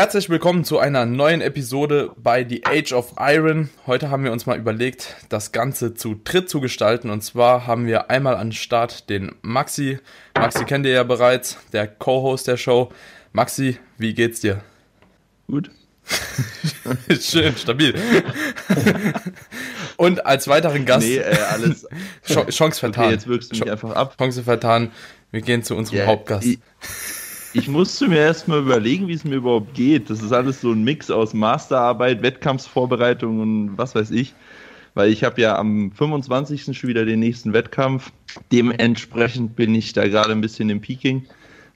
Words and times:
Herzlich 0.00 0.30
willkommen 0.30 0.64
zu 0.64 0.78
einer 0.78 1.04
neuen 1.04 1.42
Episode 1.42 2.12
bei 2.16 2.42
The 2.48 2.64
Age 2.64 2.94
of 2.94 3.12
Iron. 3.18 3.68
Heute 3.86 4.08
haben 4.08 4.24
wir 4.24 4.32
uns 4.32 4.46
mal 4.46 4.56
überlegt, 4.56 5.14
das 5.28 5.52
Ganze 5.52 5.92
zu 5.92 6.18
dritt 6.24 6.48
zu 6.48 6.62
gestalten. 6.62 7.10
Und 7.10 7.20
zwar 7.20 7.66
haben 7.66 7.86
wir 7.86 8.08
einmal 8.08 8.34
an 8.36 8.52
Start 8.52 9.10
den 9.10 9.32
Maxi. 9.42 9.98
Maxi 10.34 10.64
kennt 10.64 10.86
ihr 10.86 10.92
ja 10.92 11.02
bereits, 11.02 11.58
der 11.74 11.86
Co-Host 11.86 12.48
der 12.48 12.56
Show. 12.56 12.90
Maxi, 13.34 13.76
wie 13.98 14.14
geht's 14.14 14.40
dir? 14.40 14.62
Gut. 15.46 15.70
Schön, 17.20 17.54
stabil. 17.58 17.94
Und 19.98 20.24
als 20.24 20.48
weiteren 20.48 20.86
Gast. 20.86 21.06
Nee, 21.06 21.18
äh, 21.18 21.36
alles. 21.50 21.86
Chance 22.24 22.80
vertan. 22.80 23.04
Okay, 23.04 23.12
jetzt 23.12 23.26
wirkst 23.26 23.52
du 23.52 23.58
mich 23.58 23.70
einfach 23.70 23.90
ab. 23.90 24.16
Chance 24.16 24.44
vertan. 24.44 24.92
Wir 25.30 25.42
gehen 25.42 25.62
zu 25.62 25.76
unserem 25.76 25.98
yeah, 25.98 26.06
Hauptgast. 26.06 26.48
Ich, 27.52 27.68
musste 27.68 28.08
mir 28.08 28.18
erstmal 28.18 28.60
überlegen, 28.60 29.08
wie 29.08 29.12
es 29.12 29.24
mir 29.24 29.36
überhaupt 29.36 29.74
geht. 29.74 30.08
Das 30.10 30.22
ist 30.22 30.32
alles 30.32 30.60
so 30.60 30.72
ein 30.72 30.84
Mix 30.84 31.10
aus 31.10 31.34
Masterarbeit, 31.34 32.22
Wettkampfsvorbereitung 32.22 33.40
und 33.40 33.78
was 33.78 33.94
weiß 33.94 34.10
ich. 34.12 34.34
Weil 34.94 35.10
ich 35.10 35.24
habe 35.24 35.40
ja 35.40 35.56
am 35.56 35.92
25. 35.92 36.76
schon 36.76 36.88
wieder 36.88 37.04
den 37.04 37.20
nächsten 37.20 37.52
Wettkampf. 37.52 38.12
Dementsprechend 38.52 39.56
bin 39.56 39.74
ich 39.74 39.92
da 39.92 40.06
gerade 40.06 40.32
ein 40.32 40.40
bisschen 40.40 40.70
im 40.70 40.80
Peaking. 40.80 41.26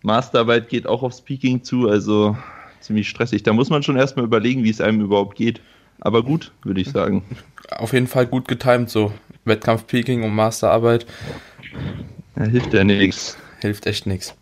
Masterarbeit 0.02 0.68
geht 0.68 0.86
auch 0.86 1.02
aufs 1.02 1.22
Peaking 1.22 1.62
zu, 1.64 1.88
also 1.88 2.36
ziemlich 2.80 3.08
stressig. 3.08 3.42
Da 3.42 3.52
muss 3.52 3.70
man 3.70 3.82
schon 3.82 3.96
erstmal 3.96 4.24
überlegen, 4.24 4.62
wie 4.62 4.70
es 4.70 4.80
einem 4.80 5.00
überhaupt 5.00 5.36
geht. 5.36 5.60
Aber 6.00 6.22
gut, 6.22 6.52
würde 6.62 6.80
ich 6.80 6.90
sagen. 6.90 7.24
Auf 7.70 7.92
jeden 7.92 8.06
Fall 8.08 8.26
gut 8.26 8.46
getimt, 8.46 8.90
so 8.90 9.12
Wettkampf-Peaking 9.44 10.22
und 10.22 10.34
Masterarbeit. 10.34 11.06
Ja, 12.36 12.44
hilft 12.44 12.74
ja 12.74 12.84
nichts. 12.84 13.38
Hilft 13.60 13.86
echt 13.86 14.06
nichts. 14.06 14.34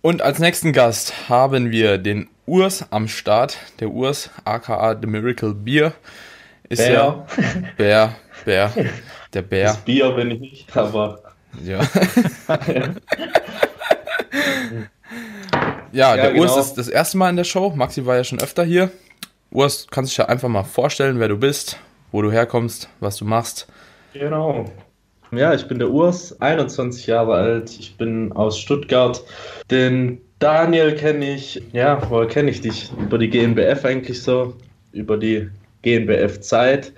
Und 0.00 0.22
als 0.22 0.38
nächsten 0.38 0.72
Gast 0.72 1.28
haben 1.28 1.72
wir 1.72 1.98
den 1.98 2.28
Urs 2.46 2.86
am 2.90 3.08
Start. 3.08 3.58
Der 3.80 3.90
Urs, 3.90 4.30
aka 4.44 4.96
The 5.00 5.08
Miracle 5.08 5.54
Beer. 5.54 5.92
Ist 6.68 6.78
Bär. 6.78 6.92
ja 6.92 7.26
Bär, 7.76 8.14
Bär, 8.44 8.72
der 9.34 9.42
Bär. 9.42 9.64
Das 9.64 9.78
Bier 9.78 10.10
bin 10.12 10.30
ich 10.30 10.40
nicht, 10.40 10.76
aber. 10.76 11.20
Ja. 11.64 11.80
ja, 15.92 16.14
der 16.14 16.32
genau. 16.32 16.42
Urs 16.42 16.56
ist 16.56 16.74
das 16.74 16.88
erste 16.88 17.18
Mal 17.18 17.30
in 17.30 17.36
der 17.36 17.44
Show. 17.44 17.70
Maxi 17.70 18.06
war 18.06 18.16
ja 18.16 18.22
schon 18.22 18.40
öfter 18.40 18.64
hier. 18.64 18.90
Urs, 19.50 19.88
kannst 19.90 20.10
du 20.10 20.12
dich 20.12 20.18
ja 20.18 20.26
einfach 20.26 20.48
mal 20.48 20.62
vorstellen, 20.62 21.18
wer 21.18 21.28
du 21.28 21.38
bist, 21.38 21.76
wo 22.12 22.22
du 22.22 22.30
herkommst, 22.30 22.88
was 23.00 23.16
du 23.16 23.24
machst. 23.24 23.66
Genau. 24.12 24.70
Ja, 25.30 25.52
ich 25.52 25.68
bin 25.68 25.78
der 25.78 25.90
Urs, 25.90 26.40
21 26.40 27.06
Jahre 27.06 27.34
alt. 27.34 27.70
Ich 27.78 27.96
bin 27.96 28.32
aus 28.32 28.58
Stuttgart. 28.58 29.22
Den 29.70 30.20
Daniel 30.38 30.94
kenne 30.94 31.34
ich, 31.34 31.60
ja, 31.72 32.00
woher 32.08 32.28
kenne 32.28 32.50
ich 32.50 32.60
dich? 32.60 32.90
Über 32.98 33.18
die 33.18 33.28
GmbF 33.28 33.84
eigentlich 33.84 34.22
so, 34.22 34.54
über 34.92 35.16
die 35.16 35.48
GmbF-Zeit. 35.82 36.92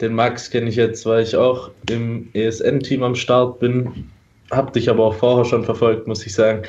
Den 0.00 0.14
Max 0.14 0.50
kenne 0.50 0.70
ich 0.70 0.76
jetzt, 0.76 1.04
weil 1.06 1.22
ich 1.22 1.36
auch 1.36 1.70
im 1.88 2.30
ESN-Team 2.32 3.02
am 3.02 3.14
Start 3.14 3.60
bin. 3.60 4.10
Hab 4.50 4.72
dich 4.72 4.88
aber 4.88 5.04
auch 5.04 5.14
vorher 5.14 5.44
schon 5.44 5.64
verfolgt, 5.64 6.06
muss 6.06 6.24
ich 6.24 6.34
sagen. 6.34 6.62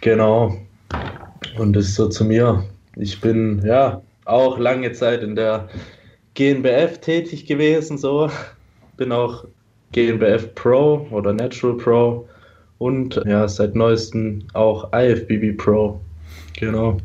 Genau. 0.00 0.56
Und 1.58 1.74
das 1.74 1.86
ist 1.86 1.94
so 1.96 2.08
zu 2.08 2.24
mir. 2.24 2.64
Ich 2.96 3.20
bin 3.20 3.62
ja 3.64 4.00
auch 4.24 4.58
lange 4.58 4.92
Zeit 4.92 5.22
in 5.22 5.34
der 5.34 5.68
GNBF 6.34 6.98
tätig 6.98 7.46
gewesen, 7.46 7.98
so. 7.98 8.30
Bin 8.96 9.10
auch 9.10 9.44
GNBF 9.92 10.54
Pro 10.54 11.06
oder 11.10 11.32
Natural 11.32 11.76
Pro 11.76 12.28
und 12.78 13.20
ja, 13.26 13.46
seit 13.48 13.74
neuestem 13.74 14.46
auch 14.54 14.92
IFBB 14.92 15.56
Pro. 15.56 16.00
Genau. 16.58 16.98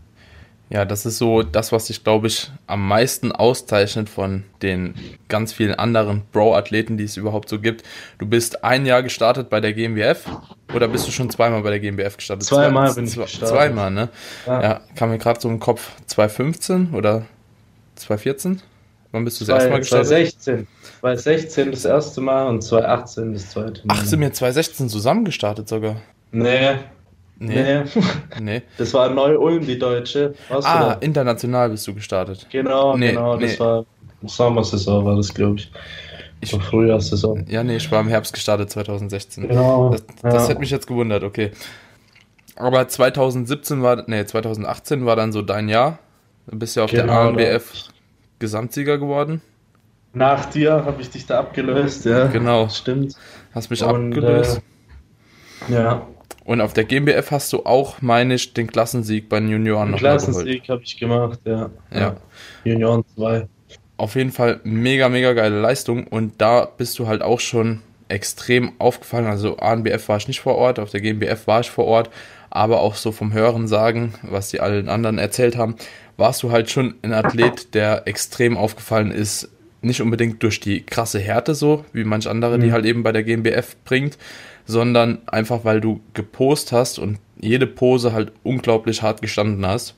Ja, 0.70 0.84
das 0.84 1.06
ist 1.06 1.20
so 1.20 1.44
das, 1.44 1.72
was 1.72 1.88
sich, 1.88 2.04
glaube 2.04 2.28
ich, 2.28 2.52
am 2.66 2.88
meisten 2.88 3.32
auszeichnet 3.32 4.10
von 4.10 4.44
den 4.64 4.96
ganz 5.28 5.54
vielen 5.54 5.76
anderen 5.76 6.24
Pro-Athleten, 6.32 6.98
die 6.98 7.04
es 7.04 7.18
überhaupt 7.18 7.50
so 7.50 7.60
gibt. 7.60 7.84
Du 8.18 8.26
bist 8.26 8.64
ein 8.64 8.86
Jahr 8.86 9.04
gestartet 9.04 9.50
bei 9.50 9.62
der 9.62 9.74
GmbF 9.74 10.26
oder 10.74 10.88
bist 10.88 11.08
du 11.08 11.12
schon 11.12 11.30
zweimal 11.30 11.62
bei 11.62 11.70
der 11.70 11.80
GmbF 11.80 12.18
gestartet? 12.18 12.48
Zweimal 12.48 12.90
Zwei, 12.90 12.96
bin 12.96 13.06
ich 13.06 13.16
gestartet. 13.16 13.56
Zweimal, 13.56 13.92
ne? 13.92 14.10
Ja, 14.48 14.62
ja 14.62 14.82
kam 14.96 15.12
mir 15.12 15.20
gerade 15.20 15.40
so 15.40 15.50
im 15.50 15.60
Kopf 15.60 15.92
2015 16.08 16.94
oder 16.94 17.26
2014? 17.96 18.62
Wann 19.16 19.24
bist 19.24 19.40
du 19.40 19.46
das 19.46 19.56
erste 19.56 19.70
Mal 19.70 19.78
gestartet? 19.78 20.08
2016. 20.10 20.68
2016 21.00 21.72
das 21.72 21.86
erste 21.86 22.20
Mal 22.20 22.48
und 22.48 22.62
2018 22.62 23.34
das 23.34 23.50
zweite 23.50 23.88
Mal. 23.88 23.96
Ach, 23.98 24.04
sind 24.04 24.20
wir 24.20 24.34
2016 24.34 24.90
zusammen 24.90 25.24
gestartet 25.24 25.70
sogar? 25.70 25.96
Nee. 26.34 26.76
Nee. 27.40 27.84
Nee. 27.84 27.84
nee. 28.42 28.62
Das 28.78 28.94
war 28.94 29.10
Neu-Ulm, 29.10 29.66
die 29.66 29.80
Deutsche. 29.80 30.36
Warst 30.50 30.68
ah, 30.68 30.98
international 31.00 31.70
bist 31.70 31.88
du 31.88 31.94
gestartet. 31.94 32.46
Genau, 32.52 32.98
nee, 32.98 33.12
genau. 33.12 33.38
Das 33.38 33.54
nee. 33.54 33.60
war 33.60 33.86
Sommersaison, 34.26 35.06
war 35.06 35.16
das, 35.16 35.34
glaube 35.34 35.60
ich. 35.60 35.72
Ich 36.42 36.52
war 36.52 36.60
Frühjahrssaison. 36.60 37.46
Ja, 37.48 37.64
nee, 37.64 37.78
ich 37.78 37.90
war 37.90 38.02
im 38.02 38.10
Herbst 38.10 38.34
gestartet 38.34 38.70
2016. 38.70 39.48
Genau. 39.48 39.92
Das, 39.92 40.04
das 40.24 40.34
ja. 40.44 40.50
hätte 40.50 40.60
mich 40.60 40.72
jetzt 40.72 40.88
gewundert, 40.88 41.24
okay. 41.24 41.52
Aber 42.58 42.86
2017 42.86 43.82
war, 43.82 44.04
nee, 44.08 44.26
2018 44.26 45.06
war 45.06 45.16
dann 45.16 45.32
so 45.32 45.42
dein 45.42 45.70
Jahr. 45.70 46.00
Du 46.48 46.60
bist 46.60 46.76
ja 46.76 46.84
auf 46.84 46.92
genau, 46.92 47.32
der 47.32 47.54
ANBF 47.54 47.95
Gesamtsieger 48.40 48.98
geworden. 48.98 49.42
Nach 50.14 50.46
dir 50.46 50.86
habe 50.86 51.02
ich 51.02 51.10
dich 51.10 51.26
da 51.26 51.40
abgelöst, 51.40 52.06
ja. 52.06 52.28
Genau. 52.28 52.70
Stimmt. 52.70 53.16
Hast 53.54 53.70
mich 53.70 53.84
Und, 53.84 54.14
abgelöst. 54.14 54.62
Äh, 55.70 55.74
ja. 55.74 56.08
Und 56.46 56.62
auf 56.62 56.74
der 56.74 56.86
GmbF 56.86 57.32
hast 57.32 57.52
du 57.54 57.66
auch, 57.66 58.02
meine 58.02 58.36
ich, 58.36 58.54
den 58.54 58.68
Klassensieg 58.68 59.30
bei 59.30 59.40
den 59.40 59.50
Junioren 59.50 59.92
noch 59.92 59.98
Klassensieg 59.98 60.70
habe 60.70 60.84
ich 60.84 60.98
gemacht, 60.98 61.40
ja. 61.44 61.70
ja. 61.92 62.00
ja. 62.00 62.16
Junioren 62.64 63.04
2. 63.16 63.48
Auf 63.98 64.16
jeden 64.16 64.32
Fall 64.32 64.60
mega, 64.64 65.10
mega 65.10 65.34
geile 65.34 65.60
Leistung. 65.60 66.06
Und 66.08 66.40
da 66.40 66.66
bist 66.66 67.00
du 67.00 67.08
halt 67.08 67.22
auch 67.22 67.40
schon 67.40 67.82
extrem 68.08 68.74
aufgefallen. 68.80 69.26
Also 69.26 69.58
ANBF 69.58 70.08
war 70.10 70.18
ich 70.18 70.28
nicht 70.28 70.42
vor 70.42 70.56
Ort, 70.56 70.80
auf 70.80 70.92
der 70.92 71.02
GmbF 71.02 71.48
war 71.48 71.62
ich 71.62 71.72
vor 71.72 71.86
Ort, 71.86 72.10
aber 72.50 72.82
auch 72.82 72.96
so 72.96 73.12
vom 73.12 73.34
Hören 73.34 73.68
sagen, 73.68 74.14
was 74.22 74.50
die 74.50 74.62
allen 74.62 74.90
anderen 74.90 75.18
erzählt 75.18 75.58
haben, 75.58 75.76
warst 76.18 76.44
du 76.44 76.52
halt 76.52 76.70
schon 76.70 76.96
ein 77.02 77.14
Athlet, 77.14 77.74
der 77.74 78.08
extrem 78.08 78.58
aufgefallen 78.58 79.12
ist. 79.12 79.50
Nicht 79.82 80.02
unbedingt 80.02 80.42
durch 80.42 80.60
die 80.60 80.82
krasse 80.82 81.20
Härte 81.20 81.54
so, 81.54 81.86
wie 81.94 82.04
manch 82.04 82.28
andere, 82.28 82.58
mhm. 82.58 82.62
die 82.62 82.72
halt 82.72 82.86
eben 82.86 83.04
bei 83.04 83.12
der 83.12 83.24
GmbF 83.24 83.76
bringt, 83.84 84.18
sondern 84.66 85.20
einfach, 85.28 85.64
weil 85.64 85.82
du 85.82 86.02
gepost 86.14 86.72
hast 86.72 86.98
und 86.98 87.20
jede 87.40 87.68
Pose 87.68 88.14
halt 88.14 88.32
unglaublich 88.44 89.02
hart 89.02 89.22
gestanden 89.22 89.66
hast. 89.66 89.96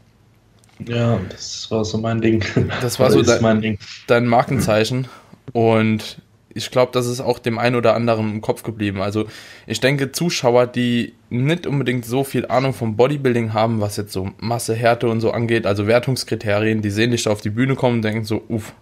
Ja, 0.86 1.20
das 1.30 1.70
war 1.72 1.86
so 1.86 1.98
mein 1.98 2.22
Ding. 2.22 2.44
Das 2.82 3.00
war 3.00 3.12
so 3.12 3.22
dein, 3.22 3.78
dein 4.08 4.26
Markenzeichen. 4.26 5.08
Und 5.54 6.22
ich 6.54 6.72
glaube, 6.72 6.92
das 6.92 7.08
ist 7.08 7.22
auch 7.22 7.40
dem 7.40 7.60
einen 7.60 7.76
oder 7.76 7.94
anderen 7.94 8.32
im 8.32 8.42
Kopf 8.42 8.64
geblieben. 8.64 9.02
Also 9.02 9.26
ich 9.66 9.80
denke, 9.80 10.12
Zuschauer, 10.12 10.68
die 10.68 11.14
nicht 11.30 11.68
unbedingt 11.68 12.06
so 12.06 12.24
viel 12.24 12.48
Ahnung 12.48 12.74
vom 12.74 12.96
Bodybuilding 12.96 13.54
haben, 13.54 13.82
was 13.82 13.98
jetzt 13.98 14.14
so 14.14 14.32
Masse, 14.40 14.74
Härte 14.74 15.08
und 15.08 15.22
so 15.22 15.32
angeht, 15.32 15.66
also 15.66 15.88
Wertungskriterien, 15.88 16.82
die 16.82 16.90
sehen 16.90 17.12
dich 17.12 17.24
da 17.24 17.32
auf 17.32 17.42
die 17.42 17.50
Bühne 17.50 17.76
kommen 17.76 17.98
und 17.98 18.02
denken 18.02 18.24
so, 18.24 18.44
uff, 18.50 18.74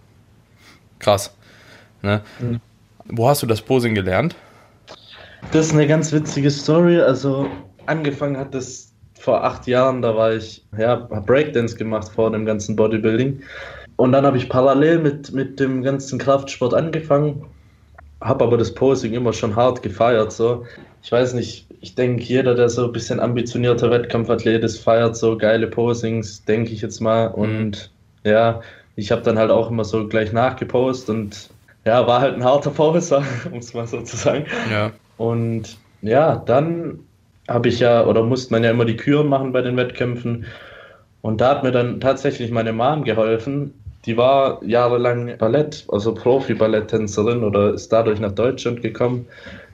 krass. 0.98 1.36
Ne? 2.02 2.22
Mhm. 2.40 2.60
Wo 3.06 3.28
hast 3.28 3.42
du 3.42 3.46
das 3.46 3.60
Posing 3.62 3.94
gelernt? 3.94 4.36
Das 5.52 5.66
ist 5.66 5.72
eine 5.72 5.86
ganz 5.86 6.12
witzige 6.12 6.50
Story. 6.50 7.00
Also 7.00 7.48
angefangen 7.86 8.36
hat 8.36 8.54
das 8.54 8.92
vor 9.18 9.44
acht 9.44 9.66
Jahren, 9.66 10.02
da 10.02 10.16
war 10.16 10.34
ich, 10.34 10.64
ja, 10.78 10.96
Breakdance 10.96 11.76
gemacht 11.76 12.08
vor 12.14 12.30
dem 12.30 12.46
ganzen 12.46 12.76
Bodybuilding. 12.76 13.42
Und 13.96 14.12
dann 14.12 14.26
habe 14.26 14.36
ich 14.36 14.48
parallel 14.48 14.98
mit, 14.98 15.32
mit 15.32 15.58
dem 15.58 15.82
ganzen 15.82 16.18
Kraftsport 16.18 16.74
angefangen 16.74 17.46
habe 18.20 18.44
aber 18.44 18.56
das 18.56 18.74
Posing 18.74 19.12
immer 19.12 19.32
schon 19.32 19.56
hart 19.56 19.82
gefeiert. 19.82 20.32
So. 20.32 20.64
Ich 21.02 21.12
weiß 21.12 21.34
nicht, 21.34 21.66
ich 21.80 21.94
denke, 21.94 22.22
jeder, 22.22 22.54
der 22.54 22.68
so 22.68 22.86
ein 22.86 22.92
bisschen 22.92 23.20
ambitionierter 23.20 23.90
Wettkampfathlet 23.90 24.64
ist, 24.64 24.78
feiert 24.78 25.16
so 25.16 25.36
geile 25.36 25.66
Posings, 25.66 26.44
denke 26.44 26.72
ich 26.72 26.82
jetzt 26.82 27.00
mal. 27.00 27.28
Mhm. 27.30 27.34
Und 27.34 27.90
ja, 28.24 28.60
ich 28.96 29.12
habe 29.12 29.22
dann 29.22 29.38
halt 29.38 29.50
auch 29.50 29.70
immer 29.70 29.84
so 29.84 30.06
gleich 30.08 30.32
nachgepostet 30.32 31.10
und 31.10 31.50
ja, 31.84 32.06
war 32.06 32.20
halt 32.20 32.34
ein 32.34 32.44
harter 32.44 32.70
Poser, 32.70 33.22
um 33.52 33.58
es 33.58 33.74
mal 33.74 33.86
so 33.86 34.00
zu 34.02 34.16
sagen. 34.16 34.46
Ja. 34.70 34.92
Und 35.18 35.78
ja, 36.02 36.36
dann 36.36 37.00
habe 37.48 37.68
ich 37.68 37.80
ja, 37.80 38.04
oder 38.04 38.22
musste 38.22 38.52
man 38.52 38.64
ja 38.64 38.70
immer 38.70 38.84
die 38.84 38.96
Küren 38.96 39.28
machen 39.28 39.52
bei 39.52 39.62
den 39.62 39.76
Wettkämpfen. 39.76 40.46
Und 41.22 41.40
da 41.40 41.50
hat 41.50 41.62
mir 41.62 41.72
dann 41.72 42.00
tatsächlich 42.00 42.50
meine 42.50 42.72
Mom 42.72 43.04
geholfen, 43.04 43.74
die 44.06 44.16
war 44.16 44.62
jahrelang 44.64 45.36
Ballett, 45.38 45.84
also 45.88 46.14
Profi-Balletttänzerin 46.14 47.42
oder 47.42 47.74
ist 47.74 47.92
dadurch 47.92 48.20
nach 48.20 48.32
Deutschland 48.32 48.80
gekommen. 48.80 49.26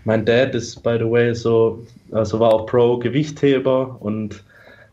Mein 0.05 0.25
Dad 0.25 0.55
ist, 0.55 0.83
by 0.83 0.97
the 0.99 1.09
way, 1.09 1.35
so, 1.35 1.85
also 2.11 2.41
war 2.41 2.53
auch 2.53 2.67
Pro-Gewichtheber 2.67 3.97
und 4.01 4.43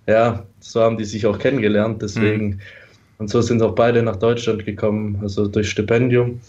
ja, 0.07 0.43
so 0.59 0.81
haben 0.81 0.97
die 0.97 1.05
sich 1.05 1.25
auch 1.25 1.39
kennengelernt, 1.39 2.01
deswegen. 2.01 2.47
Mhm. 2.47 2.59
Und 3.19 3.29
so 3.29 3.41
sind 3.41 3.61
auch 3.61 3.75
beide 3.75 4.01
nach 4.01 4.15
Deutschland 4.15 4.65
gekommen, 4.65 5.19
also 5.21 5.47
durch 5.47 5.69
Stipendium. 5.69 6.39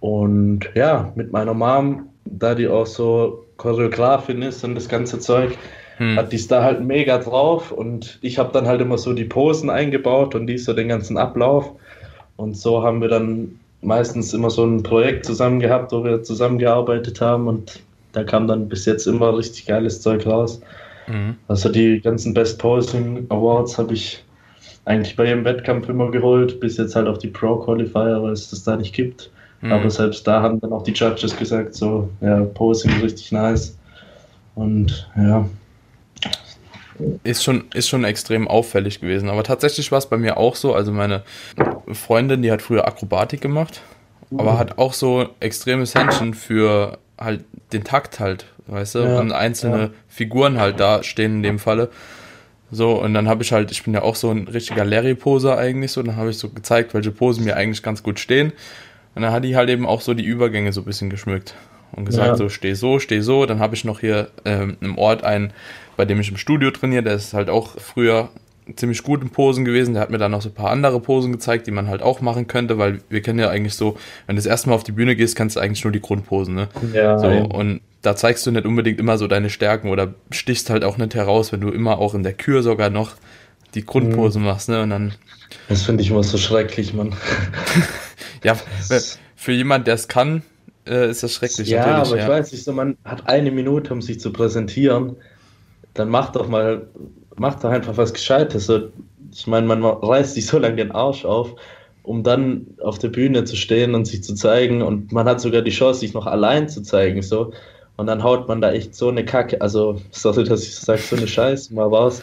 Und 0.00 0.70
ja, 0.74 1.12
mit 1.14 1.30
meiner 1.30 1.54
Mom, 1.54 2.08
da 2.24 2.54
die 2.54 2.68
auch 2.68 2.86
so 2.86 3.44
Choreografin 3.58 4.42
ist 4.42 4.64
und 4.64 4.74
das 4.74 4.88
ganze 4.88 5.18
Zeug, 5.18 5.56
hm. 5.98 6.16
hat 6.16 6.32
dies 6.32 6.48
da 6.48 6.62
halt 6.62 6.80
mega 6.80 7.18
drauf 7.18 7.70
und 7.70 8.18
ich 8.22 8.38
habe 8.38 8.50
dann 8.52 8.66
halt 8.66 8.80
immer 8.80 8.96
so 8.96 9.12
die 9.12 9.26
Posen 9.26 9.68
eingebaut 9.68 10.34
und 10.34 10.46
die 10.46 10.56
so 10.56 10.72
den 10.72 10.88
ganzen 10.88 11.18
Ablauf. 11.18 11.72
Und 12.40 12.56
so 12.56 12.82
haben 12.82 13.02
wir 13.02 13.08
dann 13.08 13.58
meistens 13.82 14.32
immer 14.32 14.48
so 14.48 14.64
ein 14.64 14.82
Projekt 14.82 15.26
zusammen 15.26 15.60
gehabt, 15.60 15.92
wo 15.92 16.02
wir 16.02 16.22
zusammengearbeitet 16.22 17.20
haben 17.20 17.46
und 17.48 17.80
da 18.12 18.24
kam 18.24 18.48
dann 18.48 18.66
bis 18.66 18.86
jetzt 18.86 19.06
immer 19.06 19.36
richtig 19.36 19.66
geiles 19.66 20.00
Zeug 20.00 20.26
raus. 20.26 20.62
Mhm. 21.06 21.36
Also 21.48 21.68
die 21.68 22.00
ganzen 22.00 22.32
Best 22.32 22.58
Posing 22.58 23.26
Awards 23.28 23.76
habe 23.76 23.92
ich 23.92 24.24
eigentlich 24.86 25.16
bei 25.16 25.26
jedem 25.26 25.44
Wettkampf 25.44 25.90
immer 25.90 26.10
geholt, 26.10 26.60
bis 26.60 26.78
jetzt 26.78 26.96
halt 26.96 27.08
auf 27.08 27.18
die 27.18 27.28
Pro 27.28 27.56
Qualifier, 27.56 28.22
weil 28.22 28.32
es 28.32 28.48
das 28.48 28.64
da 28.64 28.74
nicht 28.74 28.94
gibt. 28.94 29.30
Mhm. 29.60 29.72
Aber 29.72 29.90
selbst 29.90 30.26
da 30.26 30.40
haben 30.40 30.60
dann 30.60 30.72
auch 30.72 30.82
die 30.82 30.92
Judges 30.92 31.36
gesagt, 31.36 31.74
so, 31.74 32.08
ja, 32.22 32.40
Posing 32.40 32.90
ist 32.92 33.02
richtig 33.02 33.32
nice. 33.32 33.76
Und 34.54 35.10
ja. 35.14 35.46
Ist 37.24 37.44
schon, 37.44 37.64
ist 37.72 37.88
schon 37.88 38.04
extrem 38.04 38.48
auffällig 38.48 39.00
gewesen. 39.00 39.30
Aber 39.30 39.42
tatsächlich 39.42 39.90
war 39.90 39.98
es 39.98 40.06
bei 40.06 40.18
mir 40.18 40.36
auch 40.36 40.56
so. 40.56 40.74
Also 40.74 40.92
meine 40.92 41.22
Freundin, 41.92 42.42
die 42.42 42.52
hat 42.52 42.62
früher 42.62 42.86
Akrobatik 42.86 43.40
gemacht, 43.40 43.80
aber 44.36 44.58
hat 44.58 44.78
auch 44.78 44.92
so 44.92 45.28
extremes 45.40 45.94
Händchen 45.94 46.34
für 46.34 46.98
halt 47.18 47.44
den 47.72 47.84
Takt 47.84 48.20
halt, 48.20 48.46
weißt 48.66 48.96
du, 48.96 48.98
ja, 49.00 49.20
und 49.20 49.32
einzelne 49.32 49.78
ja. 49.78 49.90
Figuren 50.08 50.58
halt 50.58 50.80
da 50.80 51.02
stehen 51.02 51.36
in 51.36 51.42
dem 51.42 51.58
Falle. 51.58 51.90
So, 52.72 53.00
und 53.00 53.14
dann 53.14 53.28
habe 53.28 53.42
ich 53.42 53.52
halt, 53.52 53.72
ich 53.72 53.82
bin 53.82 53.94
ja 53.94 54.02
auch 54.02 54.14
so 54.14 54.30
ein 54.30 54.46
richtiger 54.46 54.84
Larry-Poser 54.84 55.58
eigentlich 55.58 55.92
so, 55.92 56.02
dann 56.02 56.16
habe 56.16 56.30
ich 56.30 56.38
so 56.38 56.50
gezeigt, 56.50 56.94
welche 56.94 57.10
Posen 57.10 57.44
mir 57.44 57.56
eigentlich 57.56 57.82
ganz 57.82 58.02
gut 58.02 58.20
stehen. 58.20 58.52
Und 59.14 59.22
dann 59.22 59.32
hat 59.32 59.44
die 59.44 59.56
halt 59.56 59.68
eben 59.70 59.86
auch 59.86 60.00
so 60.00 60.14
die 60.14 60.24
Übergänge 60.24 60.72
so 60.72 60.82
ein 60.82 60.84
bisschen 60.84 61.10
geschmückt 61.10 61.54
und 61.92 62.04
gesagt, 62.04 62.28
ja. 62.28 62.36
so 62.36 62.48
steh 62.48 62.74
so, 62.74 63.00
steh 63.00 63.20
so. 63.20 63.44
Dann 63.44 63.58
habe 63.58 63.74
ich 63.74 63.84
noch 63.84 63.98
hier 63.98 64.28
ähm, 64.44 64.76
im 64.80 64.98
Ort 64.98 65.24
einen, 65.24 65.52
bei 66.00 66.06
dem 66.06 66.18
ich 66.18 66.30
im 66.30 66.38
Studio 66.38 66.70
trainiere, 66.70 67.02
der 67.02 67.12
ist 67.12 67.34
halt 67.34 67.50
auch 67.50 67.78
früher 67.78 68.30
ziemlich 68.74 69.02
gut 69.02 69.20
in 69.20 69.28
Posen 69.28 69.66
gewesen. 69.66 69.92
Der 69.92 70.02
hat 70.02 70.08
mir 70.08 70.16
dann 70.16 70.30
noch 70.30 70.40
so 70.40 70.48
ein 70.48 70.54
paar 70.54 70.70
andere 70.70 70.98
Posen 70.98 71.30
gezeigt, 71.30 71.66
die 71.66 71.72
man 71.72 71.88
halt 71.88 72.00
auch 72.00 72.22
machen 72.22 72.46
könnte, 72.46 72.78
weil 72.78 73.02
wir 73.10 73.20
kennen 73.20 73.38
ja 73.38 73.50
eigentlich 73.50 73.74
so, 73.74 73.98
wenn 74.26 74.36
du 74.36 74.40
das 74.40 74.46
erste 74.46 74.70
Mal 74.70 74.76
auf 74.76 74.82
die 74.82 74.92
Bühne 74.92 75.14
gehst, 75.14 75.36
kannst 75.36 75.56
du 75.56 75.60
eigentlich 75.60 75.84
nur 75.84 75.92
die 75.92 76.00
Grundposen, 76.00 76.54
ne? 76.54 76.68
Ja. 76.94 77.18
So, 77.18 77.28
und 77.28 77.82
da 78.00 78.16
zeigst 78.16 78.46
du 78.46 78.50
nicht 78.50 78.64
unbedingt 78.64 78.98
immer 78.98 79.18
so 79.18 79.26
deine 79.26 79.50
Stärken 79.50 79.90
oder 79.90 80.14
stichst 80.30 80.70
halt 80.70 80.84
auch 80.84 80.96
nicht 80.96 81.14
heraus, 81.14 81.52
wenn 81.52 81.60
du 81.60 81.68
immer 81.68 81.98
auch 81.98 82.14
in 82.14 82.22
der 82.22 82.32
Kür 82.32 82.62
sogar 82.62 82.88
noch 82.88 83.16
die 83.74 83.84
Grundposen 83.84 84.40
mhm. 84.40 84.48
machst, 84.48 84.70
ne? 84.70 84.80
Und 84.82 84.88
dann. 84.88 85.12
Das 85.68 85.82
finde 85.82 86.02
ich 86.02 86.08
immer 86.08 86.22
so 86.22 86.38
schrecklich, 86.38 86.94
Mann. 86.94 87.14
ja, 88.42 88.56
für 89.36 89.52
jemand, 89.52 89.86
der 89.86 89.96
es 89.96 90.08
kann, 90.08 90.44
äh, 90.86 91.10
ist 91.10 91.22
das 91.22 91.34
schrecklich. 91.34 91.68
Ja, 91.68 91.84
aber 91.84 92.16
ja. 92.16 92.22
ich 92.22 92.28
weiß 92.28 92.52
nicht, 92.52 92.64
so 92.64 92.72
man 92.72 92.96
hat 93.04 93.28
eine 93.28 93.50
Minute, 93.50 93.92
um 93.92 94.00
sich 94.00 94.18
zu 94.18 94.32
präsentieren. 94.32 95.16
Dann 95.94 96.08
mach 96.08 96.30
doch 96.30 96.48
mal 96.48 96.88
mach 97.40 97.58
doch 97.58 97.70
einfach 97.70 97.96
was 97.96 98.12
Gescheites. 98.12 98.66
So, 98.66 98.90
ich 99.32 99.46
meine, 99.46 99.66
man 99.66 99.82
reißt 99.82 100.34
sich 100.34 100.46
so 100.46 100.58
lange 100.58 100.76
den 100.76 100.92
Arsch 100.92 101.24
auf, 101.24 101.54
um 102.02 102.22
dann 102.22 102.66
auf 102.82 102.98
der 102.98 103.08
Bühne 103.08 103.44
zu 103.44 103.56
stehen 103.56 103.94
und 103.94 104.06
sich 104.06 104.22
zu 104.22 104.34
zeigen. 104.34 104.82
Und 104.82 105.10
man 105.10 105.26
hat 105.26 105.40
sogar 105.40 105.62
die 105.62 105.70
Chance, 105.70 106.00
sich 106.00 106.14
noch 106.14 106.26
allein 106.26 106.68
zu 106.68 106.82
zeigen. 106.82 107.22
So. 107.22 107.52
Und 107.96 108.06
dann 108.06 108.22
haut 108.22 108.46
man 108.46 108.60
da 108.60 108.72
echt 108.72 108.94
so 108.94 109.08
eine 109.08 109.24
Kacke. 109.24 109.60
Also, 109.60 109.96
sorry, 110.10 110.44
dass 110.44 110.62
ich 110.62 110.76
sage, 110.76 111.00
so 111.00 111.16
eine 111.16 111.26
Scheiße 111.26 111.74
mal 111.74 111.88
raus. 111.88 112.22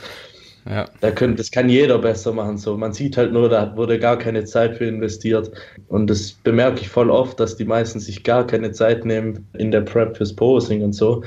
Ja. 0.70 0.86
Da 1.00 1.12
können, 1.12 1.36
das 1.36 1.50
kann 1.50 1.70
jeder 1.70 1.98
besser 1.98 2.34
machen. 2.34 2.58
So. 2.58 2.78
Man 2.78 2.94
sieht 2.94 3.18
halt 3.18 3.34
nur, 3.34 3.50
da 3.50 3.76
wurde 3.76 3.98
gar 3.98 4.20
keine 4.20 4.46
Zeit 4.46 4.78
für 4.78 4.86
investiert. 4.86 5.50
Und 5.88 6.10
das 6.10 6.32
bemerke 6.32 6.82
ich 6.82 6.90
voll 6.90 7.10
oft, 7.10 7.40
dass 7.40 7.56
die 7.56 7.66
meisten 7.66 8.00
sich 8.00 8.24
gar 8.24 8.46
keine 8.46 8.72
Zeit 8.72 9.04
nehmen 9.04 9.48
in 9.58 9.72
der 9.72 9.82
Prep 9.82 10.18
fürs 10.18 10.36
Posing 10.36 10.84
und 10.84 10.94
so, 10.94 11.24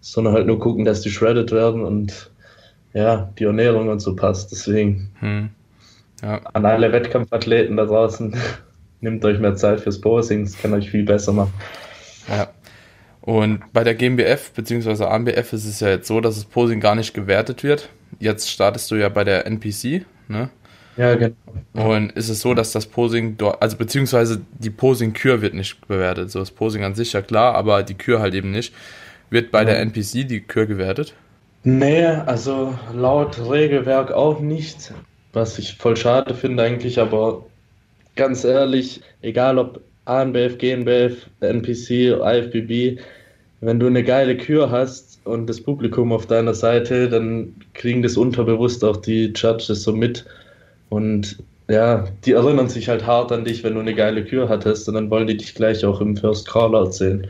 sondern 0.00 0.34
halt 0.34 0.46
nur 0.46 0.58
gucken, 0.58 0.84
dass 0.84 1.02
die 1.02 1.10
shredded 1.10 1.52
werden 1.52 1.84
und 1.84 2.30
ja, 2.92 3.32
die 3.38 3.44
Ernährung 3.44 3.88
und 3.88 4.00
so 4.00 4.16
passt. 4.16 4.50
Deswegen 4.50 5.10
hm. 5.20 5.50
ja. 6.22 6.40
an 6.52 6.66
alle 6.66 6.92
Wettkampfathleten 6.92 7.76
da 7.76 7.84
draußen, 7.86 8.34
nehmt 9.00 9.24
euch 9.24 9.38
mehr 9.38 9.56
Zeit 9.56 9.80
fürs 9.80 10.00
Posing, 10.00 10.44
das 10.44 10.58
kann 10.58 10.72
euch 10.72 10.90
viel 10.90 11.04
besser 11.04 11.32
machen. 11.32 11.52
Ja. 12.28 12.48
Und 13.22 13.60
bei 13.72 13.84
der 13.84 13.94
GmbF 13.94 14.52
bzw. 14.52 15.04
AMBF 15.04 15.52
ist 15.52 15.66
es 15.66 15.80
ja 15.80 15.88
jetzt 15.88 16.08
so, 16.08 16.20
dass 16.20 16.36
das 16.36 16.46
Posing 16.46 16.80
gar 16.80 16.94
nicht 16.94 17.12
gewertet 17.12 17.62
wird. 17.62 17.90
Jetzt 18.18 18.50
startest 18.50 18.90
du 18.90 18.96
ja 18.96 19.08
bei 19.08 19.24
der 19.24 19.46
NPC, 19.46 20.06
ne? 20.28 20.50
Ja, 20.96 21.14
genau. 21.14 21.34
Und 21.72 22.12
ist 22.12 22.28
es 22.28 22.40
so, 22.40 22.54
dass 22.54 22.72
das 22.72 22.86
Posing 22.86 23.36
dort, 23.38 23.62
also 23.62 23.76
beziehungsweise 23.76 24.40
die 24.58 24.70
Posing-Kür 24.70 25.40
wird 25.40 25.54
nicht 25.54 25.86
bewertet. 25.86 26.30
So 26.30 26.40
das 26.40 26.50
Posing 26.50 26.82
an 26.82 26.94
sich 26.94 27.12
ja 27.12 27.22
klar, 27.22 27.54
aber 27.54 27.82
die 27.82 27.94
Kür 27.94 28.20
halt 28.20 28.34
eben 28.34 28.50
nicht. 28.50 28.74
Wird 29.30 29.50
bei 29.50 29.60
ja. 29.60 29.66
der 29.66 29.80
NPC 29.80 30.28
die 30.28 30.40
Kür 30.40 30.66
gewertet? 30.66 31.14
Nee, 31.62 32.04
also 32.04 32.74
laut 32.94 33.38
Regelwerk 33.50 34.12
auch 34.12 34.40
nicht, 34.40 34.92
was 35.32 35.58
ich 35.58 35.76
voll 35.76 35.96
schade 35.96 36.34
finde 36.34 36.62
eigentlich, 36.62 36.98
aber 36.98 37.44
ganz 38.16 38.44
ehrlich, 38.44 39.02
egal 39.22 39.58
ob 39.58 39.80
ANBF, 40.06 40.58
GNBF, 40.58 41.26
NPC, 41.40 42.18
IFBB, 42.20 43.00
wenn 43.60 43.78
du 43.78 43.86
eine 43.86 44.02
geile 44.02 44.36
Kür 44.36 44.70
hast 44.70 45.20
und 45.24 45.46
das 45.46 45.60
Publikum 45.60 46.12
auf 46.12 46.26
deiner 46.26 46.54
Seite, 46.54 47.10
dann 47.10 47.54
kriegen 47.74 48.02
das 48.02 48.16
unterbewusst 48.16 48.82
auch 48.84 48.96
die 48.96 49.32
Judges 49.36 49.82
so 49.82 49.92
mit 49.92 50.24
und 50.88 51.38
ja, 51.68 52.04
die 52.24 52.32
erinnern 52.32 52.68
sich 52.68 52.88
halt 52.88 53.06
hart 53.06 53.30
an 53.30 53.44
dich, 53.44 53.62
wenn 53.62 53.74
du 53.74 53.80
eine 53.80 53.94
geile 53.94 54.24
Kür 54.24 54.48
hattest 54.48 54.88
und 54.88 54.94
dann 54.94 55.10
wollen 55.10 55.28
die 55.28 55.36
dich 55.36 55.54
gleich 55.54 55.84
auch 55.84 56.00
im 56.00 56.16
First 56.16 56.48
Call 56.50 56.90
sehen. 56.90 57.28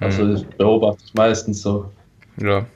Also 0.00 0.24
mhm. 0.24 0.44
beobachte 0.56 1.02
ich 1.06 1.14
meistens 1.14 1.62
so. 1.62 1.90
Ja, 2.38 2.66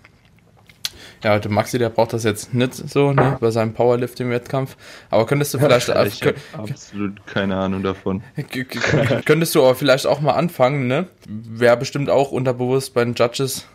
ja, 1.25 1.39
der 1.39 1.51
Maxi, 1.51 1.79
der 1.79 1.89
braucht 1.89 2.13
das 2.13 2.23
jetzt 2.23 2.53
nicht 2.53 2.75
so, 2.75 3.13
ne, 3.13 3.39
bei 3.41 3.51
seinem 3.51 3.73
Powerlifting-Wettkampf. 3.73 4.77
Aber 5.09 5.25
könntest 5.25 5.55
du 5.55 5.59
vielleicht. 5.59 5.89
Ja, 5.89 6.05
ich 6.05 6.23
habe 6.23 6.35
absolut 6.53 7.27
keine 7.27 7.57
Ahnung 7.57 7.83
davon. 7.83 8.23
könntest 9.25 9.55
du 9.55 9.63
aber 9.63 9.75
vielleicht 9.75 10.07
auch 10.07 10.21
mal 10.21 10.35
anfangen, 10.35 10.87
ne? 10.87 11.07
Wäre 11.27 11.79
bestimmt 11.79 12.11
auch 12.11 12.31
unterbewusst 12.31 12.93
bei 12.93 13.03
den 13.03 13.15
Judges 13.15 13.67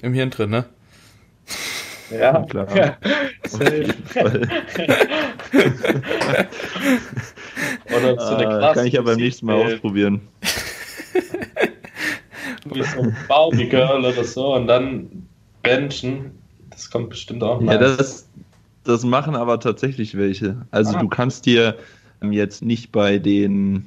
im 0.00 0.14
Hirn 0.14 0.30
drin, 0.30 0.48
ne? 0.48 0.64
Ja, 2.10 2.42
klar. 2.44 2.66
Ja. 2.74 2.96
Oder 7.94 8.20
so 8.20 8.36
eine 8.36 8.48
ah, 8.48 8.72
Kann 8.72 8.86
ich 8.86 8.98
aber 8.98 9.10
beim 9.10 9.18
nächsten 9.18 9.44
Mal 9.44 9.74
ausprobieren. 9.74 10.22
Wie 12.74 12.82
so 12.82 13.12
Barbie 13.28 13.68
Girl 13.68 14.04
oder 14.04 14.24
so 14.24 14.54
und 14.54 14.66
dann 14.66 15.26
benchen 15.62 16.32
das 16.76 16.90
kommt 16.90 17.10
bestimmt 17.10 17.42
auch 17.42 17.60
mal. 17.60 17.72
Ja, 17.72 17.78
das, 17.78 18.28
das 18.84 19.02
machen 19.02 19.34
aber 19.34 19.58
tatsächlich 19.58 20.16
welche. 20.16 20.66
Also 20.70 20.94
ah. 20.94 21.00
du 21.00 21.08
kannst 21.08 21.46
dir 21.46 21.76
jetzt 22.22 22.62
nicht 22.62 22.92
bei 22.92 23.18
den 23.18 23.86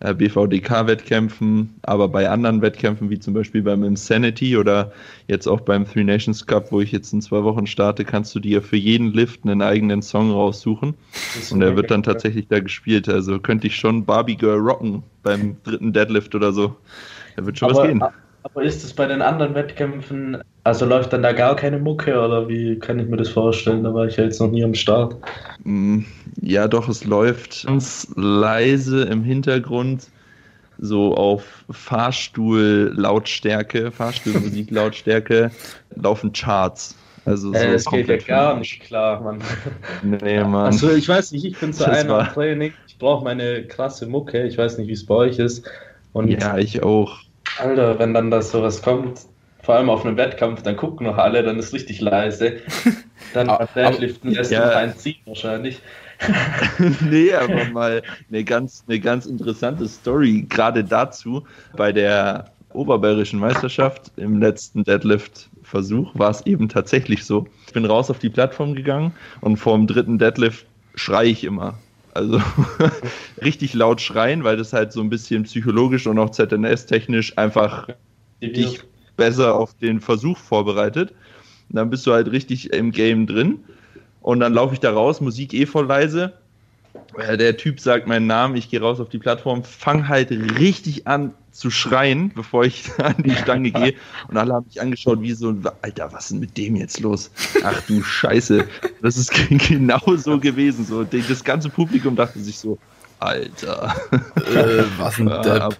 äh, 0.00 0.12
BVDK-Wettkämpfen, 0.14 1.74
aber 1.82 2.08
bei 2.08 2.28
anderen 2.28 2.62
Wettkämpfen, 2.62 3.10
wie 3.10 3.18
zum 3.20 3.34
Beispiel 3.34 3.62
beim 3.62 3.84
Insanity 3.84 4.56
oder 4.56 4.92
jetzt 5.28 5.46
auch 5.46 5.60
beim 5.60 5.86
Three 5.86 6.02
Nations 6.02 6.44
Cup, 6.46 6.72
wo 6.72 6.80
ich 6.80 6.90
jetzt 6.90 7.12
in 7.12 7.22
zwei 7.22 7.44
Wochen 7.44 7.66
starte, 7.68 8.04
kannst 8.04 8.34
du 8.34 8.40
dir 8.40 8.60
für 8.60 8.76
jeden 8.76 9.12
Lift 9.12 9.44
einen 9.44 9.62
eigenen 9.62 10.02
Song 10.02 10.32
raussuchen. 10.32 10.94
Und 11.52 11.60
der 11.60 11.76
wird 11.76 11.92
dann 11.92 12.02
tatsächlich 12.02 12.48
da 12.48 12.58
gespielt. 12.58 13.08
Also 13.08 13.38
könnte 13.38 13.68
ich 13.68 13.76
schon 13.76 14.04
Barbie 14.04 14.36
Girl 14.36 14.58
rocken 14.58 15.04
beim 15.22 15.56
dritten 15.62 15.92
Deadlift 15.92 16.34
oder 16.34 16.52
so. 16.52 16.74
Da 17.40 17.46
wird 17.46 17.58
schon 17.58 17.70
aber, 17.70 17.80
was 17.80 17.86
gehen. 17.86 18.02
Aber 18.42 18.62
ist 18.62 18.82
es 18.84 18.92
bei 18.92 19.06
den 19.06 19.22
anderen 19.22 19.54
Wettkämpfen, 19.54 20.36
also 20.64 20.84
läuft 20.84 21.14
dann 21.14 21.22
da 21.22 21.32
gar 21.32 21.56
keine 21.56 21.78
Mucke 21.78 22.20
oder 22.20 22.46
wie 22.48 22.78
kann 22.78 22.98
ich 22.98 23.08
mir 23.08 23.16
das 23.16 23.30
vorstellen? 23.30 23.82
Da 23.82 23.94
war 23.94 24.04
ich 24.06 24.16
ja 24.16 24.24
jetzt 24.24 24.40
noch 24.40 24.50
nie 24.50 24.62
am 24.62 24.74
Start. 24.74 25.16
Mm, 25.64 26.00
ja, 26.42 26.68
doch, 26.68 26.86
es 26.88 27.04
läuft 27.04 27.64
ganz 27.66 28.12
leise 28.16 29.04
im 29.04 29.24
Hintergrund, 29.24 30.08
so 30.78 31.14
auf 31.14 31.64
Fahrstuhl-Lautstärke, 31.70 33.90
Fahrstuhlmusik-Lautstärke, 33.90 35.50
laufen 35.96 36.32
Charts. 36.32 36.94
Also 37.24 37.54
äh, 37.54 37.58
so 37.58 37.66
es 37.74 37.86
geht 37.86 38.08
ja 38.08 38.18
gar 38.18 38.58
nicht 38.58 38.80
klar, 38.80 39.22
Mann. 39.22 39.40
Nee, 40.02 40.44
Mann. 40.44 40.66
Also 40.66 40.90
ich 40.90 41.08
weiß 41.08 41.32
nicht, 41.32 41.46
ich 41.46 41.58
bin 41.58 41.72
zu 41.72 41.84
einem 41.90 42.26
Training, 42.34 42.74
ich 42.86 42.98
brauche 42.98 43.24
meine 43.24 43.66
krasse 43.66 44.06
Mucke, 44.06 44.46
ich 44.46 44.58
weiß 44.58 44.76
nicht, 44.76 44.88
wie 44.88 44.92
es 44.92 45.06
bei 45.06 45.14
euch 45.14 45.38
ist. 45.38 45.66
Und 46.12 46.28
ja, 46.28 46.58
ich 46.58 46.82
auch. 46.82 47.20
Alter, 47.58 47.98
wenn 47.98 48.14
dann 48.14 48.30
das 48.30 48.50
sowas 48.50 48.82
kommt, 48.82 49.20
vor 49.62 49.74
allem 49.74 49.90
auf 49.90 50.04
einem 50.04 50.16
Wettkampf, 50.16 50.62
dann 50.62 50.76
gucken 50.76 51.06
noch 51.06 51.18
alle, 51.18 51.42
dann 51.42 51.58
ist 51.58 51.72
richtig 51.72 52.00
leise. 52.00 52.60
Dann 53.34 53.46
Deadliften 53.76 54.32
lässt 54.32 54.50
ja. 54.50 54.66
du 54.66 54.76
einen 54.76 54.96
ziehen 54.96 55.20
wahrscheinlich. 55.24 55.80
nee, 57.00 57.32
aber 57.32 57.66
mal 57.66 58.02
eine 58.28 58.42
ganz, 58.42 58.82
eine 58.88 58.98
ganz 58.98 59.26
interessante 59.26 59.86
Story 59.86 60.46
gerade 60.48 60.82
dazu. 60.82 61.44
Bei 61.76 61.92
der 61.92 62.50
Oberbayerischen 62.72 63.38
Meisterschaft 63.38 64.10
im 64.16 64.40
letzten 64.40 64.84
Deadlift-Versuch 64.84 66.10
war 66.18 66.30
es 66.30 66.44
eben 66.46 66.68
tatsächlich 66.68 67.24
so. 67.24 67.46
Ich 67.66 67.72
bin 67.72 67.84
raus 67.84 68.10
auf 68.10 68.18
die 68.18 68.30
Plattform 68.30 68.74
gegangen 68.74 69.12
und 69.40 69.58
vorm 69.58 69.86
dritten 69.86 70.18
Deadlift 70.18 70.66
schreie 70.94 71.28
ich 71.28 71.44
immer. 71.44 71.78
Also 72.14 72.40
richtig 73.42 73.74
laut 73.74 74.00
schreien, 74.00 74.44
weil 74.44 74.56
das 74.56 74.72
halt 74.72 74.92
so 74.92 75.00
ein 75.00 75.10
bisschen 75.10 75.44
psychologisch 75.44 76.06
und 76.06 76.18
auch 76.18 76.30
ZNS-technisch 76.30 77.38
einfach 77.38 77.88
dich 78.42 78.80
besser 79.16 79.54
auf 79.54 79.74
den 79.74 80.00
Versuch 80.00 80.38
vorbereitet. 80.38 81.12
Und 81.68 81.76
dann 81.76 81.90
bist 81.90 82.06
du 82.06 82.12
halt 82.12 82.30
richtig 82.32 82.72
im 82.72 82.90
Game 82.90 83.26
drin. 83.26 83.60
Und 84.20 84.40
dann 84.40 84.54
laufe 84.54 84.74
ich 84.74 84.80
da 84.80 84.92
raus, 84.92 85.20
Musik 85.20 85.54
eh 85.54 85.66
voll 85.66 85.86
leise. 85.86 86.32
Äh, 87.16 87.36
Der 87.36 87.56
Typ 87.56 87.80
sagt 87.80 88.06
meinen 88.06 88.26
Namen, 88.26 88.56
ich 88.56 88.68
gehe 88.70 88.80
raus 88.80 89.00
auf 89.00 89.08
die 89.08 89.18
Plattform, 89.18 89.62
fang 89.62 90.08
halt 90.08 90.30
richtig 90.30 91.06
an 91.06 91.34
zu 91.52 91.70
schreien, 91.70 92.32
bevor 92.34 92.64
ich 92.64 92.90
an 92.98 93.16
die 93.18 93.34
Stange 93.34 93.70
gehe. 93.72 93.94
Und 94.28 94.36
alle 94.36 94.54
haben 94.54 94.66
mich 94.66 94.80
angeschaut, 94.80 95.20
wie 95.20 95.32
so, 95.32 95.54
Alter, 95.82 96.12
was 96.12 96.24
ist 96.24 96.30
denn 96.32 96.40
mit 96.40 96.56
dem 96.56 96.76
jetzt 96.76 97.00
los? 97.00 97.30
Ach 97.64 97.80
du 97.86 98.02
Scheiße. 98.02 98.66
Das 99.02 99.16
ist 99.16 99.32
genau 99.68 100.00
so 100.16 100.38
gewesen. 100.38 100.84
So, 100.84 101.04
das 101.04 101.44
ganze 101.44 101.68
Publikum 101.68 102.16
dachte 102.16 102.40
sich 102.40 102.58
so, 102.58 102.78
Alter. 103.18 103.94
Äh, 104.36 104.84
was 104.98 105.18
ein 105.18 105.28
Ja, 105.28 105.68
Depp. 105.68 105.76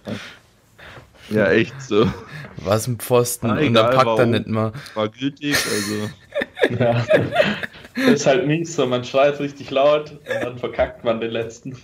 Ja, 1.29 1.49
echt 1.49 1.81
so. 1.81 2.11
Was 2.57 2.87
ein 2.87 2.97
Pfosten. 2.97 3.47
Ja, 3.47 3.55
und 3.55 3.73
dann 3.73 3.95
packt 3.95 4.19
er 4.19 4.25
nicht 4.25 4.47
mal. 4.47 4.73
War 4.93 5.07
gültig, 5.09 5.55
also. 5.55 6.77
Ja. 6.77 7.05
Das 7.95 8.05
ist 8.05 8.25
halt 8.25 8.47
mies, 8.47 8.75
so 8.75 8.85
man 8.85 9.03
schreit 9.03 9.39
richtig 9.39 9.71
laut 9.71 10.11
und 10.11 10.43
dann 10.43 10.57
verkackt 10.57 11.03
man 11.03 11.19
den 11.19 11.31
letzten. 11.31 11.77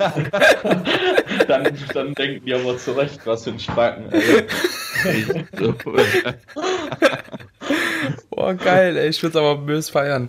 dann, 1.48 1.78
dann 1.92 2.14
denken 2.14 2.46
die 2.46 2.54
aber 2.54 2.78
zurecht, 2.78 3.20
was 3.24 3.44
für 3.44 3.50
ein 3.50 3.60
Spacken. 3.60 4.04
Boah, 8.30 8.54
geil, 8.54 8.96
ey. 8.96 9.08
Ich 9.08 9.22
würde 9.22 9.38
es 9.38 9.44
aber 9.44 9.56
bös 9.56 9.90
feiern. 9.90 10.28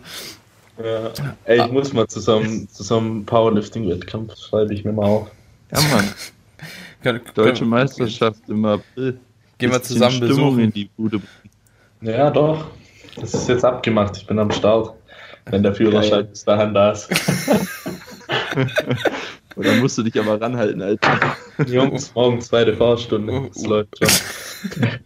Ja. 0.84 1.12
Ey, 1.46 1.66
ich 1.66 1.72
muss 1.72 1.94
mal 1.94 2.08
zu 2.08 2.20
so 2.20 2.38
einem, 2.38 2.68
zu 2.70 2.84
so 2.84 2.98
einem 2.98 3.26
Powerlifting-Wettkampf, 3.26 4.36
schreibe 4.38 4.74
ich 4.74 4.84
mir 4.84 4.92
mal 4.92 5.06
auf. 5.06 5.32
Ja, 5.72 5.80
Mann. 5.82 7.22
Deutsche 7.36 7.66
Meisterschaft 7.66 8.42
im 8.48 8.66
April. 8.66 9.20
Gehen 9.58 9.72
wir 9.72 9.82
zusammen 9.82 10.16
Stimmung 10.16 10.56
besuchen. 10.56 10.60
in 10.60 10.74
die 10.74 10.86
Bude. 10.86 11.22
Ja, 12.02 12.30
doch. 12.30 12.66
Das 13.16 13.34
ist 13.34 13.48
jetzt 13.48 13.64
abgemacht, 13.64 14.18
ich 14.18 14.28
bin 14.28 14.40
am 14.40 14.52
Start. 14.52 14.94
Wenn 15.46 15.64
der 15.64 15.74
Führerschein 15.74 16.28
bis 16.28 16.46
dahin 16.46 16.74
da 16.74 16.92
ist. 16.92 17.10
Oder 19.56 19.76
musst 19.76 19.98
du 19.98 20.04
dich 20.04 20.18
aber 20.20 20.40
ranhalten, 20.40 20.82
Alter. 20.82 21.20
Jungs, 21.68 22.14
morgen 22.16 22.42
zweite 22.42 22.76
Fahrstunde. 22.76 23.50
Das 23.54 23.58
Oh, 23.58 23.66
oh. 23.66 23.70
läuft 23.70 23.98
schon. 23.98 24.10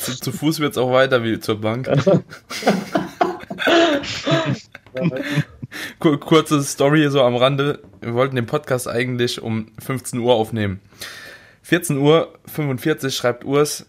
Zu, 0.00 0.16
zu 0.18 0.32
Fuß 0.32 0.60
wird 0.60 0.72
es 0.72 0.78
auch 0.78 0.90
weiter 0.92 1.22
wie 1.22 1.38
zur 1.40 1.60
Bank. 1.60 1.88
Kur 5.98 6.18
kurze 6.18 6.62
Story 6.62 7.00
hier 7.00 7.10
so 7.10 7.22
am 7.22 7.36
Rande. 7.36 7.80
Wir 8.00 8.14
wollten 8.14 8.36
den 8.36 8.46
Podcast 8.46 8.88
eigentlich 8.88 9.42
um 9.42 9.66
15 9.78 10.18
Uhr 10.20 10.34
aufnehmen. 10.34 10.80
14 11.62 11.98
Uhr 11.98 12.32
45 12.46 13.14
schreibt 13.14 13.44
Urs 13.44 13.86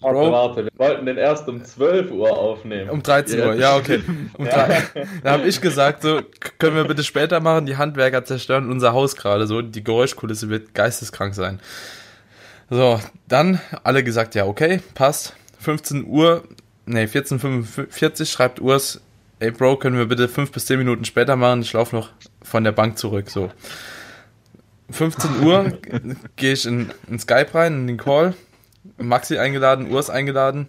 Warte, 0.00 0.32
warte, 0.32 0.64
wir 0.64 0.70
wollten 0.78 1.06
den 1.06 1.18
erst 1.18 1.46
um 1.48 1.62
12 1.62 2.10
Uhr 2.10 2.30
aufnehmen. 2.30 2.88
um 2.88 3.02
13 3.02 3.38
Ja, 3.38 3.46
Uhr. 3.46 3.54
Ja, 3.54 3.76
okay. 3.76 4.02
Um 4.34 4.46
drei, 4.46 4.82
da 5.22 5.32
habe 5.32 5.46
ich 5.46 5.60
gesagt, 5.60 6.02
so 6.02 6.22
können 6.58 6.74
wir 6.76 6.84
bitte 6.84 7.04
später 7.04 7.40
machen. 7.40 7.66
Die 7.66 7.76
Handwerker 7.76 8.24
zerstören 8.24 8.70
unser 8.70 8.92
Haus 8.94 9.14
gerade 9.16 9.46
so. 9.46 9.60
Die 9.60 9.84
Geräuschkulisse 9.84 10.48
wird 10.48 10.74
geisteskrank 10.74 11.34
sein. 11.34 11.60
So, 12.70 12.98
dann 13.28 13.60
alle 13.82 14.02
gesagt, 14.02 14.34
ja, 14.34 14.46
okay, 14.46 14.80
passt. 14.94 15.34
15 15.58 16.06
Uhr, 16.06 16.44
nee, 16.86 17.04
14.45 17.04 18.24
schreibt 18.24 18.60
Urs, 18.60 19.02
ey 19.40 19.50
Bro, 19.50 19.76
können 19.76 19.98
wir 19.98 20.06
bitte 20.06 20.28
5 20.28 20.50
bis 20.52 20.64
10 20.66 20.78
Minuten 20.78 21.04
später 21.04 21.36
machen? 21.36 21.60
Ich 21.62 21.72
laufe 21.74 21.94
noch 21.94 22.08
von 22.42 22.64
der 22.64 22.72
Bank 22.72 22.96
zurück, 22.96 23.28
so. 23.28 23.50
15 24.90 25.42
Uhr 25.42 25.72
gehe 26.36 26.52
ich 26.52 26.64
in, 26.64 26.90
in 27.08 27.18
Skype 27.18 27.54
rein, 27.54 27.74
in 27.74 27.86
den 27.86 27.96
Call. 27.98 28.34
Maxi 28.98 29.38
eingeladen, 29.38 29.90
Urs 29.90 30.10
eingeladen. 30.10 30.68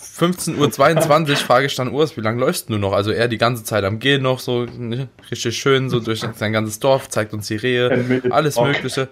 15.22 0.00 1.30
Uhr 1.30 1.36
frage 1.36 1.66
ich 1.66 1.74
dann 1.76 1.90
Urs, 1.92 2.16
wie 2.16 2.22
lange 2.22 2.40
läufst 2.40 2.68
du 2.70 2.78
noch? 2.78 2.92
Also 2.92 3.10
er 3.10 3.28
die 3.28 3.38
ganze 3.38 3.62
Zeit 3.62 3.84
am 3.84 3.98
Gehen 3.98 4.22
noch, 4.22 4.40
so 4.40 4.64
ne, 4.64 5.08
richtig 5.30 5.56
schön, 5.56 5.90
so 5.90 6.00
durch 6.00 6.24
sein 6.34 6.52
ganzes 6.52 6.80
Dorf, 6.80 7.08
zeigt 7.08 7.32
uns 7.32 7.46
die 7.46 7.56
Rehe, 7.56 8.22
alles. 8.30 8.58
Mögliche. 8.58 9.08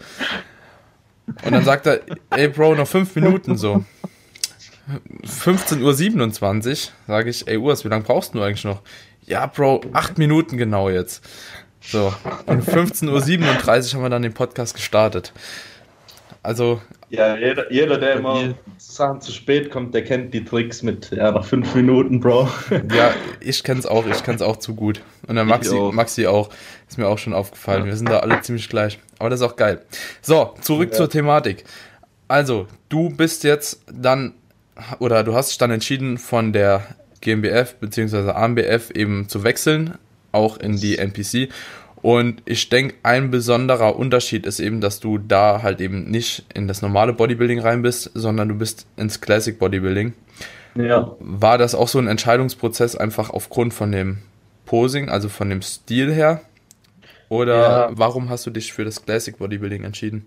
Und 1.44 1.52
dann 1.52 1.64
sagt 1.64 1.87
er, 1.87 2.00
ey 2.30 2.49
Bro, 2.49 2.75
noch 2.75 2.88
fünf 2.88 3.14
Minuten 3.14 3.56
so. 3.56 3.84
15.27 5.25 6.70
Uhr 6.70 6.76
sage 7.06 7.30
ich, 7.30 7.46
ey 7.46 7.56
Urs, 7.56 7.84
wie 7.84 7.88
lange 7.88 8.04
brauchst 8.04 8.34
du 8.34 8.42
eigentlich 8.42 8.64
noch? 8.64 8.82
Ja, 9.26 9.46
Bro, 9.46 9.82
acht 9.92 10.18
Minuten 10.18 10.56
genau 10.56 10.90
jetzt. 10.90 11.25
So, 11.80 12.12
und 12.46 12.64
15.37 12.64 13.08
Uhr 13.08 13.94
haben 13.94 14.02
wir 14.02 14.10
dann 14.10 14.22
den 14.22 14.34
Podcast 14.34 14.75
gestartet. 14.75 15.32
Also, 16.42 16.80
Ja, 17.11 17.37
jeder, 17.37 17.73
jeder 17.73 17.99
der 17.99 18.14
immer 18.14 18.55
Sachen 18.79 19.21
zu 19.21 19.33
spät 19.33 19.71
kommt, 19.71 19.95
der 19.95 20.05
kennt 20.05 20.33
die 20.33 20.45
Tricks 20.45 20.83
mit, 20.83 21.11
ja, 21.11 21.33
nach 21.33 21.45
5 21.45 21.75
Minuten, 21.75 22.21
Bro. 22.21 22.49
ja, 22.95 23.12
ich 23.40 23.64
kenn's 23.64 23.85
auch, 23.85 24.07
ich 24.07 24.23
kenn's 24.23 24.43
auch 24.43 24.57
zu 24.59 24.76
gut. 24.76 25.00
Und 25.26 25.35
der 25.35 25.45
Maxi 25.45 25.76
auch. 25.76 25.93
Maxi 25.93 26.26
auch. 26.26 26.50
Ist 26.88 26.99
mir 26.99 27.09
auch 27.09 27.19
schon 27.19 27.33
aufgefallen. 27.35 27.85
Wir 27.87 27.97
sind 27.97 28.09
da 28.09 28.21
alle 28.21 28.40
ziemlich 28.43 28.69
gleich. 28.69 29.00
Aber 29.19 29.29
das 29.29 29.40
ist 29.40 29.47
auch 29.47 29.57
geil. 29.57 29.83
So, 30.23 30.55
zurück 30.61 30.90
Ja. 30.93 30.97
zur 30.99 31.11
Thematik. 31.11 31.64
Also, 32.29 32.69
du 32.88 33.11
bist 33.11 33.43
jetzt 33.43 33.83
dann, 33.93 34.35
oder 35.00 35.25
du 35.25 35.35
hast 35.35 35.50
dich 35.50 35.59
dann 35.59 35.73
entschieden, 35.73 36.17
von 36.17 36.52
der 36.52 36.87
GmbF 37.21 37.75
bzw. 37.75 38.31
AMBF 38.31 38.90
eben 38.93 39.29
zu 39.29 39.43
wechseln, 39.43 39.95
auch 40.31 40.59
in 40.59 40.76
die 40.76 40.97
NPC. 40.97 41.49
Und 42.02 42.42
ich 42.47 42.69
denke, 42.71 42.95
ein 43.02 43.30
besonderer 43.30 43.97
Unterschied 43.97 44.47
ist 44.47 44.59
eben, 44.59 44.80
dass 44.80 45.00
du 45.00 45.19
da 45.19 45.62
halt 45.62 45.80
eben 45.80 46.11
nicht 46.11 46.45
in 46.54 46.66
das 46.66 46.80
normale 46.80 47.12
Bodybuilding 47.12 47.61
rein 47.61 47.83
bist, 47.83 48.11
sondern 48.14 48.49
du 48.49 48.54
bist 48.54 48.87
ins 48.97 49.21
Classic 49.21 49.59
Bodybuilding. 49.59 50.14
Ja. 50.76 51.14
War 51.21 51.59
das 51.59 51.75
auch 51.75 51.88
so 51.88 51.99
ein 51.99 52.07
Entscheidungsprozess 52.07 52.97
einfach 52.97 53.30
aufgrund 53.30 53.75
von 53.75 53.92
dem 53.92 54.19
Posing, 54.64 55.09
also 55.09 55.28
von 55.28 55.50
dem 55.50 55.62
Stil 55.62 56.12
her? 56.12 56.40
Oder 57.28 57.57
Ja. 57.57 57.90
warum 57.92 58.30
hast 58.30 58.47
du 58.47 58.50
dich 58.50 58.73
für 58.73 58.85
das 58.85 59.04
Classic 59.04 59.37
Bodybuilding 59.37 59.85
entschieden? 59.85 60.26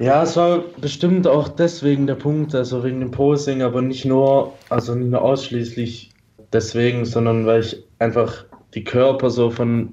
Ja, 0.00 0.22
es 0.22 0.36
war 0.36 0.60
bestimmt 0.80 1.26
auch 1.26 1.48
deswegen 1.48 2.06
der 2.06 2.14
Punkt, 2.14 2.54
also 2.54 2.82
wegen 2.82 3.00
dem 3.00 3.10
Posing, 3.10 3.60
aber 3.60 3.82
nicht 3.82 4.06
nur, 4.06 4.54
also 4.70 4.94
nicht 4.94 5.10
nur 5.10 5.20
ausschließlich 5.20 6.10
deswegen, 6.52 7.04
sondern 7.04 7.44
weil 7.44 7.60
ich 7.60 7.82
einfach 7.98 8.46
die 8.74 8.82
Körper 8.84 9.28
so 9.28 9.50
von, 9.50 9.92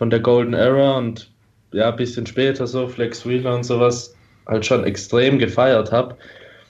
von 0.00 0.08
der 0.08 0.20
Golden 0.20 0.54
Era 0.54 0.96
und 0.96 1.30
ja, 1.72 1.90
ein 1.90 1.96
bisschen 1.96 2.24
später 2.24 2.66
so, 2.66 2.88
Flex 2.88 3.26
Wheeler 3.28 3.54
und 3.54 3.64
sowas, 3.64 4.16
halt 4.46 4.64
schon 4.64 4.82
extrem 4.84 5.38
gefeiert 5.38 5.92
habe. 5.92 6.16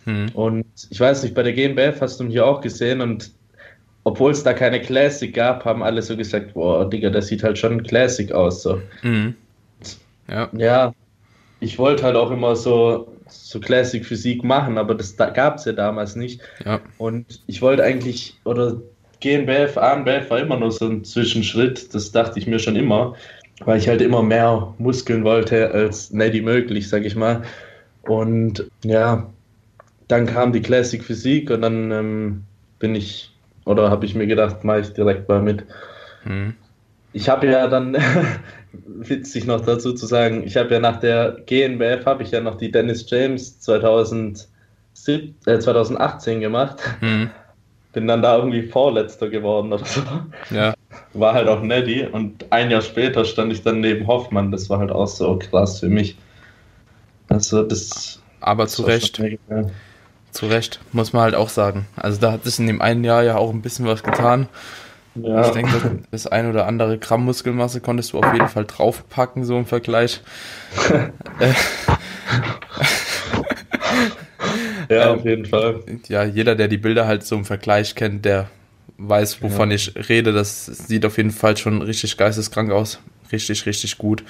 Hm. 0.03 0.31
Und 0.35 0.67
ich 0.91 0.99
weiß 0.99 1.23
nicht, 1.23 1.37
bei 1.37 1.45
der 1.45 1.53
GmbF 1.53 2.01
hast 2.01 2.19
du 2.19 2.25
mich 2.25 2.41
auch 2.41 2.61
gesehen 2.61 3.01
und 3.01 3.31
obwohl 4.03 4.33
es 4.33 4.43
da 4.43 4.53
keine 4.53 4.81
Classic 4.81 5.33
gab, 5.33 5.65
haben 5.65 5.85
alle 5.85 6.03
so 6.03 6.17
gesagt, 6.17 6.55
boah, 6.55 6.91
Digga, 6.91 7.11
das 7.11 7.29
sieht 7.29 7.45
halt 7.45 7.57
schon 7.57 7.85
Classic 7.85 8.33
aus. 8.33 8.65
So. 8.65 8.83
Mhm. 9.03 9.37
Ja. 10.27 10.49
Ja, 10.53 10.95
ich 11.61 11.79
wollte 11.79 12.03
halt 12.03 12.17
auch 12.17 12.33
immer 12.33 12.57
so, 12.57 13.15
so 13.29 13.61
Classic 13.61 14.05
Physik 14.05 14.43
machen, 14.43 14.77
aber 14.77 14.97
das 14.97 15.15
da, 15.15 15.31
gab 15.31 15.59
es 15.59 15.67
ja 15.67 15.73
damals 15.73 16.17
nicht. 16.17 16.41
Ja. 16.65 16.81
Und 16.99 17.45
ich 17.47 17.63
wollte 17.63 17.85
eigentlich, 17.85 18.41
oder 18.43 18.79
GmbF, 19.21 19.77
ANBF 19.77 20.31
war 20.31 20.39
immer 20.41 20.59
nur 20.59 20.73
so 20.73 20.87
ein 20.87 21.05
Zwischenschritt, 21.05 21.95
das 21.95 22.11
dachte 22.13 22.39
ich 22.39 22.47
mir 22.47 22.59
schon 22.59 22.77
immer, 22.77 23.15
weil 23.65 23.79
ich 23.79 23.89
halt 23.89 24.01
immer 24.01 24.23
mehr 24.23 24.75
Muskeln 24.79 25.25
wollte 25.25 25.71
als 25.71 26.11
Neddy 26.11 26.41
möglich, 26.41 26.89
sag 26.89 27.05
ich 27.05 27.15
mal. 27.17 27.43
Und 28.03 28.67
ja, 28.85 29.31
dann 30.09 30.27
kam 30.27 30.53
die 30.53 30.63
Classic 30.63 31.05
Physik 31.05 31.51
und 31.51 31.63
dann 31.63 31.91
ähm, 31.91 32.45
bin 32.79 32.95
ich, 32.95 33.33
oder 33.67 33.91
habe 33.91 34.07
ich 34.07 34.15
mir 34.15 34.27
gedacht, 34.27 34.65
mache 34.65 34.81
ich 34.81 34.93
direkt 34.93 35.29
mal 35.29 35.43
mit. 35.43 35.65
Mhm. 36.25 36.55
Ich 37.13 37.29
habe 37.29 37.47
ja 37.47 37.67
dann, 37.67 37.97
witzig 38.73 39.47
noch 39.47 39.61
dazu 39.61 39.93
zu 39.93 40.07
sagen, 40.07 40.45
ich 40.45 40.57
habe 40.57 40.75
ja 40.75 40.81
nach 40.81 40.99
der 40.99 41.37
GNBF 41.47 42.07
habe 42.07 42.23
ich 42.23 42.31
ja 42.31 42.41
noch 42.41 42.57
die 42.57 42.71
Dennis 42.71 43.09
James 43.09 43.61
2007, 43.61 44.49
äh, 45.47 45.59
2018 45.59 46.41
gemacht. 46.41 46.81
Mhm. 47.01 47.31
Bin 47.93 48.07
dann 48.07 48.23
da 48.23 48.37
irgendwie 48.37 48.63
Vorletzter 48.63 49.29
geworden 49.29 49.73
oder 49.73 49.85
so. 49.85 50.01
Ja. 50.51 50.75
War 51.13 51.35
halt 51.35 51.49
auch 51.49 51.61
Neddy 51.61 52.07
und 52.07 52.47
ein 52.51 52.71
Jahr 52.71 52.83
später 52.83 53.25
stand 53.25 53.53
ich 53.53 53.63
dann 53.63 53.81
neben 53.81 54.07
Hoffmann. 54.07 54.53
Das 54.53 54.71
war 54.71 54.79
halt 54.79 54.93
auch 54.93 55.09
so 55.09 55.39
krass 55.39 55.81
für 55.81 55.89
mich. 55.89 56.17
Also 57.29 57.63
das. 57.63 58.23
Aber 58.41 58.69
zu 58.69 58.83
Recht, 58.83 59.21
zu 60.31 60.47
Recht, 60.47 60.81
muss 60.93 61.13
man 61.13 61.23
halt 61.23 61.35
auch 61.35 61.49
sagen. 61.49 61.87
Also 61.97 62.21
da 62.21 62.33
hat 62.33 62.45
sich 62.45 62.59
in 62.59 62.67
dem 62.67 62.81
einen 62.81 63.05
Jahr 63.05 63.23
ja 63.23 63.37
auch 63.37 63.51
ein 63.51 63.63
bisschen 63.63 63.87
was 63.87 64.03
getan. 64.03 64.49
Ja. 65.17 65.47
Ich 65.47 65.51
denke, 65.51 65.73
das, 65.73 65.93
das 66.11 66.27
ein 66.29 66.49
oder 66.49 66.67
andere 66.67 66.99
Gramm 66.99 67.25
Muskelmasse 67.25 67.81
konntest 67.81 68.13
du 68.13 68.19
auf 68.19 68.33
jeden 68.33 68.49
Fall 68.49 68.65
draufpacken, 68.65 69.45
so 69.45 69.59
im 69.59 69.67
Vergleich. 69.67 70.21
Ja, 74.91 75.11
ähm, 75.11 75.19
auf 75.19 75.25
jeden 75.25 75.47
Fall. 75.47 75.81
ja, 76.09 76.25
jeder, 76.25 76.55
der 76.55 76.69
die 76.69 76.79
Bilder 76.79 77.07
halt 77.07 77.25
so 77.25 77.37
im 77.37 77.45
Vergleich 77.45 77.95
kennt, 77.95 78.25
der 78.25 78.51
weiß, 78.99 79.43
wovon 79.43 79.71
ich 79.71 79.95
rede. 80.09 80.33
Das 80.33 80.67
sieht 80.67 81.07
auf 81.07 81.17
jeden 81.17 81.31
Fall 81.31 81.57
schon 81.57 81.81
richtig 81.81 82.17
geisteskrank 82.17 82.71
aus. 82.71 83.01
Richtig, 83.33 83.65
richtig 83.65 83.97
gut. 83.97 84.25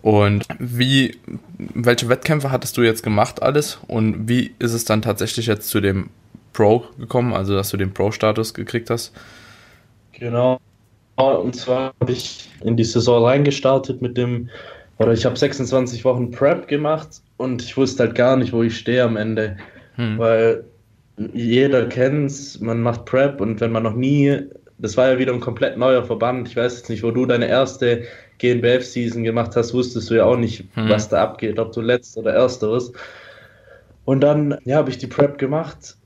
Und 0.00 0.44
wie, 0.58 1.18
welche 1.58 2.08
Wettkämpfe 2.08 2.50
hattest 2.50 2.76
du 2.76 2.82
jetzt 2.82 3.02
gemacht 3.02 3.42
alles? 3.42 3.78
Und 3.86 4.28
wie 4.28 4.54
ist 4.58 4.72
es 4.72 4.84
dann 4.84 5.02
tatsächlich 5.02 5.46
jetzt 5.46 5.68
zu 5.68 5.80
dem 5.80 6.10
Pro 6.58 6.84
gekommen, 6.98 7.34
also 7.34 7.54
dass 7.54 7.70
du 7.70 7.76
den 7.76 7.94
Pro-Status 7.94 8.52
gekriegt 8.52 8.90
hast. 8.90 9.12
Genau. 10.12 10.58
Und 11.14 11.54
zwar 11.54 11.94
habe 12.00 12.10
ich 12.10 12.48
in 12.64 12.76
die 12.76 12.84
Saison 12.84 13.24
reingestartet 13.24 14.02
mit 14.02 14.16
dem, 14.16 14.50
oder 14.98 15.12
ich 15.12 15.24
habe 15.24 15.36
26 15.36 16.04
Wochen 16.04 16.32
Prep 16.32 16.66
gemacht 16.66 17.22
und 17.36 17.62
ich 17.62 17.76
wusste 17.76 18.04
halt 18.04 18.16
gar 18.16 18.36
nicht, 18.36 18.52
wo 18.52 18.64
ich 18.64 18.76
stehe 18.76 19.04
am 19.04 19.16
Ende. 19.16 19.56
Hm. 19.98 20.18
Weil 20.18 20.64
jeder 21.34 21.86
kennt's, 21.86 22.60
man 22.60 22.80
macht 22.80 23.04
Prep 23.04 23.40
und 23.40 23.60
wenn 23.60 23.72
man 23.72 23.82
noch 23.82 23.94
nie, 23.94 24.38
das 24.78 24.96
war 24.96 25.10
ja 25.10 25.18
wieder 25.18 25.32
ein 25.32 25.40
komplett 25.40 25.76
neuer 25.76 26.04
Verband. 26.04 26.48
Ich 26.48 26.56
weiß 26.56 26.78
jetzt 26.78 26.88
nicht, 26.88 27.02
wo 27.02 27.10
du 27.10 27.26
deine 27.26 27.48
erste 27.48 28.04
GNBF-Season 28.38 29.24
gemacht 29.24 29.56
hast, 29.56 29.74
wusstest 29.74 30.08
du 30.10 30.14
ja 30.14 30.24
auch 30.24 30.36
nicht, 30.36 30.64
hm. 30.74 30.88
was 30.88 31.08
da 31.08 31.22
abgeht, 31.22 31.58
ob 31.58 31.72
du 31.72 31.80
letzter 31.80 32.20
oder 32.20 32.34
erster 32.34 32.70
wirst. 32.70 32.94
Und 34.04 34.20
dann, 34.20 34.56
ja, 34.64 34.76
habe 34.76 34.90
ich 34.90 34.98
die 34.98 35.08
Prep 35.08 35.36
gemacht. 35.36 35.96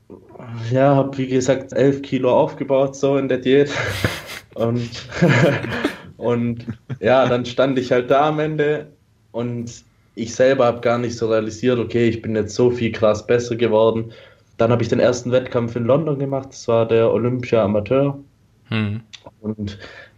Ja, 0.71 0.95
habe 0.95 1.17
wie 1.17 1.27
gesagt 1.27 1.71
11 1.71 2.01
Kilo 2.01 2.31
aufgebaut, 2.31 2.95
so 2.95 3.17
in 3.17 3.29
der 3.29 3.37
Diät. 3.37 3.71
Und, 4.55 5.07
und 6.17 6.65
ja, 6.99 7.27
dann 7.27 7.43
stand 7.43 7.79
ich 7.79 7.91
halt 7.91 8.11
da 8.11 8.27
am 8.27 8.39
Ende 8.39 8.85
und 9.31 9.83
ich 10.15 10.35
selber 10.35 10.65
habe 10.65 10.81
gar 10.81 10.97
nicht 10.97 11.17
so 11.17 11.29
realisiert, 11.29 11.79
okay, 11.79 12.07
ich 12.07 12.21
bin 12.21 12.35
jetzt 12.35 12.55
so 12.55 12.69
viel 12.69 12.91
krass 12.91 13.25
besser 13.25 13.55
geworden. 13.55 14.11
Dann 14.57 14.71
habe 14.71 14.83
ich 14.83 14.89
den 14.89 14.99
ersten 14.99 15.31
Wettkampf 15.31 15.75
in 15.75 15.85
London 15.85 16.19
gemacht, 16.19 16.49
das 16.51 16.67
war 16.67 16.87
der 16.87 17.11
Olympia 17.11 17.63
Amateur. 17.63 18.19
Hm. 18.69 19.01
Und 19.41 19.77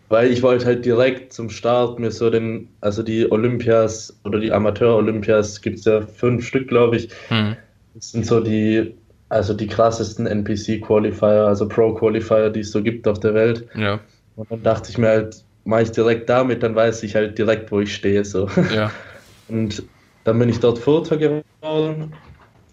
weil 0.09 0.31
ich 0.31 0.43
wollte 0.43 0.65
halt 0.65 0.85
direkt 0.85 1.33
zum 1.33 1.49
Start 1.49 1.99
mir 1.99 2.11
so 2.11 2.29
den, 2.29 2.67
also 2.81 3.01
die 3.01 3.31
Olympias 3.31 4.15
oder 4.23 4.39
die 4.39 4.51
Amateur-Olympias 4.51 5.61
gibt 5.61 5.79
es 5.79 5.85
ja 5.85 6.01
fünf 6.01 6.45
Stück, 6.45 6.67
glaube 6.67 6.97
ich. 6.97 7.09
Hm. 7.29 7.55
Das 7.95 8.11
sind 8.11 8.25
so 8.25 8.39
die, 8.41 8.93
also 9.29 9.53
die 9.53 9.67
krassesten 9.67 10.27
NPC-Qualifier, 10.27 11.47
also 11.47 11.67
Pro-Qualifier, 11.67 12.49
die 12.49 12.59
es 12.59 12.71
so 12.71 12.83
gibt 12.83 13.07
auf 13.07 13.19
der 13.19 13.33
Welt. 13.33 13.65
Ja. 13.75 13.99
Und 14.35 14.51
dann 14.51 14.61
dachte 14.61 14.91
ich 14.91 14.97
mir 14.97 15.07
halt, 15.07 15.43
mache 15.63 15.83
ich 15.83 15.91
direkt 15.91 16.29
damit, 16.29 16.61
dann 16.61 16.75
weiß 16.75 17.01
ich 17.03 17.15
halt 17.15 17.37
direkt, 17.37 17.71
wo 17.71 17.79
ich 17.79 17.95
stehe. 17.95 18.23
So. 18.25 18.49
Ja. 18.75 18.91
Und 19.47 19.83
dann 20.23 20.39
bin 20.39 20.49
ich 20.49 20.59
dort 20.59 20.79
Vierter 20.79 21.17
geworden, 21.17 22.13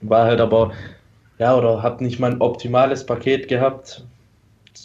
war 0.01 0.25
halt 0.25 0.41
aber, 0.41 0.73
ja, 1.39 1.57
oder 1.57 1.83
habe 1.83 2.05
nicht 2.05 2.19
mein 2.19 2.41
optimales 2.41 3.05
Paket 3.05 3.49
gehabt. 3.49 4.05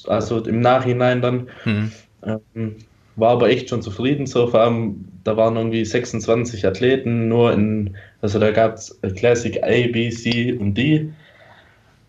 Also 0.05 0.39
im 0.39 0.59
Nachhinein 0.59 1.21
dann. 1.21 1.49
Mhm. 1.65 1.91
Ähm, 2.23 2.75
war 3.17 3.31
aber 3.31 3.49
echt 3.49 3.69
schon 3.69 3.81
zufrieden. 3.81 4.27
So, 4.27 4.47
vor 4.47 4.61
allem, 4.61 5.05
da 5.23 5.35
waren 5.35 5.57
irgendwie 5.57 5.83
26 5.83 6.65
Athleten, 6.65 7.27
nur 7.27 7.51
in, 7.51 7.97
also 8.21 8.39
da 8.39 8.51
gab 8.51 8.75
es 8.75 8.97
Classic 9.15 9.61
A, 9.63 9.87
B, 9.91 10.09
C 10.09 10.53
und 10.53 10.75
D. 10.75 11.09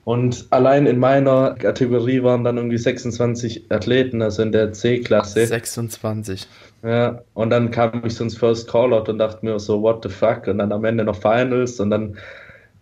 Und 0.05 0.47
allein 0.51 0.87
in 0.87 0.99
meiner 0.99 1.55
Kategorie 1.55 2.23
waren 2.23 2.45
dann 2.45 2.57
irgendwie 2.57 2.79
26 2.79 3.71
Athleten, 3.71 4.23
also 4.23 4.43
in 4.43 4.53
der 4.53 4.73
C-Klasse. 4.73 5.47
26. 5.47 6.47
Ja, 6.83 7.23
und 7.35 7.51
dann 7.51 7.71
kam 7.71 8.05
ich 8.05 8.15
so 8.15 8.25
ins 8.25 8.37
First 8.37 8.71
Callout 8.71 9.11
und 9.11 9.19
dachte 9.19 9.45
mir 9.45 9.59
so, 9.59 9.83
what 9.83 10.03
the 10.03 10.09
fuck? 10.09 10.47
Und 10.47 10.59
dann 10.59 10.71
am 10.71 10.85
Ende 10.85 11.05
noch 11.05 11.17
Finals 11.17 11.81
und 11.81 11.91
dann 11.91 12.17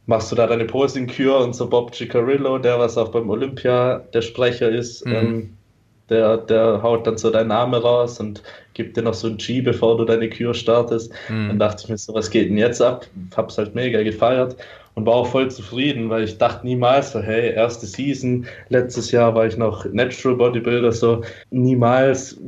machst 0.07 0.31
du 0.31 0.37
da 0.37 0.47
deine 0.47 0.65
Posing-Kür 0.65 1.39
und 1.39 1.55
so 1.55 1.69
Bob 1.69 1.95
Cicarillo, 1.95 2.59
der 2.59 2.79
was 2.79 2.97
auch 2.99 3.09
beim 3.09 3.29
Olympia 3.31 3.99
der 4.13 4.23
Sprecher 4.23 4.69
ist, 4.69 5.05
mhm. 5.07 5.13
ähm, 5.15 5.57
der, 6.09 6.37
der 6.37 6.83
haut 6.83 7.07
dann 7.07 7.19
so 7.19 7.31
deinen 7.31 7.49
Namen 7.49 7.75
raus 7.75 8.21
und 8.21 8.43
gibt 8.75 8.97
dir 8.97 9.03
noch 9.03 9.15
so 9.15 9.27
ein 9.27 9.39
G, 9.39 9.61
bevor 9.61 9.97
du 9.97 10.05
deine 10.05 10.29
Kür 10.29 10.55
startest. 10.55 11.13
Mhm. 11.29 11.49
Dann 11.49 11.59
dachte 11.59 11.83
ich 11.85 11.89
mir 11.89 11.99
so, 11.99 12.15
was 12.15 12.31
geht 12.31 12.51
denn 12.51 12.59
jetzt 12.59 12.81
ab? 12.81 13.07
Hab's 13.37 13.59
halt 13.59 13.75
mega 13.75 14.03
gefeiert 14.03 14.57
und 14.95 15.07
war 15.07 15.15
auch 15.15 15.27
voll 15.27 15.51
zufrieden, 15.51 16.09
weil 16.09 16.25
ich 16.25 16.39
dachte 16.39 16.67
niemals 16.67 17.13
so, 17.13 17.21
hey, 17.21 17.53
erste 17.53 17.87
Season, 17.87 18.47
letztes 18.69 19.11
Jahr 19.11 19.35
war 19.35 19.47
ich 19.47 19.57
noch 19.57 19.85
Natural 19.87 20.37
Bodybuilder, 20.37 20.93
so 20.93 21.23
niemals 21.51 22.39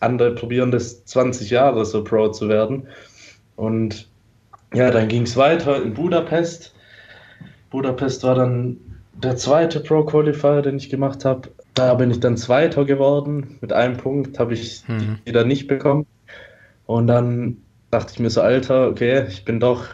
andere 0.00 0.34
probieren 0.34 0.70
das 0.70 1.04
20 1.04 1.50
Jahre 1.50 1.84
so 1.84 2.04
Pro 2.04 2.28
zu 2.28 2.48
werden. 2.48 2.86
Und 3.56 4.08
ja, 4.74 4.90
dann 4.90 5.08
ging 5.08 5.22
es 5.22 5.36
weiter 5.36 5.82
in 5.82 5.94
Budapest. 5.94 6.74
Budapest 7.70 8.22
war 8.24 8.34
dann 8.34 8.76
der 9.14 9.36
zweite 9.36 9.80
Pro 9.80 10.04
Qualifier, 10.04 10.62
den 10.62 10.76
ich 10.76 10.90
gemacht 10.90 11.24
habe. 11.24 11.48
Da 11.74 11.94
bin 11.94 12.10
ich 12.10 12.20
dann 12.20 12.36
Zweiter 12.36 12.84
geworden. 12.84 13.58
Mit 13.60 13.72
einem 13.72 13.96
Punkt 13.96 14.38
habe 14.38 14.54
ich 14.54 14.82
mhm. 14.88 15.18
die 15.26 15.32
dann 15.32 15.48
nicht 15.48 15.66
bekommen. 15.68 16.06
Und 16.86 17.06
dann 17.06 17.58
dachte 17.90 18.12
ich 18.14 18.20
mir 18.20 18.30
so, 18.30 18.40
Alter, 18.40 18.88
okay, 18.88 19.26
ich 19.28 19.44
bin 19.44 19.60
doch 19.60 19.84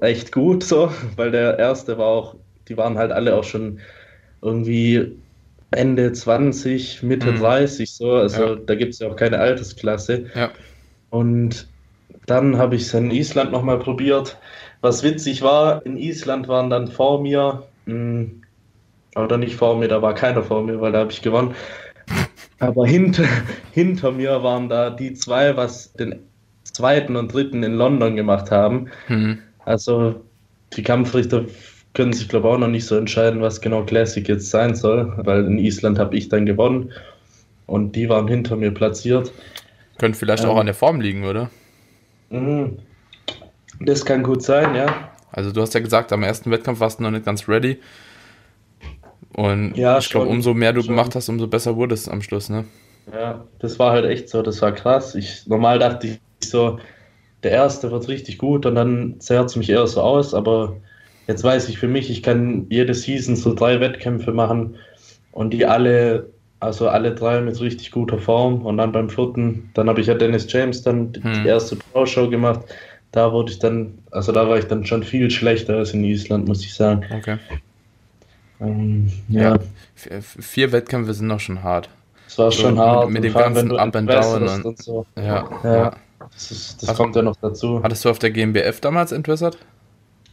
echt 0.00 0.32
gut 0.32 0.64
so, 0.64 0.90
weil 1.16 1.30
der 1.30 1.58
erste 1.58 1.98
war 1.98 2.06
auch, 2.06 2.36
die 2.68 2.76
waren 2.76 2.98
halt 2.98 3.12
alle 3.12 3.34
auch 3.34 3.44
schon 3.44 3.80
irgendwie 4.40 5.16
Ende 5.72 6.12
20, 6.12 7.02
Mitte 7.02 7.32
mhm. 7.32 7.40
30 7.40 7.92
so, 7.92 8.12
also 8.12 8.46
ja. 8.46 8.56
da 8.56 8.74
gibt 8.74 8.94
es 8.94 9.00
ja 9.00 9.08
auch 9.08 9.16
keine 9.16 9.38
Altersklasse. 9.38 10.26
Ja. 10.34 10.50
Und 11.10 11.68
dann 12.26 12.56
habe 12.58 12.76
ich 12.76 12.82
es 12.82 12.94
in 12.94 13.10
Island 13.10 13.52
nochmal 13.52 13.78
probiert. 13.78 14.38
Was 14.80 15.02
witzig 15.02 15.42
war, 15.42 15.84
in 15.86 15.96
Island 15.96 16.48
waren 16.48 16.70
dann 16.70 16.88
vor 16.88 17.20
mir, 17.20 17.62
mh, 17.86 17.94
hm, 17.94 18.42
oder 19.14 19.36
nicht 19.36 19.56
vor 19.56 19.76
mir, 19.78 19.88
da 19.88 20.00
war 20.00 20.14
keiner 20.14 20.42
vor 20.42 20.62
mir, 20.62 20.80
weil 20.80 20.92
da 20.92 21.00
habe 21.00 21.12
ich 21.12 21.22
gewonnen. 21.22 21.54
Aber 22.58 22.86
hinter, 22.86 23.24
hinter 23.72 24.12
mir 24.12 24.42
waren 24.42 24.68
da 24.68 24.90
die 24.90 25.14
zwei, 25.14 25.56
was 25.56 25.92
den 25.92 26.20
zweiten 26.64 27.16
und 27.16 27.32
dritten 27.32 27.62
in 27.62 27.74
London 27.74 28.16
gemacht 28.16 28.50
haben. 28.50 28.88
Mhm. 29.08 29.38
Also 29.64 30.22
die 30.76 30.82
Kampfrichter 30.82 31.44
können 31.94 32.12
sich, 32.12 32.28
glaube 32.28 32.48
ich, 32.48 32.54
auch 32.54 32.58
noch 32.58 32.68
nicht 32.68 32.86
so 32.86 32.96
entscheiden, 32.96 33.40
was 33.40 33.60
genau 33.60 33.84
Classic 33.84 34.26
jetzt 34.26 34.50
sein 34.50 34.74
soll, 34.74 35.12
weil 35.18 35.44
in 35.44 35.58
Island 35.58 35.98
habe 35.98 36.16
ich 36.16 36.28
dann 36.28 36.46
gewonnen 36.46 36.92
und 37.66 37.94
die 37.94 38.08
waren 38.08 38.28
hinter 38.28 38.56
mir 38.56 38.72
platziert. 38.72 39.32
Könnte 39.98 40.18
vielleicht 40.18 40.44
ähm, 40.44 40.50
auch 40.50 40.56
an 40.56 40.66
der 40.66 40.74
Form 40.74 41.00
liegen, 41.00 41.24
oder? 41.24 41.50
Mhm. 42.30 42.78
Das 43.80 44.04
kann 44.04 44.22
gut 44.22 44.42
sein, 44.42 44.74
ja. 44.74 45.10
Also 45.32 45.50
du 45.52 45.60
hast 45.60 45.74
ja 45.74 45.80
gesagt, 45.80 46.12
am 46.12 46.22
ersten 46.22 46.50
Wettkampf 46.50 46.80
warst 46.80 46.98
du 46.98 47.02
noch 47.02 47.10
nicht 47.10 47.24
ganz 47.24 47.48
ready. 47.48 47.78
Und 49.34 49.76
ja, 49.76 49.98
ich 49.98 50.10
glaube, 50.10 50.28
umso 50.28 50.52
mehr 50.54 50.72
du 50.72 50.82
schon. 50.82 50.90
gemacht 50.90 51.14
hast, 51.14 51.28
umso 51.28 51.46
besser 51.46 51.76
wurde 51.76 51.94
es 51.94 52.08
am 52.08 52.22
Schluss, 52.22 52.50
ne? 52.50 52.64
Ja, 53.12 53.44
das 53.58 53.78
war 53.78 53.92
halt 53.92 54.04
echt 54.04 54.28
so, 54.28 54.42
das 54.42 54.60
war 54.62 54.72
krass. 54.72 55.14
Ich, 55.14 55.46
normal 55.46 55.78
dachte 55.78 56.06
ich 56.06 56.20
so, 56.46 56.78
der 57.42 57.50
erste 57.50 57.90
wird 57.90 58.08
richtig 58.08 58.38
gut 58.38 58.66
und 58.66 58.74
dann 58.74 59.16
zerrt 59.20 59.50
es 59.50 59.56
mich 59.56 59.70
eher 59.70 59.86
so 59.86 60.00
aus, 60.02 60.34
aber 60.34 60.76
jetzt 61.32 61.44
weiß 61.44 61.68
ich 61.68 61.78
für 61.78 61.88
mich, 61.88 62.10
ich 62.10 62.22
kann 62.22 62.66
jede 62.68 62.94
Season 62.94 63.36
so 63.36 63.54
drei 63.54 63.80
Wettkämpfe 63.80 64.32
machen 64.32 64.76
und 65.32 65.52
die 65.52 65.64
alle, 65.64 66.28
also 66.60 66.88
alle 66.88 67.14
drei 67.14 67.40
mit 67.40 67.58
richtig 67.60 67.90
guter 67.90 68.18
Form 68.18 68.66
und 68.66 68.76
dann 68.76 68.92
beim 68.92 69.08
vierten, 69.08 69.70
dann 69.74 69.88
habe 69.88 70.00
ich 70.00 70.06
ja 70.06 70.14
Dennis 70.14 70.46
James 70.52 70.82
dann 70.82 71.12
hm. 71.20 71.42
die 71.42 71.48
erste 71.48 71.76
Pro-Show 71.76 72.28
gemacht. 72.28 72.60
Da 73.12 73.32
wurde 73.32 73.52
ich 73.52 73.58
dann, 73.58 73.98
also 74.10 74.32
da 74.32 74.48
war 74.48 74.58
ich 74.58 74.66
dann 74.66 74.86
schon 74.86 75.02
viel 75.02 75.30
schlechter 75.30 75.76
als 75.76 75.92
in 75.92 76.04
Island, 76.04 76.48
muss 76.48 76.64
ich 76.64 76.74
sagen. 76.74 77.04
Okay. 77.10 77.38
Ähm, 78.60 79.10
ja. 79.28 79.56
ja. 79.56 79.58
Vier 80.20 80.72
Wettkämpfe 80.72 81.12
sind 81.14 81.26
noch 81.26 81.40
schon 81.40 81.62
hart. 81.62 81.88
Es 82.26 82.38
war 82.38 82.52
schon 82.52 82.78
also 82.78 82.82
hart. 82.82 83.10
Mit, 83.10 83.22
mit 83.22 83.32
dem 83.32 83.38
ganzen 83.38 83.76
Up 83.76 83.96
and 83.96 84.10
Down 84.10 84.48
und, 84.48 84.64
und 84.64 84.82
so. 84.82 85.06
Ja, 85.16 85.48
ja. 85.64 85.74
ja. 85.74 85.96
Das, 86.32 86.50
ist, 86.50 86.82
das 86.82 86.88
also, 86.90 87.02
kommt 87.02 87.16
ja 87.16 87.22
noch 87.22 87.36
dazu. 87.36 87.82
Hattest 87.82 88.04
du 88.04 88.10
auf 88.10 88.18
der 88.18 88.30
GmbF 88.30 88.80
damals 88.80 89.12
entwässert? 89.12 89.58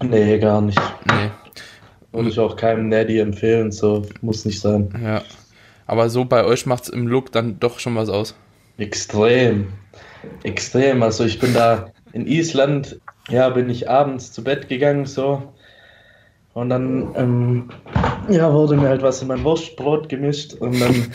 Nee, 0.02 0.40
gar 0.40 0.62
nicht. 0.62 0.80
Nee. 1.06 1.30
Würde 2.12 2.30
ich 2.30 2.40
auch 2.40 2.56
keinem 2.56 2.90
Neddy 2.90 3.20
empfehlen, 3.20 3.72
so 3.72 4.04
muss 4.22 4.46
nicht 4.46 4.60
sein. 4.60 4.90
Ja. 5.04 5.22
Aber 5.86 6.10
so 6.10 6.26
bei 6.26 6.44
euch 6.44 6.66
macht 6.66 6.84
es 6.84 6.90
im 6.90 7.08
Look 7.08 7.32
dann 7.32 7.60
doch 7.60 7.80
schon 7.80 7.96
was 7.96 8.10
aus. 8.10 8.36
Extrem. 8.78 9.68
Extrem. 10.44 11.04
Also 11.04 11.26
ich 11.26 11.40
bin 11.40 11.54
da 11.54 11.92
in 12.14 12.26
Island, 12.26 13.00
ja, 13.30 13.50
bin 13.50 13.70
ich 13.70 13.90
abends 13.90 14.32
zu 14.32 14.44
Bett 14.44 14.70
gegangen, 14.70 15.06
so. 15.06 15.54
Und 16.54 16.70
dann, 16.70 17.14
ähm, 17.16 17.70
ja, 18.30 18.52
wurde 18.52 18.76
mir 18.76 18.90
halt 18.90 19.02
was 19.02 19.22
in 19.22 19.28
mein 19.28 19.44
Wurstbrot 19.44 20.10
gemischt 20.10 20.56
und 20.56 20.80
dann. 20.80 21.12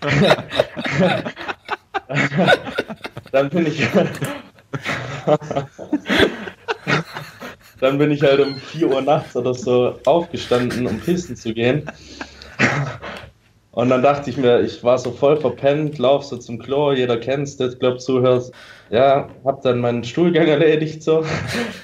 dann 3.32 3.50
bin 3.50 3.66
ich. 3.66 3.88
dann 7.80 7.98
bin 7.98 8.10
ich 8.10 8.22
halt 8.22 8.40
um 8.40 8.56
4 8.56 8.88
Uhr 8.88 9.02
nachts 9.02 9.36
oder 9.36 9.54
so 9.54 9.98
aufgestanden, 10.04 10.86
um 10.86 10.98
pissen 11.00 11.36
zu 11.36 11.52
gehen. 11.52 11.90
Und 13.72 13.90
dann 13.90 14.02
dachte 14.02 14.30
ich 14.30 14.38
mir, 14.38 14.60
ich 14.62 14.82
war 14.82 14.96
so 14.98 15.10
voll 15.10 15.36
verpennt, 15.36 15.98
lauf 15.98 16.24
so 16.24 16.38
zum 16.38 16.58
Klo, 16.58 16.92
jeder 16.92 17.18
kennt's, 17.18 17.58
das 17.58 17.78
glaubt 17.78 18.00
zuhört. 18.00 18.50
Ja, 18.88 19.28
hab 19.44 19.60
dann 19.62 19.80
meinen 19.80 20.02
Stuhlgang 20.02 20.46
erledigt 20.48 21.02
so. 21.02 21.24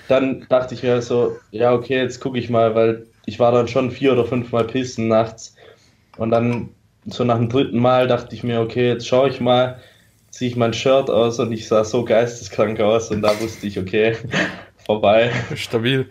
Dann 0.08 0.46
dachte 0.48 0.74
ich 0.74 0.82
mir 0.82 1.02
so, 1.02 1.36
ja, 1.50 1.74
okay, 1.74 1.98
jetzt 1.98 2.20
gucke 2.20 2.38
ich 2.38 2.48
mal, 2.48 2.74
weil 2.74 3.06
ich 3.26 3.38
war 3.38 3.52
dann 3.52 3.68
schon 3.68 3.90
vier 3.90 4.12
oder 4.12 4.24
fünf 4.24 4.52
Mal 4.52 4.64
pissen 4.64 5.08
nachts. 5.08 5.54
Und 6.16 6.30
dann 6.30 6.70
so 7.04 7.24
nach 7.24 7.36
dem 7.36 7.50
dritten 7.50 7.78
Mal 7.78 8.06
dachte 8.06 8.34
ich 8.34 8.42
mir, 8.42 8.60
okay, 8.60 8.88
jetzt 8.88 9.06
schaue 9.06 9.28
ich 9.28 9.40
mal, 9.40 9.78
ziehe 10.30 10.50
ich 10.50 10.56
mein 10.56 10.72
Shirt 10.72 11.10
aus 11.10 11.38
und 11.40 11.52
ich 11.52 11.68
sah 11.68 11.84
so 11.84 12.04
geisteskrank 12.04 12.80
aus 12.80 13.10
und 13.10 13.20
da 13.20 13.38
wusste 13.38 13.66
ich, 13.66 13.78
okay, 13.78 14.16
vorbei. 14.86 15.32
Stabil. 15.56 16.08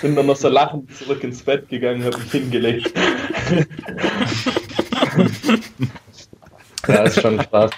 Bin 0.00 0.16
dann 0.16 0.26
noch 0.26 0.36
so 0.36 0.48
lachend 0.48 0.94
zurück 0.96 1.22
ins 1.24 1.42
Bett 1.42 1.68
gegangen, 1.68 2.02
hab 2.04 2.16
mich 2.18 2.30
hingelegt. 2.32 2.90
ja, 6.86 7.02
ist 7.02 7.20
schon 7.20 7.40
Spaß. 7.42 7.70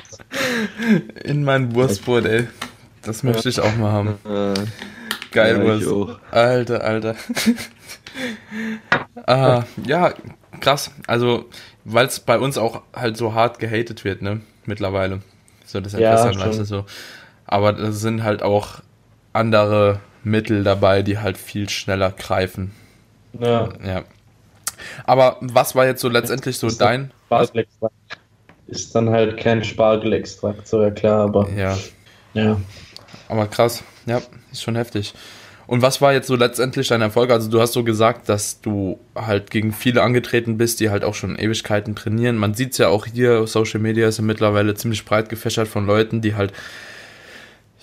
In 1.25 1.43
mein 1.45 1.75
Wurstbrot, 1.75 2.27
ey. 2.27 2.49
Das 3.03 3.23
möchte 3.23 3.49
ich 3.49 3.61
auch 3.61 3.75
mal 3.77 3.91
haben. 3.93 4.19
Geil, 5.33 5.57
Ja, 5.59 5.85
Wurst. 5.85 6.21
Alter, 6.31 6.85
Alter. 6.85 7.15
ah, 9.27 9.65
ja, 9.87 10.13
krass. 10.61 10.91
Also, 11.07 11.47
weil 11.85 12.07
es 12.07 12.21
bei 12.21 12.39
uns 12.39 12.59
auch 12.59 12.83
halt 12.95 13.17
so 13.17 13.35
hart 13.35 13.59
gehatet 13.59 14.05
wird, 14.05 14.23
ne? 14.23 14.41
Mittlerweile. 14.67 15.23
So, 15.65 15.81
das 15.81 15.93
Ja, 15.93 16.11
Entwässern, 16.11 16.39
weißt 16.39 16.59
du, 16.61 16.65
schon. 16.65 16.65
so. 16.65 16.85
Aber 17.47 17.73
da 17.73 17.91
sind 17.93 18.23
halt 18.23 18.43
auch 18.43 18.81
andere 19.33 20.01
Mittel 20.23 20.65
dabei, 20.65 21.03
die 21.03 21.19
halt 21.19 21.39
viel 21.39 21.69
schneller 21.69 22.11
greifen. 22.13 22.73
Ja, 23.39 23.69
Ja. 23.85 24.05
Aber 25.05 25.37
was 25.41 25.75
war 25.75 25.85
jetzt 25.87 26.01
so 26.01 26.09
letztendlich 26.09 26.57
so 26.57 26.67
Ist 26.67 26.81
dein. 26.81 27.11
Spargelextrakt. 27.27 27.95
Ist 28.67 28.95
dann 28.95 29.11
halt 29.11 29.37
kein 29.37 29.63
Spargelextrakt, 29.63 30.67
so 30.67 30.81
ja 30.83 30.91
klar, 30.91 31.25
aber 31.25 31.49
Ja, 31.51 31.77
ja. 32.35 32.61
aber 33.29 33.47
krass. 33.47 33.85
Ja, 34.07 34.23
ist 34.53 34.63
schon 34.63 34.77
heftig. 34.77 35.13
Und 35.67 35.83
was 35.83 36.01
war 36.01 36.13
jetzt 36.13 36.27
so 36.27 36.35
letztendlich 36.35 36.89
dein 36.89 37.01
Erfolg? 37.01 37.31
Also 37.31 37.49
du 37.49 37.61
hast 37.61 37.75
so 37.75 37.85
gesagt, 37.85 38.29
dass 38.29 38.61
du 38.61 38.99
halt 39.15 39.51
gegen 39.53 39.73
viele 39.73 40.03
angetreten 40.03 40.57
bist, 40.59 40.81
die 40.81 40.91
halt 40.91 41.05
auch 41.05 41.15
schon 41.15 41.39
Ewigkeiten 41.39 41.95
trainieren. 41.95 42.37
Man 42.37 42.55
sieht 42.55 42.73
es 42.73 42.79
ja 42.79 42.89
auch 42.89 43.07
hier, 43.07 43.47
Social 43.47 43.79
Media 43.79 44.09
ist 44.09 44.19
ja 44.19 44.25
mittlerweile 44.25 44.75
ziemlich 44.75 45.05
breit 45.05 45.29
gefächert 45.29 45.69
von 45.69 45.87
Leuten, 45.87 46.23
die 46.23 46.35
halt, 46.35 46.53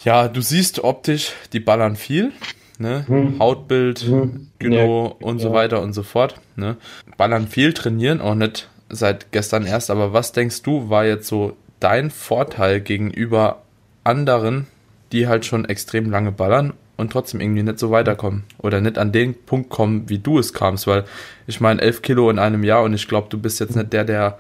ja, 0.07 0.29
du 0.29 0.39
siehst 0.39 0.85
optisch, 0.85 1.33
die 1.51 1.59
ballern 1.59 1.97
viel, 1.97 2.31
ne? 2.79 3.03
Hm. 3.07 3.39
Hautbild, 3.39 3.99
Hm. 3.99 4.47
genau 4.57 5.17
Ja, 5.19 5.27
und 5.27 5.39
so 5.39 5.49
ja. 5.49 5.53
weiter 5.53 5.81
und 5.81 5.91
so 5.91 6.01
fort, 6.01 6.35
ne? 6.55 6.77
Ballern 7.17 7.49
viel, 7.49 7.73
trainieren 7.73 8.21
auch 8.21 8.33
nicht 8.33 8.69
seit 8.87 9.33
gestern 9.33 9.65
erst, 9.65 9.91
aber 9.91 10.13
was 10.13 10.31
denkst 10.31 10.61
du, 10.61 10.89
war 10.89 11.03
jetzt 11.03 11.27
so 11.27 11.57
dein 11.81 12.09
Vorteil 12.09 12.79
gegenüber 12.79 13.63
anderen, 14.05 14.67
die 15.11 15.27
halt 15.27 15.45
schon 15.45 15.65
extrem 15.65 16.09
lange 16.09 16.31
ballern 16.31 16.71
und 16.95 17.11
trotzdem 17.11 17.41
irgendwie 17.41 17.63
nicht 17.63 17.77
so 17.77 17.91
weiterkommen 17.91 18.45
oder 18.59 18.79
nicht 18.79 18.97
an 18.97 19.11
den 19.11 19.33
Punkt 19.33 19.69
kommen, 19.69 20.07
wie 20.07 20.19
du 20.19 20.39
es 20.39 20.53
kamst, 20.53 20.87
weil 20.87 21.03
ich 21.47 21.59
meine, 21.59 21.81
11 21.81 22.01
Kilo 22.01 22.29
in 22.29 22.39
einem 22.39 22.63
Jahr 22.63 22.83
und 22.83 22.93
ich 22.93 23.09
glaube, 23.09 23.27
du 23.29 23.37
bist 23.37 23.59
jetzt 23.59 23.75
nicht 23.75 23.91
der, 23.91 24.05
der 24.05 24.37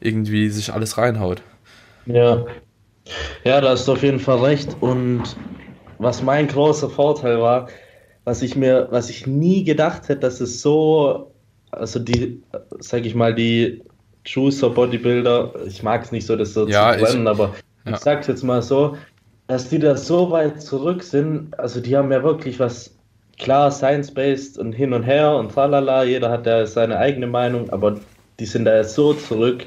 irgendwie 0.00 0.48
sich 0.48 0.72
alles 0.72 0.98
reinhaut. 0.98 1.40
Ja. 2.06 2.44
Ja, 3.44 3.60
da 3.60 3.70
hast 3.70 3.86
du 3.86 3.92
auf 3.92 4.02
jeden 4.02 4.20
Fall 4.20 4.38
recht. 4.38 4.76
Und 4.80 5.22
was 5.98 6.22
mein 6.22 6.48
großer 6.48 6.88
Vorteil 6.90 7.40
war, 7.40 7.68
was 8.24 8.42
ich 8.42 8.56
mir, 8.56 8.88
was 8.90 9.10
ich 9.10 9.26
nie 9.26 9.64
gedacht 9.64 10.08
hätte, 10.08 10.20
dass 10.20 10.40
es 10.40 10.62
so, 10.62 11.34
also 11.70 11.98
die, 11.98 12.42
sag 12.80 13.04
ich 13.04 13.14
mal, 13.14 13.34
die 13.34 13.82
Juicer 14.26 14.70
Bodybuilder, 14.70 15.66
ich 15.66 15.82
mag 15.82 16.04
es 16.04 16.12
nicht 16.12 16.26
so, 16.26 16.36
das 16.36 16.54
so 16.54 16.66
Ja, 16.66 16.92
zu 16.92 17.02
ich- 17.02 17.06
trennen, 17.06 17.26
aber 17.28 17.54
ja. 17.84 17.92
ich 17.92 17.98
sag's 17.98 18.26
jetzt 18.26 18.42
mal 18.42 18.62
so, 18.62 18.96
dass 19.46 19.68
die 19.68 19.78
da 19.78 19.96
so 19.96 20.30
weit 20.30 20.62
zurück 20.62 21.02
sind, 21.02 21.58
also 21.58 21.80
die 21.80 21.94
haben 21.96 22.10
ja 22.10 22.22
wirklich 22.22 22.58
was, 22.58 22.98
klar, 23.38 23.70
science-based 23.70 24.58
und 24.58 24.72
hin 24.72 24.94
und 24.94 25.02
her 25.02 25.36
und 25.36 25.52
tralala, 25.52 26.04
jeder 26.04 26.30
hat 26.30 26.46
ja 26.46 26.64
seine 26.64 26.96
eigene 26.98 27.26
Meinung, 27.26 27.68
aber 27.68 28.00
die 28.40 28.46
sind 28.46 28.64
da 28.64 28.82
so 28.84 29.12
zurück 29.12 29.66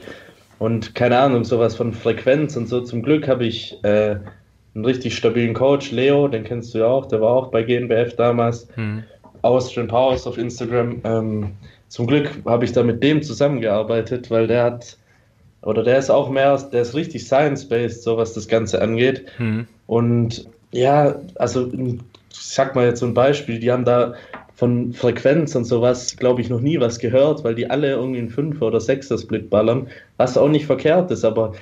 und 0.60 0.96
keine 0.96 1.18
Ahnung, 1.20 1.44
sowas 1.44 1.76
von 1.76 1.94
Frequenz 1.94 2.56
und 2.56 2.68
so. 2.68 2.82
Zum 2.82 3.04
Glück 3.04 3.28
habe 3.28 3.46
ich 3.46 3.78
äh, 3.84 4.18
einen 4.74 4.86
richtig 4.86 5.16
stabilen 5.16 5.54
Coach, 5.54 5.92
Leo, 5.92 6.28
den 6.28 6.44
kennst 6.44 6.74
du 6.74 6.80
ja 6.80 6.88
auch, 6.88 7.06
der 7.08 7.22
war 7.22 7.32
auch 7.32 7.48
bei 7.48 7.64
GNBF 7.64 8.16
damals. 8.16 8.68
Hm. 8.76 9.04
Austrian 9.44 9.88
Powers 9.88 10.26
auf 10.26 10.38
Instagram. 10.38 11.02
Ähm, 11.04 11.52
zum 11.90 12.08
Glück 12.08 12.32
habe 12.46 12.66
ich 12.66 12.74
da 12.74 12.84
mit 12.84 13.02
dem 13.04 13.22
zusammengearbeitet, 13.22 14.30
weil 14.30 14.48
der 14.48 14.64
hat, 14.64 14.98
oder 15.62 15.84
der 15.84 15.98
ist 15.98 16.10
auch 16.10 16.30
mehr, 16.30 16.58
der 16.72 16.82
ist 16.82 16.96
richtig 16.96 17.26
science-based, 17.26 18.04
so 18.04 18.18
was 18.18 18.34
das 18.34 18.48
Ganze 18.48 18.82
angeht. 18.82 19.26
Hm. 19.38 19.68
Und 19.86 20.48
ja, 20.72 21.16
also 21.36 21.72
ich 21.72 22.00
sag 22.32 22.76
mal 22.76 22.86
jetzt 22.86 23.00
so 23.00 23.06
ein 23.06 23.14
Beispiel, 23.14 23.60
die 23.60 23.72
haben 23.72 23.86
da 23.86 24.14
von 24.58 24.92
Frequenz 24.92 25.56
und 25.56 25.64
sowas, 25.66 26.18
glaube 26.18 26.42
ich, 26.42 26.50
noch 26.50 26.60
nie 26.60 26.80
was 26.80 27.00
gehört, 27.00 27.44
weil 27.46 27.56
die 27.56 27.70
alle 27.70 27.92
irgendwie 27.92 28.20
einen 28.20 28.30
5 28.30 28.62
oder 28.62 28.80
6er 28.80 29.22
Split 29.22 29.50
ballern, 29.50 29.88
was 30.18 30.38
auch 30.38 30.50
nicht 30.50 30.66
verkehrt 30.66 31.10
ist, 31.12 31.24
aber 31.24 31.54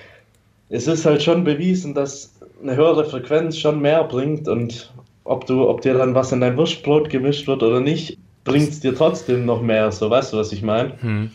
es 0.69 0.87
ist 0.87 1.05
halt 1.05 1.21
schon 1.21 1.43
bewiesen, 1.43 1.93
dass 1.93 2.33
eine 2.63 2.75
höhere 2.75 3.05
Frequenz 3.05 3.57
schon 3.57 3.81
mehr 3.81 4.03
bringt 4.05 4.47
und 4.47 4.91
ob 5.25 5.45
du, 5.45 5.67
ob 5.69 5.81
dir 5.81 5.93
dann 5.95 6.15
was 6.15 6.31
in 6.31 6.39
dein 6.41 6.55
Wurstbrot 6.57 7.09
gemischt 7.09 7.47
wird 7.47 7.61
oder 7.63 7.81
nicht, 7.81 8.17
bringt 8.45 8.69
es 8.69 8.79
dir 8.79 8.95
trotzdem 8.95 9.45
noch 9.45 9.61
mehr, 9.61 9.91
so 9.91 10.09
weißt 10.09 10.33
du, 10.33 10.37
was 10.37 10.51
ich 10.51 10.61
meine? 10.63 10.93
Hm. 11.01 11.31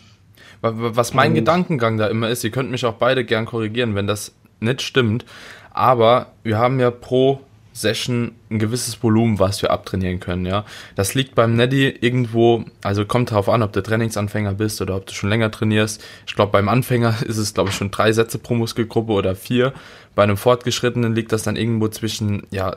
Wa- 0.62 0.72
wa- 0.74 0.90
Was 0.94 1.12
mein 1.14 1.30
Und- 1.32 1.34
Gedankengang 1.36 1.98
da 1.98 2.06
immer 2.06 2.28
ist, 2.30 2.42
ihr 2.42 2.50
könnt 2.50 2.70
mich 2.70 2.84
auch 2.86 2.94
beide 2.94 3.24
gern 3.24 3.44
korrigieren, 3.46 3.94
wenn 3.94 4.06
das 4.06 4.32
nicht 4.60 4.80
stimmt, 4.82 5.24
aber 5.72 6.28
wir 6.42 6.58
haben 6.58 6.80
ja 6.80 6.90
pro 6.90 7.40
Session 7.72 8.32
ein 8.50 8.58
gewisses 8.58 9.02
Volumen, 9.02 9.38
was 9.38 9.62
wir 9.62 9.70
abtrainieren 9.70 10.20
können, 10.20 10.46
ja. 10.46 10.64
Das 10.96 11.14
liegt 11.14 11.34
beim 11.34 11.54
Neddy 11.54 11.88
irgendwo, 11.88 12.64
also 12.82 13.04
kommt 13.04 13.30
darauf 13.30 13.48
an, 13.48 13.62
ob 13.62 13.72
du 13.72 13.82
Trainingsanfänger 13.82 14.54
bist 14.54 14.80
oder 14.82 14.96
ob 14.96 15.06
du 15.06 15.14
schon 15.14 15.30
länger 15.30 15.50
trainierst. 15.50 16.02
Ich 16.26 16.34
glaube, 16.34 16.52
beim 16.52 16.68
Anfänger 16.68 17.14
ist 17.24 17.38
es, 17.38 17.54
glaube 17.54 17.70
ich, 17.70 17.76
schon 17.76 17.90
drei 17.90 18.12
Sätze 18.12 18.38
pro 18.38 18.54
Muskelgruppe 18.54 19.12
oder 19.12 19.34
vier. 19.34 19.72
Bei 20.14 20.22
einem 20.24 20.36
Fortgeschrittenen 20.36 21.14
liegt 21.14 21.32
das 21.32 21.42
dann 21.42 21.56
irgendwo 21.56 21.88
zwischen, 21.88 22.46
ja, 22.50 22.76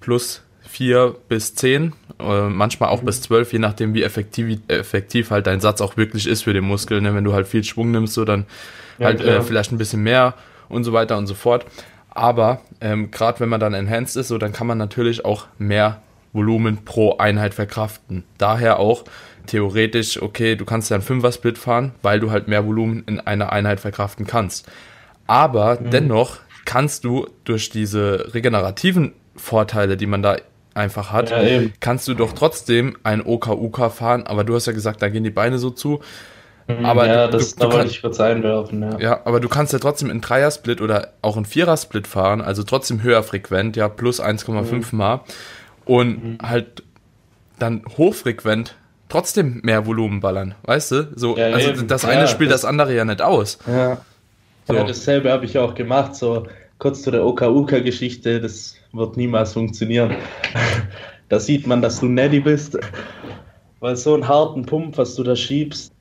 plus 0.00 0.42
vier 0.62 1.14
bis 1.28 1.54
zehn, 1.54 1.92
äh, 2.18 2.48
manchmal 2.48 2.88
auch 2.90 3.02
bis 3.02 3.22
zwölf, 3.22 3.52
je 3.52 3.58
nachdem, 3.58 3.94
wie 3.94 4.02
effektiv, 4.02 4.58
effektiv 4.68 5.30
halt 5.30 5.46
dein 5.46 5.60
Satz 5.60 5.80
auch 5.80 5.96
wirklich 5.96 6.26
ist 6.26 6.42
für 6.42 6.52
den 6.52 6.64
Muskel. 6.64 7.00
Ne? 7.00 7.14
Wenn 7.14 7.24
du 7.24 7.32
halt 7.32 7.46
viel 7.46 7.64
Schwung 7.64 7.90
nimmst, 7.90 8.14
so 8.14 8.24
dann 8.24 8.46
Ja, 8.98 9.06
halt 9.06 9.20
äh, 9.20 9.42
vielleicht 9.42 9.72
ein 9.72 9.78
bisschen 9.78 10.02
mehr 10.02 10.34
und 10.68 10.84
so 10.84 10.92
weiter 10.92 11.16
und 11.16 11.26
so 11.26 11.34
fort. 11.34 11.66
Aber 12.16 12.60
ähm, 12.80 13.10
gerade 13.10 13.40
wenn 13.40 13.48
man 13.48 13.60
dann 13.60 13.74
enhanced 13.74 14.16
ist, 14.16 14.28
so 14.28 14.38
dann 14.38 14.52
kann 14.52 14.66
man 14.66 14.78
natürlich 14.78 15.24
auch 15.24 15.46
mehr 15.58 16.00
Volumen 16.32 16.84
pro 16.84 17.16
Einheit 17.18 17.54
verkraften. 17.54 18.24
Daher 18.38 18.78
auch 18.78 19.04
theoretisch, 19.46 20.20
okay, 20.20 20.56
du 20.56 20.64
kannst 20.64 20.90
ja 20.90 20.96
einen 20.96 21.04
Fünfer-Split 21.04 21.56
fahren, 21.58 21.92
weil 22.02 22.20
du 22.20 22.30
halt 22.30 22.48
mehr 22.48 22.66
Volumen 22.66 23.04
in 23.06 23.20
einer 23.20 23.52
Einheit 23.52 23.80
verkraften 23.80 24.26
kannst. 24.26 24.66
Aber 25.26 25.78
Mhm. 25.80 25.90
dennoch 25.90 26.38
kannst 26.64 27.04
du 27.04 27.26
durch 27.44 27.70
diese 27.70 28.34
regenerativen 28.34 29.12
Vorteile, 29.36 29.96
die 29.96 30.06
man 30.06 30.22
da 30.22 30.36
einfach 30.74 31.10
hat, 31.12 31.30
Ja, 31.30 31.60
kannst 31.80 32.06
du 32.08 32.14
doch 32.14 32.32
trotzdem 32.32 32.96
ein 33.02 33.22
OKUK 33.24 33.90
fahren, 33.90 34.26
aber 34.26 34.44
du 34.44 34.54
hast 34.54 34.66
ja 34.66 34.72
gesagt, 34.72 35.00
da 35.00 35.08
gehen 35.08 35.24
die 35.24 35.30
Beine 35.30 35.58
so 35.58 35.70
zu. 35.70 36.00
Aber 36.82 37.06
ja, 37.06 37.26
du- 37.26 37.38
das 37.38 37.54
du- 37.54 37.60
da 37.66 37.72
wollte 37.72 37.88
ich 37.90 38.02
kurz 38.02 38.18
einwerfen, 38.20 38.82
ja. 38.82 38.98
Ja, 38.98 39.20
aber 39.24 39.38
du 39.40 39.48
kannst 39.48 39.72
ja 39.72 39.78
trotzdem 39.78 40.10
einen 40.10 40.20
Dreier-Split 40.20 40.80
oder 40.80 41.12
auch 41.22 41.36
einen 41.36 41.44
Vierer-Split 41.44 42.06
fahren, 42.08 42.40
also 42.40 42.64
trotzdem 42.64 43.02
höher 43.02 43.22
frequent, 43.22 43.76
ja, 43.76 43.88
plus 43.88 44.20
1,5 44.20 44.92
Mhm. 44.92 44.98
mal 44.98 45.20
und 45.84 46.38
halt 46.42 46.82
dann 47.58 47.82
hochfrequent 47.96 48.74
trotzdem 49.08 49.60
mehr 49.62 49.86
Volumen 49.86 50.20
ballern, 50.20 50.56
weißt 50.64 50.90
du? 50.92 51.08
So, 51.14 51.36
Ja, 51.36 51.46
also 51.46 51.68
eben. 51.70 51.86
das 51.86 52.02
Ja, 52.02 52.08
eine 52.08 52.26
spielt 52.26 52.50
das- 52.50 52.62
das 52.62 52.68
andere 52.68 52.94
ja 52.94 53.04
nicht 53.04 53.22
aus. 53.22 53.58
Ja. 53.66 53.98
So. 54.66 54.74
Ja, 54.74 54.82
dasselbe 54.82 55.30
habe 55.30 55.44
ich 55.44 55.56
auch 55.58 55.74
gemacht, 55.76 56.16
so 56.16 56.48
kurz 56.78 57.02
zu 57.02 57.12
der 57.12 57.24
OKUK-Geschichte, 57.24 58.40
das 58.40 58.74
wird 58.92 59.16
niemals 59.16 59.52
funktionieren. 59.52 60.16
da 61.28 61.38
sieht 61.38 61.68
man, 61.68 61.80
dass 61.80 62.00
du 62.00 62.06
Neddy 62.06 62.40
bist, 62.40 62.76
weil 63.78 63.96
so 63.96 64.14
einen 64.14 64.26
harten 64.26 64.66
Pump, 64.66 64.98
was 64.98 65.14
du 65.14 65.22
da 65.22 65.36
schiebst, 65.36 65.92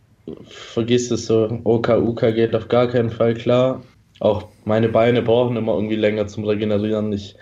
vergiss 0.46 1.12
es 1.12 1.28
so, 1.28 1.60
OKUK 1.64 2.34
geht 2.34 2.56
auf 2.56 2.68
gar 2.68 2.88
keinen 2.88 3.10
Fall 3.10 3.34
klar. 3.34 3.82
Auch 4.20 4.48
meine 4.64 4.90
Beine 4.90 5.22
brauchen 5.22 5.58
immer 5.58 5.74
irgendwie 5.74 5.96
länger 5.96 6.28
zum 6.28 6.46
Regenerieren. 6.46 7.12
Ich 7.14 7.36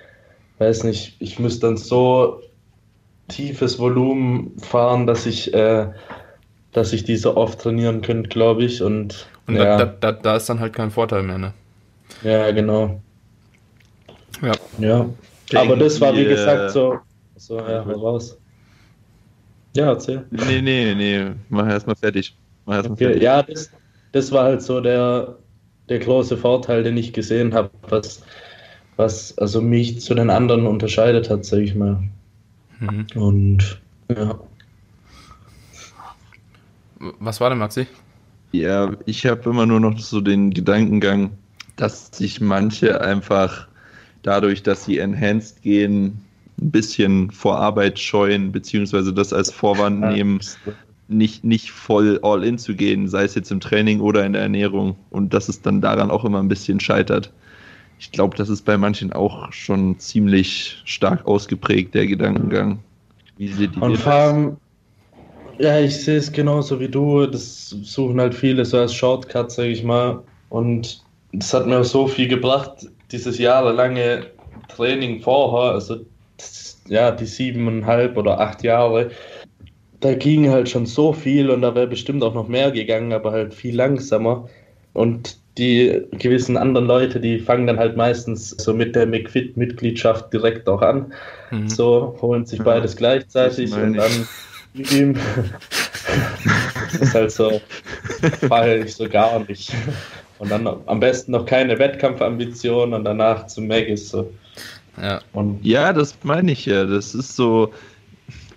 weiß 0.59 0.83
nicht, 0.83 1.15
ich 1.19 1.39
muss 1.39 1.59
dann 1.59 1.77
so 1.77 2.41
tiefes 3.27 3.79
Volumen 3.79 4.57
fahren, 4.59 5.07
dass 5.07 5.25
ich, 5.25 5.53
äh, 5.53 5.87
dass 6.71 6.93
ich 6.93 7.03
die 7.03 7.17
so 7.17 7.37
oft 7.37 7.59
trainieren 7.59 8.01
könnte, 8.01 8.29
glaube 8.29 8.63
ich. 8.63 8.81
Und, 8.81 9.27
Und 9.47 9.55
ja. 9.55 9.77
da, 9.77 9.85
da, 9.85 10.11
da, 10.11 10.35
ist 10.35 10.49
dann 10.49 10.59
halt 10.59 10.73
kein 10.73 10.91
Vorteil 10.91 11.23
mehr, 11.23 11.37
ne? 11.37 11.53
Ja, 12.23 12.51
genau. 12.51 13.01
Ja. 14.41 14.53
Ja. 14.79 15.09
Aber 15.55 15.77
das 15.77 16.01
war, 16.01 16.13
wie 16.13 16.19
wir- 16.19 16.29
gesagt, 16.29 16.71
so. 16.71 16.97
So, 17.35 17.57
ja, 17.57 17.81
raus. 17.81 18.37
Ja, 19.75 19.87
erzähl. 19.87 20.25
Nee, 20.29 20.61
nee, 20.61 20.93
nee, 20.95 21.31
mach 21.49 21.67
erstmal 21.67 21.95
fertig. 21.95 22.35
Okay, 22.65 23.21
ja, 23.21 23.43
das, 23.43 23.69
das 24.11 24.31
war 24.31 24.45
halt 24.45 24.61
so 24.61 24.79
der, 24.79 25.37
der 25.89 25.99
große 25.99 26.37
Vorteil, 26.37 26.83
den 26.83 26.97
ich 26.97 27.13
gesehen 27.13 27.53
habe, 27.53 27.69
was, 27.89 28.23
was 28.95 29.37
also 29.37 29.61
mich 29.61 30.01
zu 30.01 30.13
den 30.13 30.29
anderen 30.29 30.65
unterscheidet 30.65 31.29
hat, 31.29 31.45
sag 31.45 31.59
ich 31.59 31.75
mal. 31.75 32.01
Mhm. 32.79 33.07
Und 33.15 33.81
ja. 34.09 34.39
Was 37.19 37.41
war 37.41 37.49
denn, 37.49 37.59
Maxi? 37.59 37.85
Ja, 38.53 38.95
ich 39.05 39.25
habe 39.25 39.49
immer 39.49 39.65
nur 39.65 39.79
noch 39.79 39.99
so 39.99 40.21
den 40.21 40.51
Gedankengang, 40.51 41.31
dass 41.75 42.07
sich 42.13 42.39
manche 42.39 43.01
einfach 43.01 43.67
dadurch, 44.21 44.63
dass 44.63 44.85
sie 44.85 44.99
enhanced 44.99 45.61
gehen, 45.63 46.21
ein 46.61 46.71
bisschen 46.71 47.31
vor 47.31 47.57
Arbeit 47.57 47.99
scheuen, 47.99 48.51
beziehungsweise 48.51 49.11
das 49.11 49.33
als 49.33 49.51
Vorwand 49.51 49.99
nehmen, 50.01 50.39
nicht, 51.13 51.43
nicht 51.43 51.71
voll 51.71 52.19
all 52.23 52.43
in 52.43 52.57
zu 52.57 52.75
gehen, 52.75 53.07
sei 53.07 53.23
es 53.23 53.35
jetzt 53.35 53.51
im 53.51 53.59
Training 53.59 53.99
oder 54.01 54.25
in 54.25 54.33
der 54.33 54.41
Ernährung. 54.41 54.95
Und 55.09 55.33
dass 55.33 55.49
es 55.49 55.61
dann 55.61 55.81
daran 55.81 56.11
auch 56.11 56.25
immer 56.25 56.39
ein 56.39 56.47
bisschen 56.47 56.79
scheitert. 56.79 57.31
Ich 57.99 58.11
glaube, 58.11 58.35
das 58.35 58.49
ist 58.49 58.63
bei 58.63 58.77
manchen 58.77 59.13
auch 59.13 59.51
schon 59.53 59.97
ziemlich 59.99 60.81
stark 60.85 61.25
ausgeprägt, 61.25 61.93
der 61.93 62.07
Gedankengang. 62.07 62.79
Wie 63.37 63.47
seht 63.47 63.75
ihr 63.75 63.81
Und 63.81 63.97
vor 63.97 64.13
allem, 64.13 64.57
ja, 65.59 65.79
ich 65.79 66.03
sehe 66.03 66.17
es 66.17 66.31
genauso 66.31 66.79
wie 66.79 66.89
du. 66.89 67.25
Das 67.27 67.69
suchen 67.69 68.19
halt 68.19 68.35
viele 68.35 68.65
so 68.65 68.77
als 68.77 68.93
Shortcut, 68.93 69.51
sage 69.51 69.69
ich 69.69 69.83
mal. 69.83 70.21
Und 70.49 71.01
das 71.31 71.53
hat 71.53 71.65
mir 71.67 71.83
so 71.83 72.07
viel 72.07 72.27
gebracht, 72.27 72.87
dieses 73.11 73.37
jahrelange 73.37 74.27
Training 74.67 75.21
vorher, 75.21 75.73
also 75.73 76.05
ja, 76.87 77.11
die 77.11 77.25
siebeneinhalb 77.25 78.17
oder 78.17 78.39
acht 78.39 78.63
Jahre. 78.63 79.11
Da 80.03 80.13
ging 80.13 80.49
halt 80.49 80.67
schon 80.67 80.85
so 80.85 81.13
viel 81.13 81.49
und 81.49 81.61
da 81.61 81.73
wäre 81.75 81.87
bestimmt 81.87 82.23
auch 82.23 82.33
noch 82.33 82.49
mehr 82.49 82.71
gegangen, 82.71 83.13
aber 83.13 83.31
halt 83.31 83.53
viel 83.53 83.73
langsamer. 83.73 84.49
Und 84.91 85.37
die 85.57 86.01
gewissen 86.11 86.57
anderen 86.57 86.87
Leute, 86.87 87.21
die 87.21 87.39
fangen 87.39 87.67
dann 87.67 87.79
halt 87.79 87.95
meistens 87.95 88.49
so 88.49 88.73
mit 88.73 88.95
der 88.95 89.05
McFit-Mitgliedschaft 89.05 90.33
direkt 90.33 90.67
auch 90.67 90.81
an. 90.81 91.13
Mhm. 91.51 91.69
So 91.69 92.17
holen 92.21 92.45
sich 92.45 92.61
beides 92.61 92.97
gleichzeitig 92.97 93.73
und 93.73 93.93
dann 93.93 94.27
ihm. 94.73 95.15
das 96.91 97.01
ist 97.01 97.13
halt 97.13 97.31
so, 97.31 97.61
fahre 98.47 98.79
ich 98.79 98.95
so 98.95 99.07
gar 99.07 99.39
nicht. 99.47 99.71
Und 100.39 100.51
dann 100.51 100.67
am 100.67 100.99
besten 100.99 101.31
noch 101.31 101.45
keine 101.45 101.79
Wettkampfambition 101.79 102.93
und 102.93 103.05
danach 103.05 103.47
zum 103.47 103.67
Meg 103.67 103.87
ist 103.87 104.09
so. 104.09 104.29
Ja. 105.01 105.21
Und 105.31 105.63
ja, 105.63 105.93
das 105.93 106.17
meine 106.23 106.51
ich 106.51 106.65
ja. 106.65 106.83
Das 106.83 107.15
ist 107.15 107.35
so, 107.35 107.71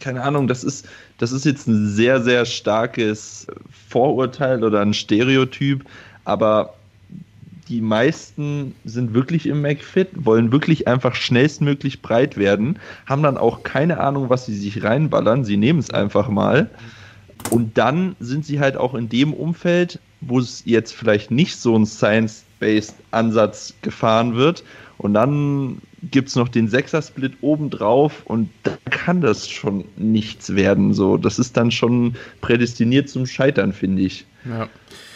keine 0.00 0.22
Ahnung, 0.22 0.48
das 0.48 0.64
ist, 0.64 0.88
das 1.18 1.32
ist 1.32 1.44
jetzt 1.44 1.66
ein 1.66 1.88
sehr, 1.88 2.22
sehr 2.22 2.44
starkes 2.44 3.46
Vorurteil 3.88 4.64
oder 4.64 4.80
ein 4.80 4.94
Stereotyp, 4.94 5.84
aber 6.24 6.74
die 7.68 7.80
meisten 7.80 8.74
sind 8.84 9.14
wirklich 9.14 9.46
im 9.46 9.60
McFit, 9.60 10.08
wollen 10.14 10.52
wirklich 10.52 10.86
einfach 10.86 11.14
schnellstmöglich 11.14 12.00
breit 12.00 12.36
werden, 12.36 12.78
haben 13.06 13.22
dann 13.22 13.36
auch 13.36 13.62
keine 13.62 13.98
Ahnung, 13.98 14.30
was 14.30 14.46
sie 14.46 14.56
sich 14.56 14.84
reinballern, 14.84 15.44
sie 15.44 15.56
nehmen 15.56 15.80
es 15.80 15.90
einfach 15.90 16.28
mal. 16.28 16.70
Und 17.50 17.76
dann 17.78 18.14
sind 18.20 18.44
sie 18.44 18.60
halt 18.60 18.76
auch 18.76 18.94
in 18.94 19.08
dem 19.08 19.32
Umfeld, 19.34 19.98
wo 20.20 20.38
es 20.38 20.62
jetzt 20.64 20.92
vielleicht 20.92 21.30
nicht 21.30 21.56
so 21.56 21.76
ein 21.76 21.86
Science-Based 21.86 22.94
Ansatz 23.10 23.74
gefahren 23.82 24.36
wird. 24.36 24.64
Und 24.98 25.14
dann 25.14 25.78
gibt 26.02 26.28
es 26.28 26.36
noch 26.36 26.48
den 26.48 26.68
Sechser-Split 26.68 27.38
obendrauf 27.40 28.24
und 28.26 28.50
da 28.62 28.76
kann 28.90 29.20
das 29.20 29.48
schon 29.48 29.84
nichts 29.96 30.54
werden. 30.54 30.94
So, 30.94 31.16
das 31.16 31.38
ist 31.38 31.56
dann 31.56 31.70
schon 31.70 32.16
prädestiniert 32.40 33.08
zum 33.08 33.26
Scheitern, 33.26 33.72
finde 33.72 34.02
ich. 34.02 34.26
Ja. 34.44 34.68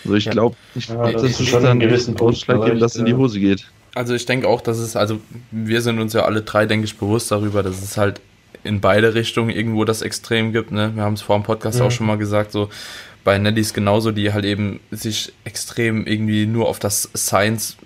Also 0.04 0.16
ich 0.16 0.30
glaube, 0.30 0.56
ich 0.74 0.88
ja, 0.88 0.94
glaub, 0.94 1.12
das, 1.12 1.22
das 1.22 1.40
ist 1.40 1.48
schon 1.48 1.62
dann 1.62 1.80
gewissen 1.80 2.18
Ausschlaggebend, 2.18 2.80
dass 2.80 2.94
es 2.94 3.00
in 3.00 3.06
die 3.06 3.14
Hose 3.14 3.38
geht. 3.38 3.70
Also 3.94 4.14
ich 4.14 4.24
denke 4.24 4.48
auch, 4.48 4.60
dass 4.60 4.78
es, 4.78 4.96
also 4.96 5.20
wir 5.50 5.82
sind 5.82 5.98
uns 5.98 6.12
ja 6.12 6.24
alle 6.24 6.42
drei, 6.42 6.66
denke 6.66 6.86
ich, 6.86 6.96
bewusst 6.96 7.30
darüber, 7.30 7.62
dass 7.62 7.82
es 7.82 7.96
halt 7.96 8.20
in 8.64 8.80
beide 8.80 9.14
Richtungen 9.14 9.50
irgendwo 9.50 9.84
das 9.84 10.02
Extrem 10.02 10.52
gibt. 10.52 10.70
Ne? 10.70 10.92
Wir 10.94 11.02
haben 11.02 11.14
es 11.14 11.22
vor 11.22 11.38
dem 11.38 11.42
Podcast 11.42 11.80
mhm. 11.80 11.86
auch 11.86 11.90
schon 11.90 12.06
mal 12.06 12.18
gesagt, 12.18 12.52
so 12.52 12.68
bei 13.24 13.36
Nellys 13.38 13.74
genauso, 13.74 14.12
die 14.12 14.32
halt 14.32 14.44
eben 14.44 14.80
sich 14.90 15.32
extrem 15.44 16.06
irgendwie 16.06 16.46
nur 16.46 16.68
auf 16.68 16.78
das 16.78 17.10
Science 17.16 17.76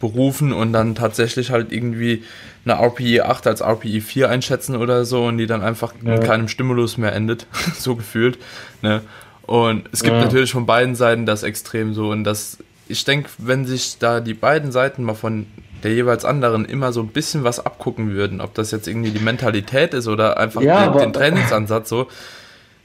berufen 0.00 0.52
und 0.52 0.72
dann 0.72 0.94
tatsächlich 0.94 1.50
halt 1.50 1.72
irgendwie 1.72 2.22
eine 2.64 2.74
RPE 2.80 3.26
8 3.26 3.46
als 3.46 3.60
RPE 3.60 4.00
4 4.00 4.30
einschätzen 4.30 4.76
oder 4.76 5.04
so 5.04 5.26
und 5.26 5.38
die 5.38 5.46
dann 5.46 5.62
einfach 5.62 5.94
ja. 6.02 6.14
in 6.14 6.22
keinem 6.22 6.48
Stimulus 6.48 6.96
mehr 6.96 7.12
endet, 7.12 7.46
so 7.78 7.96
gefühlt. 7.96 8.38
Ne? 8.82 9.02
Und 9.42 9.88
es 9.92 10.02
gibt 10.02 10.16
ja. 10.16 10.22
natürlich 10.22 10.52
von 10.52 10.66
beiden 10.66 10.94
Seiten 10.94 11.26
das 11.26 11.42
Extrem 11.42 11.92
so 11.92 12.10
und 12.10 12.24
das, 12.24 12.58
ich 12.88 13.04
denke, 13.04 13.28
wenn 13.38 13.66
sich 13.66 13.98
da 13.98 14.20
die 14.20 14.34
beiden 14.34 14.72
Seiten 14.72 15.02
mal 15.02 15.14
von 15.14 15.46
der 15.82 15.92
jeweils 15.92 16.24
anderen 16.24 16.64
immer 16.64 16.92
so 16.92 17.00
ein 17.00 17.08
bisschen 17.08 17.44
was 17.44 17.64
abgucken 17.64 18.12
würden, 18.12 18.40
ob 18.40 18.54
das 18.54 18.70
jetzt 18.70 18.88
irgendwie 18.88 19.10
die 19.10 19.22
Mentalität 19.22 19.92
ist 19.92 20.08
oder 20.08 20.38
einfach 20.38 20.62
ja, 20.62 20.88
den, 20.88 20.98
den 20.98 21.12
Trainingsansatz 21.12 21.90
so, 21.90 22.08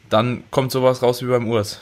dann 0.09 0.43
kommt 0.51 0.71
sowas 0.71 1.01
raus 1.01 1.21
wie 1.21 1.27
beim 1.27 1.47
Urs. 1.47 1.79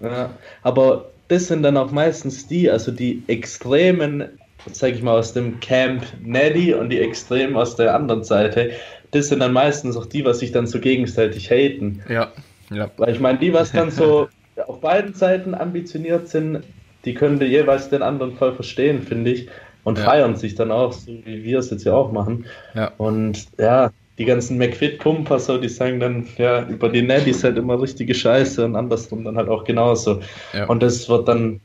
Ja, 0.00 0.30
aber 0.62 1.06
das 1.28 1.46
sind 1.46 1.62
dann 1.62 1.76
auch 1.76 1.90
meistens 1.90 2.46
die, 2.46 2.70
also 2.70 2.90
die 2.90 3.22
extremen, 3.26 4.24
sag 4.72 4.94
ich 4.94 5.02
mal, 5.02 5.18
aus 5.18 5.32
dem 5.32 5.60
Camp 5.60 6.04
Neddy 6.22 6.74
und 6.74 6.90
die 6.90 6.98
extremen 6.98 7.56
aus 7.56 7.76
der 7.76 7.94
anderen 7.94 8.24
Seite, 8.24 8.72
das 9.10 9.28
sind 9.28 9.40
dann 9.40 9.52
meistens 9.52 9.96
auch 9.96 10.06
die, 10.06 10.24
was 10.24 10.40
sich 10.40 10.52
dann 10.52 10.66
so 10.66 10.80
gegenseitig 10.80 11.50
haten. 11.50 12.02
Ja, 12.08 12.32
ja. 12.70 12.90
Weil 12.96 13.14
ich 13.14 13.20
meine, 13.20 13.38
die, 13.38 13.52
was 13.52 13.72
dann 13.72 13.90
so 13.90 14.28
auf 14.66 14.80
beiden 14.80 15.14
Seiten 15.14 15.54
ambitioniert 15.54 16.28
sind, 16.28 16.62
die 17.04 17.14
können 17.14 17.40
jeweils 17.40 17.88
den 17.88 18.02
anderen 18.02 18.36
voll 18.36 18.54
verstehen, 18.54 19.02
finde 19.02 19.30
ich. 19.32 19.48
Und 19.84 19.98
ja. 19.98 20.04
feiern 20.04 20.36
sich 20.36 20.54
dann 20.54 20.70
auch, 20.70 20.92
so 20.92 21.12
wie 21.24 21.44
wir 21.44 21.60
es 21.60 21.70
jetzt 21.70 21.84
ja 21.84 21.94
auch 21.94 22.12
machen. 22.12 22.46
Ja. 22.74 22.92
Und 22.98 23.46
ja, 23.58 23.92
die 24.18 24.24
ganzen 24.24 24.58
McFit-Pumper, 24.58 25.38
so, 25.38 25.58
die 25.58 25.68
sagen 25.68 26.00
dann, 26.00 26.26
ja, 26.36 26.66
über 26.66 26.88
die 26.88 27.02
Netties 27.02 27.44
halt 27.44 27.56
immer 27.56 27.80
richtige 27.80 28.14
Scheiße 28.14 28.64
und 28.64 28.74
andersrum 28.74 29.24
dann 29.24 29.36
halt 29.36 29.48
auch 29.48 29.64
genauso. 29.64 30.20
Ja. 30.52 30.66
Und 30.66 30.82
das 30.82 31.08
wird 31.08 31.28
dann, 31.28 31.60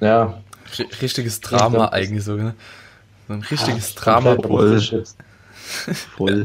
ja. 0.00 0.40
Richtiges 1.00 1.40
Drama 1.40 1.88
eigentlich 1.88 2.24
so, 2.24 2.34
ne? 2.34 2.54
So 3.28 3.34
ein 3.34 3.42
richtiges 3.42 3.94
ja, 3.94 4.00
Drama. 4.00 4.36
Voll. 4.42 4.80
Voll. 6.16 6.44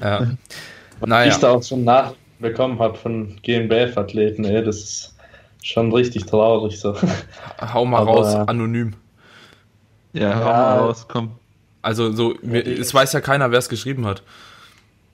ja. 0.00 0.36
Naja. 1.04 1.32
Ich 1.32 1.38
da 1.38 1.50
auch 1.50 1.62
schon 1.62 1.82
nachbekommen 1.82 2.78
habe 2.78 2.96
von 2.96 3.36
GmbF-Athleten, 3.42 4.44
ey, 4.44 4.62
das 4.62 4.76
ist 4.76 5.14
schon 5.62 5.92
richtig 5.92 6.26
traurig 6.26 6.78
so. 6.78 6.94
Hau 7.60 7.84
mal 7.84 8.02
Aber, 8.02 8.12
raus, 8.12 8.34
anonym. 8.48 8.94
Ja, 10.12 10.30
ja, 10.30 10.34
hau 10.36 10.44
mal 10.44 10.78
raus, 10.78 11.06
komm. 11.08 11.32
Also 11.82 12.12
so, 12.12 12.34
es 12.42 12.94
weiß 12.94 13.12
ja 13.12 13.20
keiner, 13.20 13.50
wer 13.50 13.58
es 13.58 13.68
geschrieben 13.68 14.06
hat. 14.06 14.22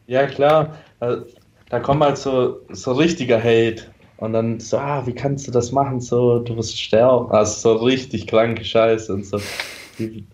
Ja, 0.06 0.26
klar. 0.26 0.76
Da 1.00 1.80
kommt 1.80 2.02
halt 2.02 2.18
so, 2.18 2.60
so 2.70 2.92
richtiger 2.92 3.38
Hate. 3.38 3.82
Und 4.18 4.32
dann 4.32 4.58
so, 4.58 4.78
ah, 4.78 5.06
wie 5.06 5.14
kannst 5.14 5.46
du 5.46 5.52
das 5.52 5.70
machen? 5.70 6.00
So, 6.00 6.40
du 6.40 6.56
wirst 6.56 6.80
sterben. 6.80 7.30
Also 7.30 7.76
so 7.76 7.84
richtig 7.84 8.26
kranke 8.26 8.64
Scheiße 8.64 9.12
und 9.14 9.24
so. 9.24 9.40
Wie 9.96 10.24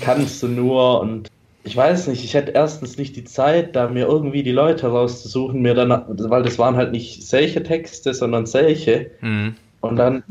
kannst 0.00 0.42
du 0.42 0.48
nur? 0.48 1.00
Und 1.00 1.30
ich 1.62 1.76
weiß 1.76 2.06
nicht, 2.06 2.24
ich 2.24 2.34
hätte 2.34 2.52
erstens 2.52 2.96
nicht 2.96 3.14
die 3.14 3.24
Zeit, 3.24 3.76
da 3.76 3.88
mir 3.88 4.06
irgendwie 4.06 4.42
die 4.42 4.52
Leute 4.52 4.86
rauszusuchen, 4.86 5.60
mir 5.60 5.74
dann, 5.74 5.90
weil 6.30 6.42
das 6.44 6.58
waren 6.58 6.76
halt 6.76 6.92
nicht 6.92 7.26
solche 7.26 7.62
Texte, 7.62 8.14
sondern 8.14 8.46
solche. 8.46 9.10
Mhm. 9.20 9.56
Und 9.88 9.96
dann 9.96 10.24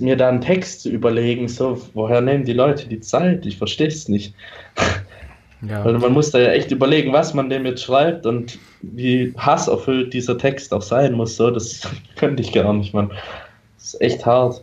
mir 0.00 0.16
da 0.16 0.28
einen 0.28 0.40
Text 0.40 0.82
zu 0.82 0.90
überlegen, 0.90 1.48
so, 1.48 1.80
woher 1.94 2.20
nehmen 2.20 2.44
die 2.44 2.52
Leute 2.52 2.88
die 2.88 3.00
Zeit? 3.00 3.46
Ich 3.46 3.58
verstehe 3.58 3.88
es 3.88 4.08
nicht. 4.08 4.34
Ja. 5.68 5.82
Also 5.82 5.98
man 5.98 6.12
muss 6.12 6.30
da 6.30 6.38
ja 6.38 6.50
echt 6.50 6.70
überlegen, 6.70 7.12
was 7.12 7.34
man 7.34 7.50
dem 7.50 7.66
jetzt 7.66 7.82
schreibt 7.82 8.26
und 8.26 8.58
wie 8.82 9.34
hasserfüllt 9.36 10.12
dieser 10.12 10.38
Text 10.38 10.72
auch 10.72 10.82
sein 10.82 11.14
muss. 11.14 11.36
So, 11.36 11.50
das 11.50 11.82
könnte 12.16 12.42
ich 12.42 12.52
gar 12.52 12.72
nicht, 12.72 12.94
man. 12.94 13.10
Das 13.76 13.94
ist 13.94 14.00
echt 14.00 14.26
hart. 14.26 14.62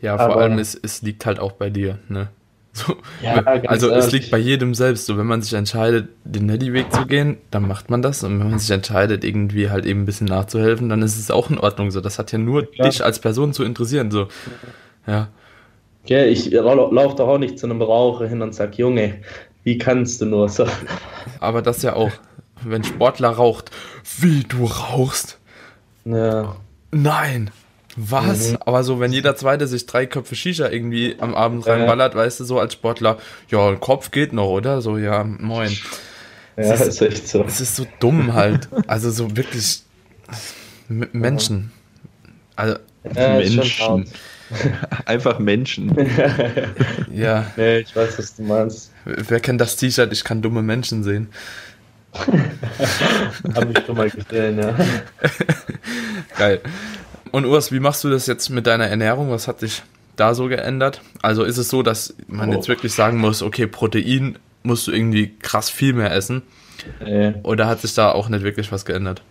Ja, 0.00 0.16
vor 0.18 0.32
Aber, 0.32 0.36
allem, 0.38 0.58
es, 0.58 0.74
es 0.74 1.02
liegt 1.02 1.26
halt 1.26 1.38
auch 1.38 1.52
bei 1.52 1.70
dir, 1.70 1.98
ne? 2.08 2.28
So, 2.74 2.96
ja, 3.22 3.34
also 3.44 3.90
ehrlich. 3.90 4.04
es 4.06 4.12
liegt 4.12 4.30
bei 4.30 4.38
jedem 4.38 4.74
selbst. 4.74 5.04
So, 5.04 5.18
wenn 5.18 5.26
man 5.26 5.42
sich 5.42 5.52
entscheidet, 5.52 6.08
den 6.24 6.46
Neddy-Weg 6.46 6.92
zu 6.92 7.06
gehen, 7.06 7.36
dann 7.50 7.68
macht 7.68 7.90
man 7.90 8.00
das. 8.00 8.24
Und 8.24 8.40
wenn 8.40 8.50
man 8.50 8.58
sich 8.58 8.70
entscheidet, 8.70 9.24
irgendwie 9.24 9.68
halt 9.68 9.84
eben 9.84 10.02
ein 10.02 10.06
bisschen 10.06 10.26
nachzuhelfen, 10.26 10.88
dann 10.88 11.02
ist 11.02 11.18
es 11.18 11.30
auch 11.30 11.50
in 11.50 11.58
Ordnung. 11.58 11.90
So, 11.90 12.00
das 12.00 12.18
hat 12.18 12.32
ja 12.32 12.38
nur 12.38 12.66
ja. 12.74 12.88
dich 12.88 13.04
als 13.04 13.18
Person 13.18 13.52
zu 13.52 13.62
interessieren. 13.62 14.10
So, 14.10 14.28
ja. 15.06 15.28
Okay, 16.04 16.28
ich 16.30 16.50
laufe 16.50 17.16
doch 17.16 17.28
auch 17.28 17.38
nicht 17.38 17.58
zu 17.58 17.66
einem 17.66 17.82
Raucher 17.82 18.26
hin 18.26 18.40
und 18.40 18.54
sage, 18.54 18.72
Junge, 18.76 19.20
wie 19.64 19.76
kannst 19.76 20.20
du 20.22 20.26
nur 20.26 20.48
so? 20.48 20.66
Aber 21.40 21.60
das 21.60 21.82
ja 21.82 21.94
auch, 21.94 22.10
wenn 22.64 22.84
Sportler 22.84 23.30
raucht, 23.30 23.70
wie 24.18 24.44
du 24.44 24.64
rauchst. 24.64 25.38
Ja. 26.06 26.56
Nein. 26.90 27.50
Was? 27.96 28.52
Mhm. 28.52 28.58
Aber 28.64 28.84
so, 28.84 29.00
wenn 29.00 29.12
jeder 29.12 29.36
Zweite 29.36 29.66
sich 29.66 29.86
drei 29.86 30.06
Köpfe 30.06 30.34
Shisha 30.34 30.68
irgendwie 30.68 31.16
am 31.20 31.34
Abend 31.34 31.66
reinballert, 31.66 32.14
ja. 32.14 32.20
weißt 32.20 32.40
du, 32.40 32.44
so 32.44 32.58
als 32.58 32.72
Sportler, 32.72 33.18
ja, 33.50 33.68
ein 33.68 33.80
Kopf 33.80 34.10
geht 34.10 34.32
noch, 34.32 34.48
oder? 34.48 34.80
So, 34.80 34.96
ja, 34.96 35.24
moin. 35.24 35.70
Ja, 36.56 36.64
es 36.64 36.80
ist, 36.80 36.88
ist 36.88 37.02
echt 37.02 37.28
so. 37.28 37.44
Es 37.44 37.60
ist 37.60 37.76
so 37.76 37.86
dumm 38.00 38.34
halt. 38.34 38.68
Also 38.86 39.10
so 39.10 39.36
wirklich 39.36 39.82
Menschen. 40.88 41.70
Also 42.56 42.76
ja, 43.14 43.36
Menschen. 43.36 44.06
Einfach 45.06 45.38
Menschen. 45.38 45.94
ja. 47.12 47.46
Nee, 47.56 47.78
ich 47.78 47.96
weiß, 47.96 48.18
was 48.18 48.36
du 48.36 48.42
meinst. 48.42 48.90
Wer 49.04 49.40
kennt 49.40 49.60
das 49.60 49.76
T-Shirt? 49.76 50.12
Ich 50.12 50.24
kann 50.24 50.42
dumme 50.42 50.62
Menschen 50.62 51.02
sehen. 51.02 51.28
Habe 52.14 53.72
ich 53.74 53.86
schon 53.86 53.96
mal 53.96 54.10
gesehen, 54.10 54.58
ja. 54.58 54.74
Geil. 56.36 56.60
Und 57.32 57.46
Urs, 57.46 57.72
wie 57.72 57.80
machst 57.80 58.04
du 58.04 58.10
das 58.10 58.26
jetzt 58.26 58.50
mit 58.50 58.66
deiner 58.66 58.86
Ernährung? 58.86 59.30
Was 59.30 59.48
hat 59.48 59.62
dich 59.62 59.82
da 60.16 60.34
so 60.34 60.48
geändert? 60.48 61.00
Also 61.22 61.42
ist 61.42 61.58
es 61.58 61.68
so, 61.68 61.82
dass 61.82 62.14
man 62.28 62.50
oh. 62.50 62.52
jetzt 62.52 62.68
wirklich 62.68 62.92
sagen 62.92 63.18
muss, 63.18 63.42
okay, 63.42 63.66
Protein 63.66 64.38
musst 64.62 64.86
du 64.86 64.92
irgendwie 64.92 65.34
krass 65.38 65.70
viel 65.70 65.94
mehr 65.94 66.12
essen. 66.12 66.42
Äh, 67.00 67.32
Oder 67.42 67.66
hat 67.66 67.80
sich 67.80 67.94
da 67.94 68.12
auch 68.12 68.28
nicht 68.28 68.44
wirklich 68.44 68.70
was 68.70 68.84
geändert? 68.84 69.22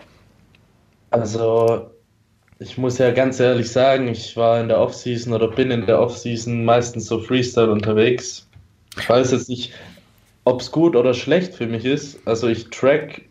also, 1.12 1.92
ich 2.60 2.78
muss 2.78 2.98
ja 2.98 3.12
ganz 3.12 3.40
ehrlich 3.40 3.70
sagen, 3.70 4.08
ich 4.08 4.36
war 4.38 4.60
in 4.60 4.70
der 4.70 4.80
Offseason 4.80 5.34
oder 5.34 5.50
bin 5.50 5.72
in 5.72 5.86
der 5.86 6.00
Offseason 6.00 6.66
meistens 6.66 7.06
so 7.06 7.20
Freestyle 7.20 7.72
unterwegs. 7.72 8.48
Ich 8.98 9.10
weiß 9.10 9.32
jetzt 9.32 9.50
nicht, 9.50 9.74
ob 10.46 10.62
es 10.62 10.72
gut 10.72 10.96
oder 10.96 11.14
schlecht 11.14 11.54
für 11.54 11.68
mich 11.68 11.86
ist. 11.86 12.26
Also, 12.26 12.48
ich 12.48 12.70
track 12.70 13.24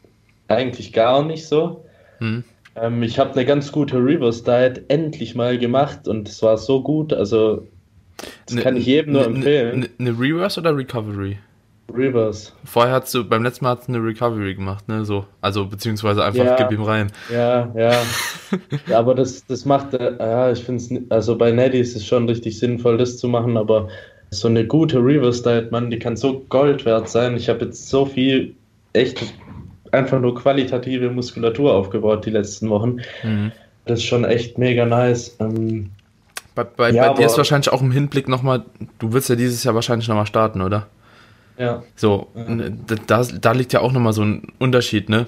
eigentlich 0.48 0.92
gar 0.92 1.24
nicht 1.24 1.46
so. 1.46 1.84
Hm. 2.18 2.44
Ähm, 2.76 3.02
ich 3.02 3.18
habe 3.18 3.32
eine 3.32 3.44
ganz 3.44 3.72
gute 3.72 3.96
Reverse 3.96 4.44
Diet 4.44 4.84
endlich 4.88 5.34
mal 5.34 5.58
gemacht 5.58 6.06
und 6.08 6.28
es 6.28 6.42
war 6.42 6.56
so 6.56 6.82
gut. 6.82 7.12
Also, 7.12 7.66
das 8.46 8.54
Ne- 8.56 8.62
kann 8.62 8.76
ich 8.76 8.86
jedem 8.86 9.12
nur 9.14 9.22
ne- 9.28 9.36
empfehlen. 9.36 9.80
ne- 9.80 9.88
Eine 9.98 10.10
Reverse 10.18 10.60
oder 10.60 10.76
Recovery? 10.76 11.38
Reverse. 11.92 12.52
Vorher 12.64 12.94
hast 12.94 13.12
du, 13.14 13.24
beim 13.24 13.42
letzten 13.42 13.64
Mal 13.64 13.76
hast 13.76 13.88
du 13.88 13.92
eine 13.94 14.04
Recovery 14.06 14.54
gemacht, 14.54 14.86
ne? 14.88 15.04
So. 15.04 15.26
Also, 15.40 15.66
beziehungsweise 15.66 16.22
einfach 16.24 16.44
Ja. 16.44 16.54
gib 16.56 16.70
ihm 16.70 16.82
rein. 16.84 17.10
Ja, 17.32 17.72
ja. 17.76 17.92
Ja, 18.86 18.98
aber 19.00 19.14
das, 19.16 19.44
das 19.46 19.64
macht, 19.64 19.94
äh, 19.94 20.12
ja, 20.18 20.52
ich 20.52 20.62
finde 20.62 20.82
es, 20.82 20.92
also 21.10 21.36
bei 21.36 21.50
Neddy 21.50 21.80
ist 21.80 21.96
es 21.96 22.06
schon 22.06 22.28
richtig 22.28 22.58
sinnvoll, 22.58 22.96
das 22.98 23.18
zu 23.18 23.26
machen, 23.28 23.56
aber 23.56 23.88
so 24.30 24.46
eine 24.46 24.64
gute 24.64 24.98
Reverse 24.98 25.42
Diet, 25.42 25.72
Mann, 25.72 25.90
die 25.90 25.98
kann 25.98 26.16
so 26.16 26.44
Gold 26.48 26.84
wert 26.84 27.08
sein. 27.08 27.36
Ich 27.36 27.48
habe 27.48 27.64
jetzt 27.64 27.88
so 27.88 28.06
viel 28.06 28.54
echt 28.92 29.22
einfach 29.92 30.20
nur 30.20 30.34
qualitative 30.34 31.10
Muskulatur 31.10 31.74
aufgebaut 31.74 32.24
die 32.26 32.30
letzten 32.30 32.68
Wochen. 32.70 32.98
Mhm. 33.22 33.52
Das 33.86 33.98
ist 34.00 34.04
schon 34.06 34.24
echt 34.24 34.58
mega 34.58 34.84
nice. 34.86 35.36
Ähm, 35.40 35.90
Bei, 36.54 36.64
bei, 36.64 36.90
Ja, 36.90 37.08
bei 37.12 37.14
dir 37.18 37.26
ist 37.26 37.36
wahrscheinlich 37.36 37.72
auch 37.72 37.80
im 37.82 37.90
Hinblick 37.92 38.28
nochmal, 38.28 38.64
du 38.98 39.12
willst 39.12 39.28
ja 39.28 39.36
dieses 39.36 39.64
Jahr 39.64 39.74
wahrscheinlich 39.74 40.08
nochmal 40.08 40.26
starten, 40.26 40.60
oder? 40.62 40.86
ja, 41.58 41.82
So, 41.94 42.28
ne, 42.34 42.76
da, 43.06 43.22
da 43.22 43.52
liegt 43.52 43.72
ja 43.74 43.80
auch 43.80 43.92
nochmal 43.92 44.12
so 44.14 44.22
ein 44.22 44.48
Unterschied, 44.58 45.08
ne? 45.10 45.26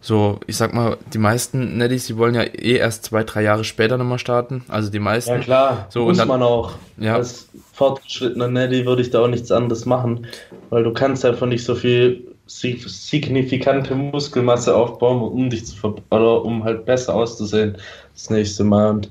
So, 0.00 0.40
ich 0.48 0.56
sag 0.56 0.74
mal, 0.74 0.96
die 1.12 1.18
meisten 1.18 1.76
Netties, 1.76 2.06
die 2.06 2.16
wollen 2.16 2.34
ja 2.34 2.42
eh 2.42 2.76
erst 2.76 3.04
zwei, 3.04 3.22
drei 3.22 3.42
Jahre 3.42 3.62
später 3.64 3.96
nochmal 3.98 4.18
starten. 4.18 4.64
Also 4.68 4.90
die 4.90 4.98
meisten. 4.98 5.30
ja 5.32 5.38
klar, 5.38 5.86
So, 5.90 6.00
und 6.02 6.08
muss 6.08 6.18
dann- 6.18 6.26
man 6.28 6.42
auch. 6.42 6.72
Ja. 6.98 7.14
Als 7.16 7.48
fortgeschrittener 7.72 8.48
Neddy 8.48 8.84
würde 8.84 9.02
ich 9.02 9.10
da 9.10 9.20
auch 9.22 9.28
nichts 9.28 9.52
anderes 9.52 9.86
machen, 9.86 10.26
weil 10.70 10.82
du 10.82 10.92
kannst 10.92 11.24
einfach 11.24 11.46
nicht 11.46 11.64
so 11.64 11.74
viel 11.76 12.31
signifikante 12.60 13.94
Muskelmasse 13.94 14.74
aufbauen, 14.74 15.22
um 15.22 15.50
dich 15.50 15.66
zu 15.66 15.76
ver 15.76 15.94
oder 16.10 16.44
um 16.44 16.64
halt 16.64 16.84
besser 16.84 17.14
auszusehen 17.14 17.76
das 18.14 18.30
nächste 18.30 18.64
Mal. 18.64 18.90
Und 18.90 19.10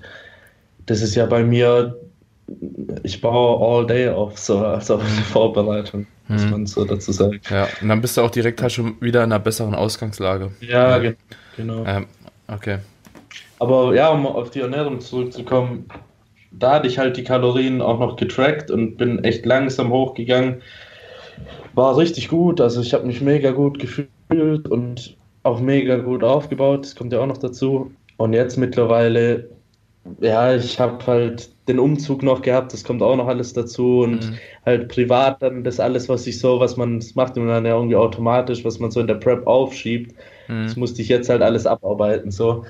das 0.86 1.02
ist 1.02 1.16
ja 1.16 1.26
bei 1.26 1.44
mir, 1.44 1.98
ich 3.04 3.22
baue 3.22 3.60
all 3.66 3.86
day 3.88 4.10
auf, 4.10 4.38
so 4.38 4.60
also 4.60 4.96
auf 4.96 5.02
eine 5.02 5.10
Vorbereitung, 5.24 6.06
muss 6.28 6.42
Mhm. 6.42 6.52
man 6.52 6.66
so 6.66 6.86
dazu 6.86 7.12
sagen. 7.12 7.42
Ja, 7.50 7.66
und 7.82 7.90
dann 7.90 8.02
bist 8.02 8.18
du 8.18 8.22
auch 8.22 8.32
direkt 8.32 8.62
halt 8.62 8.72
schon 8.72 9.00
wieder 9.02 9.24
in 9.24 9.32
einer 9.32 9.40
besseren 9.40 9.76
Ausgangslage. 9.76 10.52
Ja, 10.62 11.00
ge- 11.00 11.16
genau. 11.56 11.84
Ähm, 11.86 12.08
okay. 12.48 12.80
Aber 13.60 13.94
ja, 13.96 14.10
um 14.10 14.26
auf 14.26 14.52
die 14.52 14.60
Ernährung 14.62 15.00
zurückzukommen, 15.00 15.88
da 16.52 16.76
hatte 16.76 16.88
ich 16.88 16.98
halt 16.98 17.18
die 17.18 17.24
Kalorien 17.24 17.82
auch 17.82 18.00
noch 18.00 18.16
getrackt 18.18 18.72
und 18.72 18.98
bin 18.98 19.24
echt 19.24 19.46
langsam 19.46 19.92
hochgegangen. 19.92 20.62
War 21.74 21.98
richtig 21.98 22.28
gut, 22.30 22.60
also 22.62 22.82
ich 22.82 22.94
habe 22.94 23.06
mich 23.06 23.22
mega 23.22 23.52
gut 23.52 23.80
gefühlt 23.80 24.68
und 24.70 25.18
auch 25.44 25.60
mega 25.62 25.98
gut 25.98 26.24
aufgebaut. 26.24 26.86
Das 26.86 26.96
kommt 26.96 27.14
ja 27.14 27.20
auch 27.22 27.26
noch 27.28 27.38
dazu. 27.38 27.98
Und 28.18 28.34
jetzt 28.34 28.58
mittlerweile, 28.58 29.50
ja, 30.22 30.56
ich 30.56 30.80
habe 30.80 31.06
halt 31.08 31.56
den 31.68 31.80
Umzug 31.80 32.24
noch 32.24 32.42
gehabt, 32.42 32.74
das 32.74 32.84
kommt 32.84 33.02
auch 33.04 33.16
noch 33.16 33.28
alles 33.28 33.54
dazu 33.54 34.02
und 34.02 34.32
Mhm. 34.32 34.42
halt 34.66 34.90
privat 34.90 35.42
dann 35.42 35.64
das 35.64 35.80
alles, 35.80 36.10
was 36.10 36.28
ich 36.28 36.40
so, 36.40 36.60
was 36.60 36.78
man, 36.78 37.00
das 37.00 37.16
macht 37.16 37.36
man 37.38 37.48
dann 37.48 37.66
ja 37.66 37.76
irgendwie 37.76 37.96
automatisch, 37.96 38.66
was 38.66 38.80
man 38.80 38.92
so 38.92 39.00
in 39.02 39.08
der 39.08 39.16
Prep 39.16 39.48
aufschiebt. 39.48 40.16
Das 40.64 40.76
Mhm. 40.76 40.78
musste 40.78 41.02
ich 41.02 41.10
jetzt 41.10 41.30
halt 41.30 41.42
alles 41.42 41.66
abarbeiten, 41.68 42.32
so. 42.32 42.66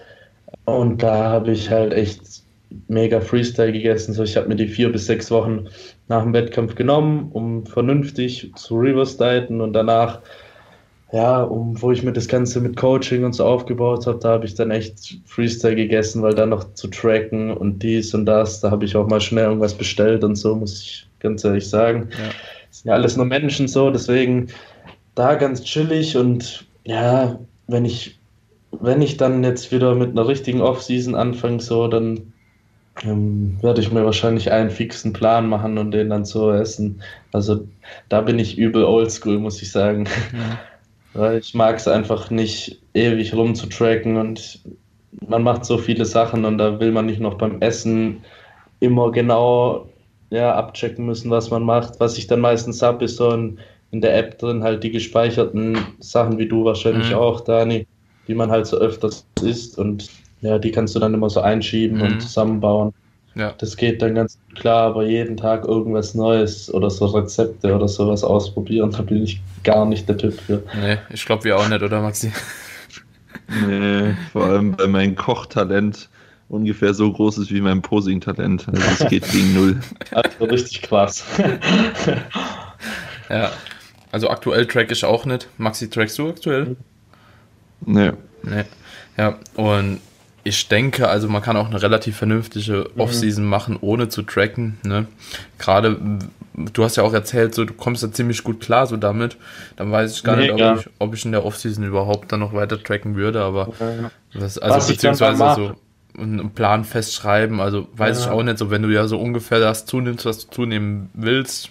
Und 0.65 1.03
da 1.03 1.29
habe 1.31 1.51
ich 1.51 1.69
halt 1.69 1.93
echt 1.93 2.40
mega 2.87 3.19
Freestyle 3.19 3.71
gegessen. 3.71 4.13
So, 4.13 4.23
ich 4.23 4.37
habe 4.37 4.47
mir 4.47 4.55
die 4.55 4.67
vier 4.67 4.91
bis 4.91 5.05
sechs 5.05 5.31
Wochen 5.31 5.67
nach 6.07 6.23
dem 6.23 6.33
Wettkampf 6.33 6.75
genommen, 6.75 7.29
um 7.31 7.65
vernünftig 7.65 8.51
zu 8.55 8.77
Reverse 8.77 9.17
dieten 9.17 9.61
und 9.61 9.73
danach, 9.73 10.21
ja, 11.11 11.43
um, 11.43 11.81
wo 11.81 11.91
ich 11.91 12.03
mir 12.03 12.13
das 12.13 12.27
Ganze 12.27 12.61
mit 12.61 12.77
Coaching 12.77 13.25
und 13.25 13.33
so 13.33 13.45
aufgebaut 13.45 14.07
habe, 14.07 14.19
da 14.19 14.29
habe 14.29 14.45
ich 14.45 14.55
dann 14.55 14.71
echt 14.71 15.19
Freestyle 15.25 15.75
gegessen, 15.75 16.21
weil 16.21 16.33
dann 16.33 16.49
noch 16.49 16.73
zu 16.73 16.87
tracken 16.87 17.51
und 17.51 17.83
dies 17.83 18.13
und 18.13 18.25
das, 18.25 18.61
da 18.61 18.71
habe 18.71 18.85
ich 18.85 18.95
auch 18.95 19.07
mal 19.07 19.21
schnell 19.21 19.45
irgendwas 19.45 19.73
bestellt 19.73 20.23
und 20.23 20.35
so, 20.35 20.55
muss 20.55 20.81
ich 20.81 21.07
ganz 21.19 21.43
ehrlich 21.43 21.67
sagen. 21.67 22.09
Ja. 22.11 22.29
Das 22.69 22.79
sind 22.79 22.89
ja 22.89 22.93
alles 22.93 23.17
nur 23.17 23.25
Menschen 23.25 23.67
so, 23.67 23.89
deswegen 23.91 24.47
da 25.15 25.35
ganz 25.35 25.63
chillig 25.63 26.15
und 26.15 26.65
ja, 26.85 27.39
wenn 27.67 27.83
ich, 27.83 28.19
wenn 28.71 29.01
ich 29.01 29.17
dann 29.17 29.43
jetzt 29.43 29.71
wieder 29.71 29.95
mit 29.95 30.11
einer 30.11 30.27
richtigen 30.27 30.61
Off-Season 30.61 31.15
anfange, 31.15 31.59
so, 31.59 31.87
dann 31.89 32.30
ähm, 33.03 33.57
werde 33.61 33.81
ich 33.81 33.91
mir 33.91 34.05
wahrscheinlich 34.05 34.51
einen 34.51 34.69
fixen 34.69 35.13
Plan 35.13 35.47
machen 35.47 35.77
und 35.77 35.91
den 35.91 36.09
dann 36.09 36.25
so 36.25 36.51
essen. 36.51 37.01
Also 37.31 37.67
da 38.09 38.21
bin 38.21 38.39
ich 38.39 38.57
übel 38.57 38.83
oldschool, 38.83 39.39
muss 39.39 39.61
ich 39.61 39.71
sagen. 39.71 40.07
Mhm. 40.31 40.59
Weil 41.13 41.39
ich 41.39 41.53
mag 41.53 41.75
es 41.77 41.87
einfach 41.87 42.29
nicht, 42.29 42.81
ewig 42.93 43.33
rumzutracken 43.33 44.17
und 44.17 44.63
man 45.27 45.43
macht 45.43 45.65
so 45.65 45.77
viele 45.77 46.05
Sachen 46.05 46.45
und 46.45 46.57
da 46.57 46.79
will 46.79 46.91
man 46.91 47.05
nicht 47.05 47.19
noch 47.19 47.35
beim 47.37 47.61
Essen 47.61 48.23
immer 48.79 49.11
genau 49.11 49.89
ja, 50.29 50.55
abchecken 50.55 51.05
müssen, 51.05 51.29
was 51.31 51.49
man 51.49 51.63
macht. 51.63 51.99
Was 51.99 52.17
ich 52.17 52.27
dann 52.27 52.39
meistens 52.39 52.81
habe, 52.81 53.05
ist 53.05 53.17
so 53.17 53.29
ein, 53.31 53.59
in 53.91 54.01
der 54.01 54.17
App 54.17 54.39
drin 54.39 54.63
halt 54.63 54.83
die 54.83 54.91
gespeicherten 54.91 55.77
Sachen, 55.99 56.37
wie 56.37 56.47
du 56.47 56.63
wahrscheinlich 56.65 57.13
Mhm. 57.13 57.15
auch, 57.15 57.41
Dani, 57.41 57.87
die 58.27 58.35
man 58.35 58.49
halt 58.51 58.65
so 58.67 58.77
öfters 58.77 59.27
isst 59.41 59.77
und 59.77 60.09
ja, 60.41 60.57
die 60.59 60.71
kannst 60.71 60.95
du 60.95 60.99
dann 60.99 61.13
immer 61.13 61.29
so 61.29 61.41
einschieben 61.41 61.97
Mhm. 61.97 62.03
und 62.03 62.21
zusammenbauen. 62.21 62.93
Ja. 63.35 63.53
Das 63.59 63.77
geht 63.77 64.01
dann 64.01 64.15
ganz 64.15 64.37
klar, 64.55 64.87
aber 64.87 65.05
jeden 65.05 65.37
Tag 65.37 65.63
irgendwas 65.65 66.13
Neues 66.15 66.73
oder 66.73 66.89
so 66.89 67.05
Rezepte 67.05 67.73
oder 67.73 67.87
sowas 67.87 68.23
ausprobieren, 68.25 68.91
da 68.91 69.01
bin 69.03 69.23
ich 69.23 69.39
gar 69.63 69.85
nicht 69.85 70.09
der 70.09 70.17
Typ 70.17 70.33
für. 70.33 70.63
Nee, 70.81 70.97
ich 71.11 71.25
glaube 71.25 71.45
wir 71.45 71.57
auch 71.57 71.67
nicht, 71.69 71.81
oder 71.81 72.01
Maxi? 72.01 72.33
Nee, 73.67 74.15
vor 74.33 74.45
allem 74.45 74.77
weil 74.77 74.87
mein 74.87 75.15
Kochtalent 75.15 76.09
ungefähr 76.49 76.93
so 76.93 77.11
groß 77.11 77.37
ist 77.37 77.51
wie 77.53 77.61
mein 77.61 77.81
Posing-Talent. 77.81 78.67
Also 78.67 78.83
es 79.03 79.09
geht 79.09 79.29
gegen 79.31 79.53
null. 79.53 79.79
Also 80.11 80.43
richtig 80.45 80.81
krass. 80.81 81.23
Ja. 83.29 83.51
Also 84.11 84.29
aktuell 84.29 84.65
track 84.67 84.91
ich 84.91 85.05
auch 85.05 85.25
nicht. 85.25 85.47
Maxi, 85.57 85.89
trackst 85.89 86.17
du 86.19 86.29
aktuell? 86.29 86.75
Nee. 87.85 88.11
Nee. 88.43 88.63
Ja, 89.17 89.37
und 89.55 89.99
ich 90.43 90.67
denke, 90.67 91.07
also 91.07 91.27
man 91.29 91.41
kann 91.41 91.55
auch 91.57 91.67
eine 91.69 91.81
relativ 91.81 92.17
vernünftige 92.17 92.89
Offseason 92.97 93.45
machen, 93.45 93.77
ohne 93.79 94.09
zu 94.09 94.23
tracken. 94.23 94.77
Ne? 94.83 95.05
Gerade, 95.59 95.97
du 96.55 96.83
hast 96.83 96.95
ja 96.97 97.03
auch 97.03 97.13
erzählt, 97.13 97.53
so, 97.53 97.63
du 97.65 97.73
kommst 97.73 98.01
da 98.03 98.11
ziemlich 98.11 98.43
gut 98.43 98.59
klar 98.59 98.87
so 98.87 98.97
damit. 98.97 99.37
Dann 99.75 99.91
weiß 99.91 100.15
ich 100.15 100.23
gar 100.23 100.35
nicht, 100.37 100.51
Mega. 100.51 100.73
ob 100.73 100.79
ich, 100.79 100.89
ob 100.99 101.13
ich 101.13 101.25
in 101.25 101.31
der 101.31 101.45
Offseason 101.45 101.83
überhaupt 101.83 102.31
dann 102.31 102.39
noch 102.39 102.53
weiter 102.53 102.81
tracken 102.81 103.15
würde, 103.15 103.41
aber 103.41 103.69
also 104.33 104.59
Was 104.61 104.89
ich 104.89 104.97
dann 104.97 105.13
beziehungsweise 105.13 105.55
so 105.55 105.75
einen 106.21 106.49
Plan 106.51 106.83
festschreiben, 106.83 107.59
also 107.61 107.87
weiß 107.95 108.19
Ja. 108.19 108.25
ich 108.25 108.31
auch 108.31 108.43
nicht, 108.43 108.57
so 108.57 108.69
wenn 108.71 108.81
du 108.81 108.89
ja 108.89 109.07
so 109.07 109.19
ungefähr 109.19 109.59
das 109.59 109.85
zunimmst, 109.85 110.25
was 110.25 110.47
du 110.47 110.51
zunehmen 110.55 111.09
willst. 111.13 111.69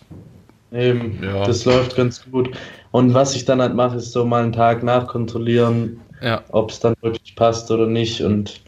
Eben, 0.72 1.18
Ja. 1.22 1.44
das 1.44 1.64
läuft 1.64 1.96
ganz 1.96 2.24
gut. 2.30 2.50
Und 2.92 3.12
was 3.14 3.34
ich 3.34 3.44
dann 3.44 3.60
halt 3.60 3.74
mache, 3.74 3.96
ist 3.96 4.12
so 4.12 4.24
mal 4.24 4.42
einen 4.42 4.52
Tag 4.52 4.82
nachkontrollieren, 4.82 6.00
Ja, 6.20 6.44
ob 6.50 6.70
es 6.70 6.80
dann 6.80 6.94
wirklich 7.02 7.34
passt 7.36 7.70
oder 7.70 7.86
nicht. 7.86 8.20
Und 8.22 8.60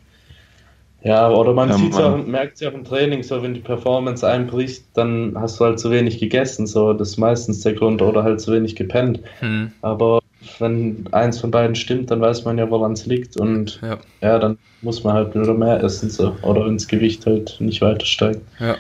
ja, 1.03 1.31
oder 1.31 1.53
man 1.53 1.69
Ja, 1.71 1.77
sieht's 1.77 1.99
man- 1.99 2.23
auch, 2.23 2.27
merkt 2.27 2.55
es 2.55 2.61
ja 2.61 2.71
auch 2.71 2.75
im 2.75 2.85
Training, 2.85 3.23
so 3.23 3.43
wenn 3.43 3.55
die 3.55 3.61
Performance 3.61 4.27
einbricht, 4.27 4.85
dann 4.95 5.35
hast 5.37 5.59
du 5.61 5.65
halt 5.65 5.81
zu 5.81 5.91
wenig 5.91 6.19
gegessen. 6.21 6.67
So, 6.67 6.93
das 6.93 7.11
ist 7.11 7.17
meistens 7.19 7.61
der 7.61 7.75
Grund, 7.75 8.01
oder 8.03 8.23
halt 8.23 8.41
zu 8.41 8.53
wenig 8.53 8.77
gepennt. 8.77 9.21
hm, 9.41 9.73
Aber 9.83 10.21
wenn 10.59 11.05
eins 11.13 11.41
von 11.41 11.51
beiden 11.51 11.75
stimmt, 11.75 12.11
dann 12.11 12.21
weiß 12.21 12.45
man 12.45 12.59
ja, 12.59 12.71
woran 12.71 12.93
es 12.93 13.07
liegt. 13.07 13.37
Und 13.37 13.81
ja, 13.83 13.99
ja, 14.23 14.39
dann 14.39 14.59
muss 14.81 15.03
man 15.05 15.15
halt 15.15 15.35
wieder 15.35 15.55
mehr 15.55 15.83
essen, 15.83 16.11
so. 16.11 16.37
Oder 16.43 16.67
ins 16.67 16.87
Gewicht 16.89 17.27
halt 17.27 17.57
nicht 17.61 17.81
weiter 17.83 18.07
steigt. 18.07 18.41
ja. 18.61 18.77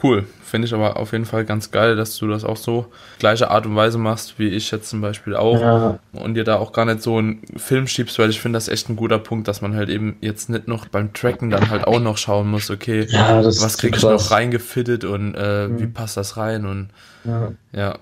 Cool, 0.00 0.26
finde 0.48 0.66
ich 0.66 0.74
aber 0.74 0.96
auf 0.96 1.12
jeden 1.12 1.24
Fall 1.26 1.44
ganz 1.44 1.70
geil, 1.70 1.96
dass 1.96 2.16
du 2.18 2.28
das 2.28 2.44
auch 2.44 2.56
so 2.56 2.86
gleiche 3.18 3.50
Art 3.50 3.66
und 3.66 3.76
Weise 3.76 3.98
machst, 3.98 4.38
wie 4.38 4.48
ich 4.48 4.70
jetzt 4.70 4.88
zum 4.90 5.00
Beispiel 5.00 5.36
auch. 5.36 5.68
Ja, 5.70 5.98
und 6.12 6.34
dir 6.34 6.44
da 6.44 6.56
auch 6.56 6.72
gar 6.72 6.86
nicht 6.86 7.02
so 7.02 7.18
einen 7.18 7.42
Film 7.58 7.86
schiebst, 7.86 8.18
weil 8.18 8.30
ich 8.30 8.40
finde 8.40 8.56
das 8.56 8.68
echt 8.68 8.88
ein 8.88 8.96
guter 8.96 9.18
Punkt, 9.18 9.46
dass 9.46 9.60
man 9.60 9.74
halt 9.76 9.90
eben 9.90 10.16
jetzt 10.22 10.48
nicht 10.48 10.66
noch 10.66 10.86
beim 10.86 11.12
Tracken 11.12 11.50
dann 11.50 11.68
halt 11.68 11.84
auch 11.86 12.00
noch 12.00 12.16
schauen 12.16 12.48
muss, 12.48 12.70
okay, 12.70 13.08
ja 13.10 13.42
was 13.56 13.76
krieg 13.78 13.96
ich 13.96 14.08
noch 14.08 14.30
reingefittet 14.30 15.04
und 15.04 15.34
äh, 15.34 15.68
Mhm. 15.68 15.78
wie 15.78 15.86
passt 15.86 16.16
das 16.16 16.36
rein 16.38 16.64
und 16.66 16.90
Ja. 17.24 17.56
ja, 17.72 17.98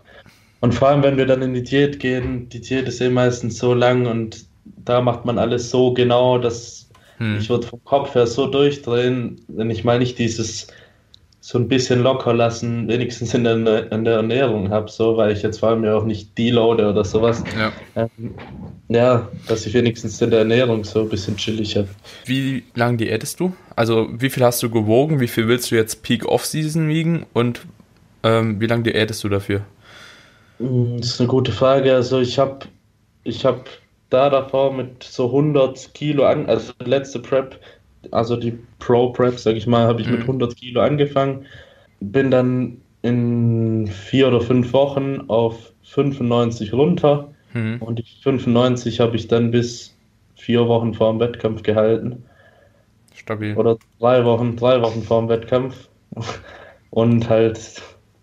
Und 0.60 0.74
vor 0.74 0.88
allem, 0.88 1.02
wenn 1.02 1.16
wir 1.16 1.26
dann 1.26 1.42
in 1.42 1.54
die 1.54 1.62
Diät 1.62 2.00
gehen, 2.00 2.48
die 2.48 2.60
Diät 2.60 2.88
ist 2.88 3.00
eh 3.00 3.10
meistens 3.10 3.58
so 3.58 3.74
lang 3.74 4.06
und 4.06 4.46
da 4.64 5.00
macht 5.00 5.24
man 5.24 5.38
alles 5.38 5.70
so 5.70 5.92
genau, 5.94 6.38
dass 6.38 6.90
hm, 7.18 7.38
ich 7.38 7.48
würde 7.50 7.66
vom 7.66 7.84
Kopf 7.84 8.14
her 8.14 8.26
so 8.26 8.46
durchdrehen, 8.46 9.44
wenn 9.48 9.70
ich 9.70 9.84
mal 9.84 9.98
nicht 9.98 10.18
dieses 10.18 10.68
so 11.46 11.58
ein 11.58 11.68
bisschen 11.68 12.02
locker 12.02 12.34
lassen, 12.34 12.88
wenigstens 12.88 13.32
in 13.32 13.44
der, 13.44 13.92
in 13.92 14.04
der 14.04 14.14
Ernährung 14.14 14.70
habe, 14.70 14.90
so, 14.90 15.16
weil 15.16 15.30
ich 15.30 15.42
jetzt 15.42 15.60
vor 15.60 15.68
allem 15.68 15.84
ja 15.84 15.94
auch 15.96 16.04
nicht 16.04 16.36
deloade 16.36 16.90
oder 16.90 17.04
sowas. 17.04 17.44
Ja. 17.56 17.72
Ähm, 17.94 18.34
ja, 18.88 19.28
dass 19.46 19.64
ich 19.64 19.72
wenigstens 19.72 20.20
in 20.20 20.30
der 20.30 20.40
Ernährung 20.40 20.82
so 20.82 21.02
ein 21.02 21.08
bisschen 21.08 21.36
chillig 21.36 21.76
habe. 21.76 21.86
Wie 22.24 22.64
lange 22.74 22.96
diätest 22.96 23.38
du? 23.38 23.54
Also 23.76 24.08
wie 24.10 24.28
viel 24.28 24.42
hast 24.44 24.60
du 24.64 24.70
gewogen? 24.70 25.20
Wie 25.20 25.28
viel 25.28 25.46
willst 25.46 25.70
du 25.70 25.76
jetzt 25.76 26.02
Peak 26.02 26.26
Off-Season 26.26 26.88
wiegen? 26.88 27.26
Und 27.32 27.60
ähm, 28.24 28.60
wie 28.60 28.66
lange 28.66 28.82
diätest 28.82 29.22
du 29.22 29.28
dafür? 29.28 29.60
Mm, 30.58 30.96
Das 30.98 31.10
ist 31.10 31.20
eine 31.20 31.28
gute 31.28 31.52
Frage. 31.52 31.94
Also 31.94 32.18
ich 32.20 32.40
habe 32.40 32.66
ich 33.22 33.44
hab 33.44 33.68
da 34.10 34.30
davor 34.30 34.72
mit 34.72 35.04
so 35.04 35.26
100 35.26 35.94
Kilo 35.94 36.24
an, 36.26 36.46
also 36.46 36.72
letzte 36.84 37.20
Prep, 37.20 37.60
also 38.12 38.36
die 38.36 38.58
Pro 38.78 39.10
Prep, 39.12 39.38
sag 39.38 39.56
ich 39.56 39.66
mal, 39.66 39.86
habe 39.86 40.00
ich 40.00 40.08
mit 40.08 40.20
Mhm. 40.20 40.26
100 40.26 40.56
Kilo 40.56 40.80
angefangen, 40.80 41.46
bin 42.00 42.30
dann 42.30 42.78
in 43.02 43.86
vier 43.86 44.28
oder 44.28 44.40
fünf 44.40 44.72
Wochen 44.72 45.22
auf 45.28 45.72
95 45.84 46.72
runter 46.72 47.28
Hm. 47.52 47.80
und 47.80 47.98
die 48.00 48.04
95 48.22 49.00
habe 49.00 49.16
ich 49.16 49.28
dann 49.28 49.50
bis 49.50 49.96
vier 50.34 50.66
Wochen 50.68 50.92
vor 50.94 51.10
dem 51.12 51.20
Wettkampf 51.20 51.62
gehalten 51.62 52.24
Stabil. 53.14 53.56
oder 53.56 53.78
drei 54.00 54.24
Wochen, 54.24 54.56
drei 54.56 54.82
Wochen 54.82 55.02
vor 55.02 55.20
dem 55.22 55.28
Wettkampf 55.28 55.88
und 56.90 57.28
halt 57.30 57.82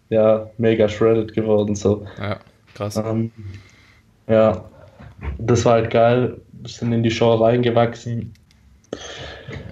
ja 0.10 0.50
mega 0.58 0.88
shredded 0.90 1.34
geworden 1.34 1.76
so. 1.76 2.06
Ja, 2.20 2.40
krass. 2.76 2.98
Ähm, 2.98 3.32
ja, 4.28 4.66
das 5.40 5.66
war 5.66 5.74
halt 5.74 5.90
geil. 5.90 6.42
Bisschen 6.52 6.92
in 6.94 7.04
die 7.04 7.12
Show 7.12 7.34
reingewachsen. 7.36 8.34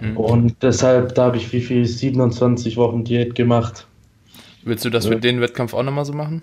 Mhm. 0.02 0.18
Und 0.18 0.56
deshalb, 0.62 1.16
da 1.16 1.26
habe 1.26 1.38
ich 1.38 1.52
wie 1.54 1.62
viel? 1.62 1.86
27 1.86 2.78
Wochen 2.78 3.04
Diät 3.04 3.36
gemacht. 3.36 3.88
Willst 4.64 4.86
du 4.86 4.90
das 4.90 5.06
Ja. 5.06 5.12
für 5.12 5.20
den 5.20 5.42
Wettkampf 5.42 5.74
auch 5.74 5.84
nochmal 5.84 6.06
so 6.06 6.14
machen? 6.14 6.42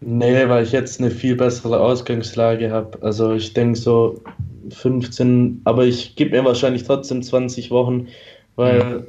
Nee, 0.00 0.48
weil 0.48 0.64
ich 0.64 0.72
jetzt 0.72 1.00
eine 1.00 1.10
viel 1.10 1.36
bessere 1.36 1.78
Ausgangslage 1.80 2.70
habe. 2.70 2.98
Also 3.02 3.34
ich 3.34 3.52
denke 3.52 3.78
so 3.78 4.22
15, 4.70 5.60
aber 5.64 5.84
ich 5.84 6.16
gebe 6.16 6.36
mir 6.36 6.44
wahrscheinlich 6.44 6.84
trotzdem 6.84 7.22
20 7.22 7.70
Wochen, 7.70 8.08
weil 8.56 9.06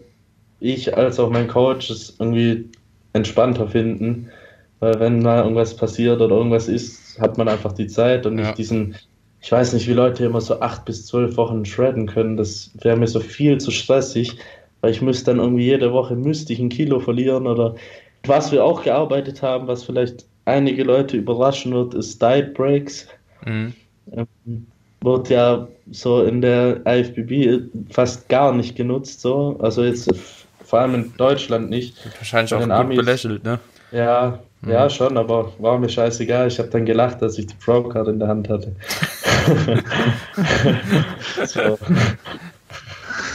ich 0.60 0.96
als 0.98 1.20
auch 1.20 1.30
mein 1.30 1.48
Coach 1.48 1.90
es 1.90 2.16
irgendwie 2.20 2.70
entspannter 3.14 3.68
finden. 3.68 4.30
Weil 4.80 5.00
wenn 5.00 5.22
mal 5.22 5.44
irgendwas 5.44 5.76
passiert 5.76 6.20
oder 6.22 6.36
irgendwas 6.36 6.68
ist, 6.68 7.20
hat 7.22 7.38
man 7.38 7.48
einfach 7.48 7.72
die 7.74 7.88
Zeit 7.88 8.26
und 8.26 8.38
Ja. 8.38 8.48
nicht 8.48 8.58
diesen, 8.58 8.96
ich 9.42 9.52
weiß 9.52 9.74
nicht, 9.74 9.88
wie 9.88 9.94
Leute 9.94 10.26
immer 10.26 10.40
so 10.42 10.60
acht 10.62 10.86
bis 10.86 11.08
zwölf 11.08 11.36
Wochen 11.38 11.66
shredden 11.66 12.06
können. 12.08 12.38
Das 12.38 12.72
wäre 12.82 12.96
mir 12.98 13.08
so 13.08 13.20
viel 13.20 13.58
zu 13.60 13.72
stressig, 13.72 14.38
weil 14.82 14.92
ich 14.92 15.02
müsste 15.02 15.32
dann 15.32 15.40
irgendwie 15.40 15.66
jede 15.66 15.92
Woche 15.94 16.16
müsste 16.16 16.54
ich 16.54 16.60
ein 16.60 16.70
Kilo 16.70 17.00
verlieren 17.00 17.48
oder 17.48 17.76
was 18.28 18.52
wir 18.52 18.64
auch 18.64 18.84
gearbeitet 18.84 19.42
haben, 19.42 19.68
was 19.68 19.84
vielleicht 19.84 20.26
einige 20.46 20.84
Leute 20.84 21.18
überraschen 21.18 21.74
wird, 21.74 21.96
ist 21.96 22.22
Diet 22.22 22.54
Breaks. 22.54 23.08
Mhm. 23.46 23.74
Ähm, 24.14 24.68
wird 25.02 25.30
ja 25.30 25.68
so 25.90 26.22
in 26.24 26.42
der 26.42 26.82
IFBB 26.86 27.64
fast 27.90 28.30
gar 28.30 28.54
nicht 28.54 28.76
genutzt, 28.76 29.22
so. 29.22 29.58
Also 29.60 29.84
jetzt 29.84 30.08
vor 30.64 30.80
allem 30.80 30.94
in 30.94 31.14
Deutschland 31.18 31.72
nicht. 31.72 31.96
Wahrscheinlich 32.20 32.54
auch 32.54 32.62
gut 32.62 32.70
Amis. 32.70 32.98
belächelt, 32.98 33.44
ne? 33.44 33.60
Ja, 33.92 34.40
Mhm. 34.62 34.72
ja, 34.72 34.90
schon, 34.90 35.18
aber 35.18 35.52
war 35.58 35.80
mir 35.80 35.90
scheißegal. 35.90 36.48
Ich 36.48 36.60
habe 36.60 36.70
dann 36.70 36.86
gelacht, 36.86 37.22
als 37.24 37.38
ich 37.38 37.48
die 37.48 37.56
Pro-Card 37.56 38.10
in 38.10 38.20
der 38.20 38.28
Hand 38.28 38.48
hatte. 38.50 38.76
so. 41.46 41.78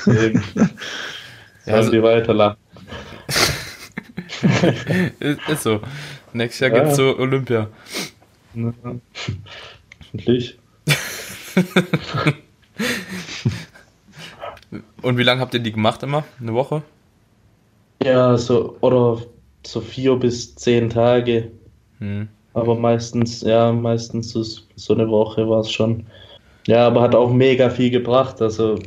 Deswegen 0.06 0.42
Ja, 1.66 1.74
also- 1.74 1.90
die 1.90 2.02
weiterlachen. 2.02 2.56
ist, 5.20 5.38
ist 5.48 5.62
so. 5.62 5.80
Nächstes 6.32 6.60
Jahr 6.60 6.76
Ja. 6.76 6.84
geht's 6.84 6.96
zu 6.96 7.18
Olympia. 7.18 7.68
Ja. 8.54 8.72
Hoffentlich. 10.02 10.58
Und 15.02 15.16
wie 15.18 15.22
lange 15.22 15.40
habt 15.40 15.54
ihr 15.54 15.60
die 15.60 15.72
gemacht 15.72 16.02
immer? 16.02 16.24
Eine 16.40 16.52
Woche? 16.54 16.82
Ja, 18.02 18.36
so, 18.36 18.76
oder 18.80 19.22
so 19.66 19.80
vier 19.80 20.16
bis 20.16 20.54
zehn 20.56 20.90
Tage. 20.90 21.50
Hm. 21.98 22.28
Aber 22.56 22.74
meistens, 22.74 23.42
ja, 23.42 23.70
meistens 23.70 24.30
so, 24.30 24.42
so 24.76 24.94
eine 24.94 25.06
Woche 25.10 25.46
war 25.46 25.60
es 25.60 25.70
schon. 25.70 26.06
Ja, 26.66 26.86
aber 26.86 27.02
hat 27.02 27.14
auch 27.14 27.30
mega 27.30 27.68
viel 27.68 27.90
gebracht. 27.90 28.40
Also 28.40 28.78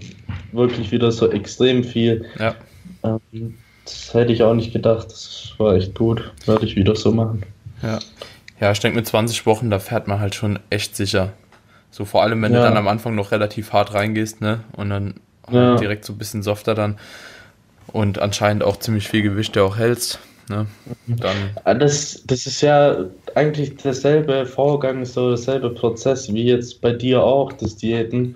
wirklich 0.52 0.92
wieder 0.92 1.12
so 1.12 1.30
extrem 1.32 1.84
viel. 1.84 2.26
Ja. 2.40 2.56
Ähm, 3.04 3.56
das 3.86 4.12
hätte 4.14 4.34
ich 4.34 4.42
auch 4.42 4.56
nicht 4.56 4.74
gedacht. 4.74 5.12
Das 5.12 5.54
war 5.60 5.76
echt 5.76 5.94
gut. 5.94 6.32
Werde 6.48 6.66
ich 6.66 6.76
wieder 6.76 6.96
so 6.96 7.12
machen. 7.12 7.44
Ja. 7.84 8.00
Ja, 8.60 8.72
ich 8.72 8.80
denke 8.80 8.98
mit 8.98 9.06
20 9.08 9.46
Wochen, 9.46 9.70
da 9.70 9.78
fährt 9.78 10.08
man 10.08 10.20
halt 10.20 10.34
schon 10.34 10.58
echt 10.72 10.96
sicher. 10.96 11.34
So 11.92 12.06
vor 12.06 12.24
allem, 12.24 12.42
wenn 12.42 12.52
du 12.54 12.58
Ja. 12.60 12.66
dann 12.66 12.76
am 12.76 12.88
Anfang 12.88 13.14
noch 13.14 13.32
relativ 13.32 13.72
hart 13.72 13.94
reingehst, 13.94 14.42
ne? 14.42 14.62
Und 14.76 14.90
dann 14.90 15.14
Ja. 15.52 15.76
direkt 15.76 16.06
so 16.06 16.14
ein 16.14 16.18
bisschen 16.18 16.42
softer 16.42 16.74
dann. 16.74 16.98
Und 17.88 18.20
anscheinend 18.20 18.64
auch 18.64 18.78
ziemlich 18.78 19.08
viel 19.08 19.22
Gewicht 19.22 19.56
ja 19.56 19.62
auch 19.62 19.78
hältst. 19.78 20.20
Ne? 20.50 20.66
Dann, 21.08 21.38
Ah, 21.64 21.74
Das, 21.74 22.24
das 22.28 22.46
ist 22.46 22.62
ja 22.62 23.06
eigentlich 23.36 23.76
derselbe 23.78 24.46
Vorgang, 24.46 25.06
so 25.06 25.30
derselbe 25.30 25.70
Prozess 25.70 26.34
wie 26.34 26.44
jetzt 26.44 26.82
bei 26.82 26.92
dir 26.92 27.24
auch, 27.24 27.54
das 27.54 27.76
Diäten. 27.78 28.36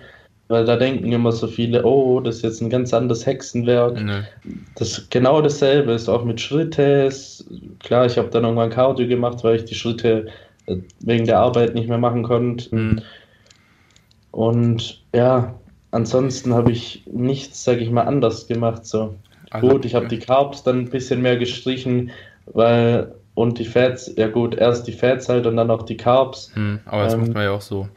Weil 0.49 0.65
da 0.65 0.75
denken 0.75 1.11
immer 1.11 1.31
so 1.31 1.47
viele, 1.47 1.83
oh, 1.83 2.19
das 2.19 2.37
ist 2.37 2.41
jetzt 2.43 2.61
ein 2.61 2.69
ganz 2.69 2.93
anderes 2.93 3.25
Hexenwerk. 3.25 3.99
ne. 3.99 4.27
Das 4.75 5.07
genau 5.09 5.41
dasselbe 5.41 5.93
ist 5.93 6.09
auch 6.09 6.25
mit 6.25 6.39
Schritte. 6.41 7.09
Klar, 7.79 8.05
ich 8.05 8.17
habe 8.17 8.29
dann 8.29 8.43
irgendwann 8.43 8.69
Cardio 8.69 9.07
gemacht, 9.07 9.43
weil 9.43 9.55
ich 9.55 9.65
die 9.65 9.75
Schritte 9.75 10.27
äh, 10.67 10.75
wegen 10.99 11.25
der 11.25 11.39
Arbeit 11.39 11.73
nicht 11.75 11.87
mehr 11.87 11.97
machen 11.97 12.23
konnte. 12.23 12.69
Hm. 12.71 13.01
Und 14.31 15.01
ja, 15.15 15.55
ansonsten 15.91 16.53
habe 16.53 16.71
ich 16.71 17.03
nichts, 17.11 17.63
sage 17.63 17.79
ich 17.79 17.89
mal, 17.89 18.03
anders 18.03 18.45
gemacht. 18.47 18.85
So. 18.85 19.15
Also, 19.53 19.69
Gut, 19.69 19.85
ich 19.85 19.95
habe 19.95 20.07
die 20.07 20.19
Carbs 20.19 20.63
dann 20.63 20.79
ein 20.81 20.89
bisschen 20.89 21.21
mehr 21.21 21.37
gestrichen, 21.37 22.11
weil 22.45 23.15
und 23.35 23.57
die 23.59 23.65
Fats, 23.65 24.11
ja 24.17 24.27
gut, 24.27 24.55
erst 24.55 24.87
die 24.87 24.91
Fats 24.93 25.29
halt 25.29 25.45
und 25.47 25.57
dann 25.57 25.71
auch 25.71 25.83
die 25.83 25.97
Carbs. 25.97 26.53
Hm, 26.53 26.81
aber 26.85 27.03
das 27.03 27.15
Ähm, 27.15 27.17
macht 27.17 27.33
man 27.33 27.43
ja 27.43 27.51
auch 27.51 27.61
so. 27.61 27.89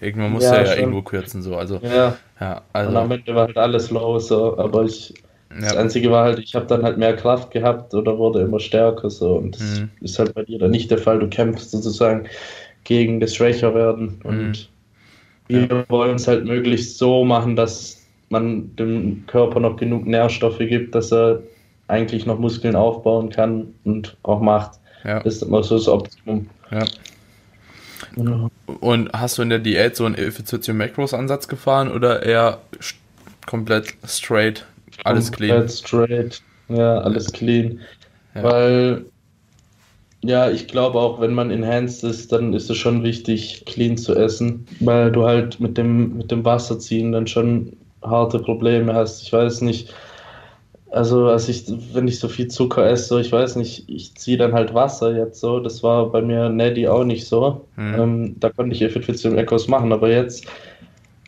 Irgendwann 0.00 0.32
muss 0.32 0.50
ja, 0.50 0.62
ja, 0.62 0.74
irgendwo 0.74 1.02
kürzen, 1.02 1.42
so. 1.42 1.56
Also, 1.56 1.80
Ja, 1.80 2.20
ja, 2.40 2.62
und 2.82 2.96
am 2.96 3.10
also, 3.10 3.12
Ende 3.12 3.34
war 3.34 3.46
halt 3.48 3.58
alles 3.58 3.90
low, 3.90 4.18
so, 4.20 4.58
aber 4.58 4.84
ich, 4.84 5.14
das 5.60 5.74
Einzige 5.74 6.10
war 6.10 6.24
halt, 6.24 6.38
ich 6.40 6.54
habe 6.54 6.66
dann 6.66 6.82
halt 6.84 6.98
mehr 6.98 7.16
Kraft 7.16 7.50
gehabt 7.52 7.94
oder 7.94 8.18
wurde 8.18 8.42
immer 8.42 8.60
stärker 8.60 9.10
so 9.10 9.36
und 9.36 9.56
das 9.56 9.82
Mhm. 9.82 9.90
ist 10.00 10.18
halt 10.18 10.34
bei 10.34 10.44
dir 10.44 10.58
dann 10.58 10.70
nicht 10.72 10.90
der 10.90 10.98
Fall. 10.98 11.18
Du 11.20 11.28
kämpfst 11.28 11.70
sozusagen 11.72 12.28
gegen 12.84 13.20
das 13.20 13.34
Schwächerwerden 13.36 14.22
und 14.22 14.70
Mhm. 15.52 15.68
wir 15.68 15.86
wollen 15.88 16.16
es 16.16 16.28
halt 16.28 16.44
möglichst 16.46 16.98
so 16.98 17.24
machen, 17.24 17.56
dass 17.56 17.97
man 18.30 18.74
dem 18.76 19.24
Körper 19.26 19.60
noch 19.60 19.76
genug 19.76 20.06
Nährstoffe 20.06 20.58
gibt, 20.58 20.94
dass 20.94 21.12
er 21.12 21.42
eigentlich 21.88 22.26
noch 22.26 22.38
Muskeln 22.38 22.76
aufbauen 22.76 23.30
kann 23.30 23.74
und 23.84 24.16
auch 24.22 24.40
macht. 24.40 24.72
ja, 25.04 25.20
Das 25.20 25.36
ist 25.36 25.42
immer 25.42 25.62
so 25.62 25.76
das 25.76 25.88
Optimum. 25.88 26.48
ja. 26.70 26.84
Und 28.80 29.12
hast 29.12 29.38
du 29.38 29.42
in 29.42 29.50
der 29.50 29.58
Diät 29.58 29.96
so 29.96 30.04
einen 30.04 30.14
Effizienz 30.14 30.68
Macros 30.68 31.14
Ansatz 31.14 31.48
gefahren 31.48 31.90
oder 31.90 32.22
eher 32.22 32.58
komplett 33.46 33.94
straight, 34.06 34.66
alles 35.04 35.30
clean? 35.32 35.56
Komplett 35.58 35.72
straight, 35.72 36.42
ja, 36.68 36.98
alles 36.98 37.32
clean. 37.32 37.80
Ja. 38.34 38.42
Weil, 38.42 39.04
ja, 40.22 40.50
ich 40.50 40.66
glaube 40.68 40.98
auch, 40.98 41.20
wenn 41.20 41.32
man 41.34 41.50
enhanced 41.50 42.04
ist, 42.04 42.32
dann 42.32 42.52
ist 42.54 42.70
es 42.70 42.76
schon 42.76 43.02
wichtig, 43.02 43.64
clean 43.66 43.96
zu 43.96 44.14
essen, 44.14 44.66
weil 44.80 45.10
du 45.12 45.24
halt 45.24 45.60
mit 45.60 45.78
dem, 45.78 46.16
mit 46.18 46.30
dem 46.30 46.44
Wasserziehen 46.44 47.12
dann 47.12 47.26
schon 47.26 47.76
harte 48.02 48.38
Probleme 48.38 48.94
hast. 48.94 49.22
Ich 49.22 49.32
weiß 49.32 49.62
nicht, 49.62 49.92
also 50.90 51.26
als 51.28 51.48
ich, 51.48 51.64
wenn 51.92 52.08
ich 52.08 52.18
so 52.18 52.28
viel 52.28 52.48
Zucker 52.48 52.88
esse, 52.88 53.04
so, 53.04 53.18
ich 53.18 53.30
weiß 53.30 53.56
nicht, 53.56 53.88
ich 53.88 54.14
ziehe 54.14 54.38
dann 54.38 54.54
halt 54.54 54.72
Wasser 54.72 55.14
jetzt 55.16 55.40
so. 55.40 55.60
Das 55.60 55.82
war 55.82 56.10
bei 56.10 56.22
mir 56.22 56.48
Neddy 56.48 56.88
auch 56.88 57.04
nicht 57.04 57.26
so. 57.26 57.66
Mhm. 57.76 57.94
Ähm, 57.94 58.36
da 58.40 58.50
konnte 58.50 58.74
ich 58.74 58.82
Effizienz 58.82 59.24
Echos 59.24 59.68
machen, 59.68 59.92
aber 59.92 60.10
jetzt 60.10 60.46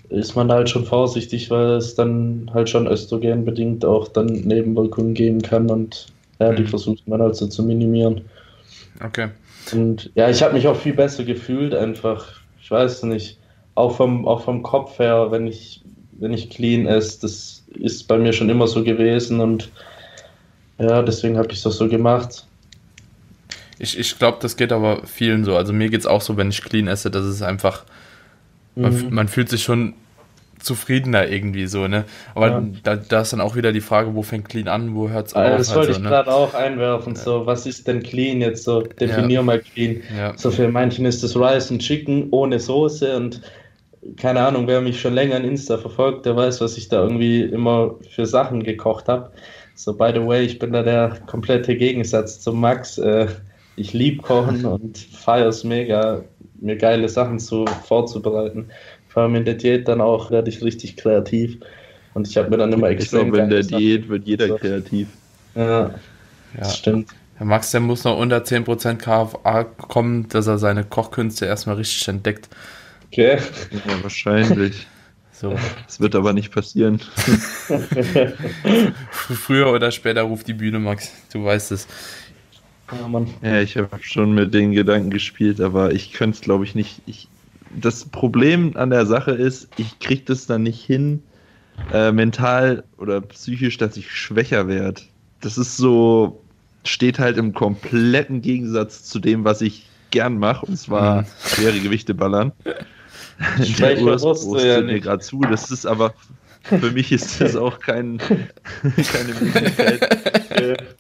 ist 0.09 0.35
man 0.35 0.49
da 0.49 0.55
halt 0.57 0.71
schon 0.71 0.85
vorsichtig, 0.85 1.51
weil 1.51 1.73
es 1.73 1.95
dann 1.95 2.51
halt 2.53 2.68
schon 2.68 2.87
östrogenbedingt 2.87 3.85
auch 3.85 4.09
dann 4.09 4.27
Nebenwirkungen 4.27 5.14
geben 5.14 5.41
kann 5.43 5.71
und 5.71 6.07
ja, 6.41 6.53
die 6.53 6.62
Mhm. 6.62 6.68
versucht 6.68 7.07
man 7.07 7.21
halt 7.21 7.37
so 7.37 7.47
zu 7.47 7.62
minimieren. 7.62 8.23
Okay. 9.05 9.29
Und 9.73 10.11
ja, 10.14 10.29
ich 10.29 10.43
habe 10.43 10.55
mich 10.55 10.66
auch 10.66 10.75
viel 10.77 10.95
besser 10.95 11.23
gefühlt 11.25 11.75
einfach. 11.75 12.27
Ich 12.62 12.71
weiß 12.71 13.05
nicht, 13.05 13.39
auch 13.75 13.97
vom, 13.97 14.27
auch 14.27 14.41
vom 14.41 14.62
Kopf 14.62 14.99
her, 14.99 15.29
wenn 15.31 15.47
ich, 15.47 15.83
wenn 16.21 16.33
ich 16.33 16.51
clean 16.51 16.87
esse, 16.87 17.21
das 17.23 17.64
ist 17.75 18.07
bei 18.07 18.18
mir 18.18 18.33
schon 18.33 18.51
immer 18.51 18.68
so 18.68 18.85
gewesen 18.85 19.41
und 19.41 19.71
ja, 20.79 21.03
deswegen 21.03 21.37
habe 21.37 21.53
ich 21.53 21.62
das 21.62 21.77
so 21.77 21.89
gemacht. 21.89 22.47
Ich, 23.79 23.99
ich 23.99 24.18
glaube, 24.18 24.39
das 24.41 24.57
geht 24.57 24.73
aber 24.73 25.07
vielen 25.07 25.45
so. 25.45 25.57
Also 25.57 25.73
mir 25.73 25.89
geht 25.89 26.01
es 26.01 26.07
auch 26.07 26.21
so, 26.21 26.37
wenn 26.37 26.51
ich 26.51 26.62
clean 26.62 26.87
esse, 26.87 27.11
dass 27.11 27.25
es 27.25 27.43
einfach, 27.43 27.85
man, 28.77 28.95
Mhm. 28.95 29.14
man 29.14 29.29
fühlt 29.29 29.49
sich 29.49 29.62
schon 29.62 29.95
zufriedener 30.59 31.29
irgendwie 31.29 31.66
so, 31.66 31.89
ne? 31.89 32.05
Aber 32.35 32.49
ja. 32.49 32.62
da, 32.83 32.97
da 32.97 33.23
ist 33.23 33.33
dann 33.33 33.41
auch 33.41 33.57
wieder 33.57 33.73
die 33.73 33.81
Frage, 33.81 34.14
wo 34.14 34.23
fängt 34.23 34.49
clean 34.51 34.68
an, 34.68 34.95
wo 34.95 35.09
hört 35.09 35.29
es 35.29 35.35
auf? 35.35 35.57
Das 35.57 35.75
wollte 35.75 35.89
also, 35.89 35.93
ich 35.93 36.05
ne? 36.05 36.11
gerade 36.11 36.33
auch 36.33 36.53
einwerfen, 36.53 37.16
so, 37.16 37.47
was 37.47 37.64
ist 37.64 37.89
denn 37.89 38.03
clean 38.03 38.43
jetzt 38.43 38.64
so? 38.64 38.83
Definier 38.83 39.37
ja. 39.37 39.43
mal 39.43 39.59
clean. 39.59 40.03
Ja. 40.14 40.37
So 40.37 40.51
für 40.51 40.68
manchen 40.68 41.07
ist 41.07 41.23
das 41.23 41.35
Rice 41.35 41.71
und 41.71 41.79
Chicken 41.79 42.29
ohne 42.31 42.61
Soße 42.61 43.16
und 43.16 43.41
keine 44.16 44.40
Ahnung, 44.40 44.66
wer 44.66 44.80
mich 44.80 45.01
schon 45.01 45.14
länger 45.14 45.36
in 45.36 45.44
Insta 45.44 45.76
verfolgt, 45.78 46.26
der 46.26 46.36
weiß, 46.36 46.61
was 46.61 46.76
ich 46.76 46.88
da 46.88 47.03
irgendwie 47.03 47.42
immer 47.42 47.96
für 48.11 48.26
Sachen 48.26 48.62
gekocht 48.62 49.09
habe. 49.09 49.30
So, 49.74 49.94
by 49.94 50.11
the 50.14 50.26
way, 50.26 50.44
ich 50.44 50.59
bin 50.59 50.72
da 50.72 50.82
der 50.82 51.18
komplette 51.26 51.76
Gegensatz 51.76 52.40
zum 52.40 52.61
Max. 52.61 52.98
Äh, 52.98 53.28
ich 53.76 53.92
liebe 53.92 54.22
Kochen 54.22 54.64
und 54.66 54.98
feiere 54.98 55.48
es 55.48 55.64
mega, 55.64 56.22
mir 56.61 56.76
geile 56.76 57.09
Sachen 57.09 57.38
zu, 57.38 57.64
vorzubereiten. 57.86 58.70
Vor 59.09 59.24
allem 59.24 59.34
in 59.34 59.44
der 59.44 59.55
Diät 59.55 59.88
dann 59.88 60.01
auch 60.01 60.30
werde 60.30 60.51
ich 60.51 60.62
richtig 60.62 60.96
kreativ. 60.96 61.59
Und 62.14 62.28
ich 62.28 62.36
habe 62.36 62.51
mir 62.51 62.59
dann 62.59 62.72
immer 62.72 62.88
extrem. 62.88 63.26
Ich 63.26 63.32
glaube, 63.32 63.44
in 63.44 63.51
der 63.51 63.62
Diät 63.62 64.09
wird 64.09 64.26
jeder 64.26 64.48
so. 64.48 64.57
kreativ. 64.57 65.09
Ja, 65.55 65.80
ja, 65.80 65.94
das 66.59 66.78
stimmt. 66.78 67.11
Der 67.38 67.46
Max, 67.46 67.70
der 67.70 67.80
muss 67.80 68.05
noch 68.05 68.18
unter 68.18 68.38
10% 68.38 68.96
KFA 68.96 69.64
kommen, 69.64 70.28
dass 70.28 70.46
er 70.46 70.59
seine 70.59 70.84
Kochkünste 70.84 71.46
erstmal 71.46 71.76
richtig 71.76 72.07
entdeckt. 72.09 72.48
Okay. 73.13 73.39
Ja, 73.71 74.03
wahrscheinlich. 74.03 74.87
So. 75.33 75.57
Das 75.87 76.01
wird 76.01 76.15
aber 76.17 76.35
nicht 76.35 76.53
passieren. 76.53 77.01
Früher 79.11 79.73
oder 79.73 79.91
später 79.91 80.21
ruft 80.21 80.47
die 80.49 80.53
Bühne, 80.53 80.79
Max. 80.79 81.13
Du 81.33 81.43
weißt 81.43 81.73
es. 81.73 81.89
Ja, 82.93 83.23
ja 83.49 83.63
ich 83.63 83.79
habe 83.79 83.89
schon 84.03 84.35
mit 84.35 84.53
den 84.53 84.73
Gedanken 84.73 85.09
gespielt, 85.09 85.63
aber 85.63 85.93
ich 85.93 86.13
könnte 86.13 86.35
es, 86.35 86.43
glaube 86.43 86.65
ich, 86.65 86.75
nicht. 86.75 87.01
Ich, 87.07 87.27
das 87.75 88.05
Problem 88.05 88.77
an 88.77 88.91
der 88.91 89.07
Sache 89.07 89.31
ist, 89.31 89.69
ich 89.79 89.99
kriege 89.99 90.25
das 90.27 90.45
dann 90.45 90.63
nicht 90.63 90.85
hin, 90.85 91.23
äh, 91.91 92.13
mental 92.13 92.85
oder 92.99 93.23
psychisch, 93.23 93.79
dass 93.79 93.97
ich 93.97 94.11
schwächer 94.15 94.69
werde. 94.69 95.01
Das 95.41 95.57
ist 95.57 95.79
so, 95.79 96.43
steht 96.85 97.19
halt 97.19 97.39
im 97.39 97.55
kompletten 97.55 98.43
Gegensatz 98.43 99.05
zu 99.05 99.19
dem, 99.19 99.45
was 99.45 99.63
ich 99.63 99.87
gern 100.11 100.39
mache, 100.39 100.67
und 100.67 100.77
zwar 100.77 101.23
mhm. 101.23 101.27
schwere 101.47 101.81
Gewichte 101.81 102.13
ballern. 102.13 102.53
Der 103.78 104.01
Urs 104.03 104.22
postet 104.22 104.64
ja 104.64 104.80
mir 104.82 105.01
gerade 105.01 105.22
zu, 105.22 105.41
das 105.41 105.70
ist 105.70 105.86
aber 105.86 106.14
für 106.62 106.91
mich 106.91 107.11
ist 107.11 107.41
das 107.41 107.57
auch 107.57 107.80
kein, 107.80 108.18
keine 108.18 109.34
Möglichkeit. 109.41 110.18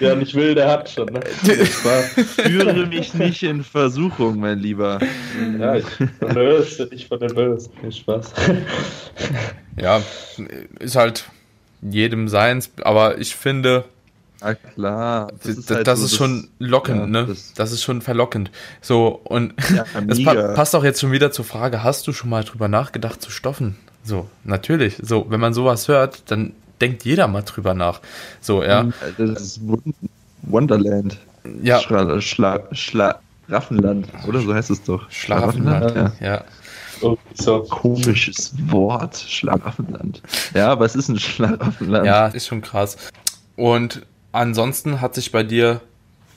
Wer 0.00 0.16
nicht 0.16 0.34
will, 0.34 0.56
der 0.56 0.68
hat 0.68 0.90
schon. 0.90 1.06
Ne? 1.06 1.20
Führe 1.22 2.86
mich 2.86 3.14
nicht 3.14 3.44
in 3.44 3.62
Versuchung, 3.62 4.40
mein 4.40 4.58
Lieber. 4.58 4.98
Ja, 5.58 5.76
ich 5.76 5.84
von 5.84 6.08
der 6.20 6.34
Böse, 6.34 6.88
nicht 6.90 7.06
von 7.06 7.20
der 7.20 7.28
Böse. 7.28 7.70
Spaß. 7.88 8.32
Ja, 9.80 10.02
ist 10.80 10.96
halt 10.96 11.26
jedem 11.80 12.28
seins, 12.28 12.72
aber 12.82 13.18
ich 13.18 13.36
finde. 13.36 13.84
Ja, 14.44 14.54
klar. 14.54 15.32
Das 15.42 15.56
ist, 15.56 15.70
halt 15.70 15.86
das 15.86 16.00
so 16.00 16.06
ist 16.06 16.16
schon 16.16 16.48
lockend, 16.58 17.00
ja, 17.00 17.06
ne? 17.06 17.26
Das, 17.26 17.54
das, 17.54 17.72
ist 17.72 17.82
schon 17.82 18.02
verlockend. 18.02 18.50
So, 18.80 19.20
und 19.24 19.54
ja, 19.74 19.84
das 20.06 20.22
pa 20.22 20.34
passt 20.54 20.76
auch 20.76 20.84
jetzt 20.84 21.00
schon 21.00 21.12
wieder 21.12 21.32
zur 21.32 21.44
Frage: 21.44 21.82
Hast 21.82 22.06
du 22.06 22.12
schon 22.12 22.30
mal 22.30 22.44
drüber 22.44 22.68
nachgedacht 22.68 23.22
zu 23.22 23.30
stoffen? 23.30 23.76
So, 24.02 24.28
natürlich. 24.44 24.98
So, 25.02 25.26
wenn 25.30 25.40
man 25.40 25.54
sowas 25.54 25.88
hört, 25.88 26.30
dann 26.30 26.52
denkt 26.80 27.04
jeder 27.04 27.26
mal 27.26 27.42
drüber 27.42 27.72
nach. 27.72 28.00
So, 28.40 28.62
ja. 28.62 28.82
Hm, 28.82 28.92
das 29.16 29.40
ist 29.40 29.60
Wonderland. 30.42 31.18
Ja. 31.62 31.80
Schla 31.80 32.20
Schla 32.20 32.68
Schlaraffenland, 32.72 34.08
oder 34.26 34.40
so 34.40 34.54
heißt 34.54 34.70
es 34.70 34.82
doch. 34.82 35.10
Schlaraffenland, 35.10 35.96
ja. 35.96 36.12
ja. 36.20 36.44
Oh, 37.00 37.18
so 37.34 37.62
komisches 37.62 38.54
Wort, 38.70 39.16
Schlaraffenland. 39.16 40.22
Ja, 40.54 40.70
aber 40.70 40.84
es 40.86 40.94
ist 40.94 41.08
ein 41.08 41.18
Schlaraffenland. 41.18 42.06
Ja, 42.06 42.28
ist 42.28 42.46
schon 42.46 42.62
krass. 42.62 42.96
Und 43.56 44.06
ansonsten 44.34 45.00
hat 45.00 45.14
sich 45.14 45.32
bei 45.32 45.42
dir, 45.42 45.80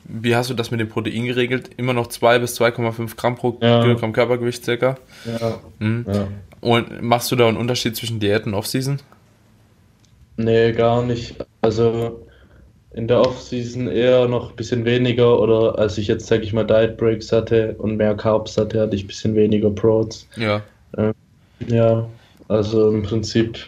wie 0.05 0.35
hast 0.35 0.49
du 0.49 0.53
das 0.53 0.71
mit 0.71 0.79
dem 0.79 0.89
Protein 0.89 1.25
geregelt? 1.25 1.69
Immer 1.77 1.93
noch 1.93 2.07
2 2.07 2.39
bis 2.39 2.59
2,5 2.59 3.17
Gramm 3.17 3.35
pro 3.35 3.57
ja. 3.61 3.81
Kilogramm 3.81 4.13
Körpergewicht 4.13 4.63
circa? 4.63 4.97
Ja. 5.25 5.59
Mhm. 5.79 6.05
ja. 6.07 6.27
Und 6.61 7.01
machst 7.01 7.31
du 7.31 7.35
da 7.35 7.47
einen 7.47 7.57
Unterschied 7.57 7.95
zwischen 7.95 8.19
Diät 8.19 8.45
und 8.45 8.53
Offseason? 8.53 8.99
Nee, 10.37 10.71
gar 10.71 11.03
nicht. 11.03 11.35
Also 11.61 12.25
in 12.93 13.07
der 13.07 13.21
Offseason 13.21 13.87
eher 13.87 14.27
noch 14.27 14.51
ein 14.51 14.55
bisschen 14.55 14.85
weniger 14.85 15.39
oder 15.39 15.77
als 15.77 15.97
ich 15.97 16.07
jetzt, 16.07 16.27
sag 16.27 16.43
ich 16.43 16.53
mal, 16.53 16.65
Diet 16.65 16.97
Breaks 16.97 17.31
hatte 17.31 17.75
und 17.77 17.97
mehr 17.97 18.15
Carbs 18.15 18.57
hatte, 18.57 18.81
hatte 18.81 18.95
ich 18.95 19.03
ein 19.03 19.07
bisschen 19.07 19.35
weniger 19.35 19.69
Proteins. 19.69 20.27
Ja. 20.35 20.61
Ähm, 20.97 21.13
ja, 21.67 22.07
also 22.47 22.89
im 22.89 23.03
Prinzip 23.03 23.59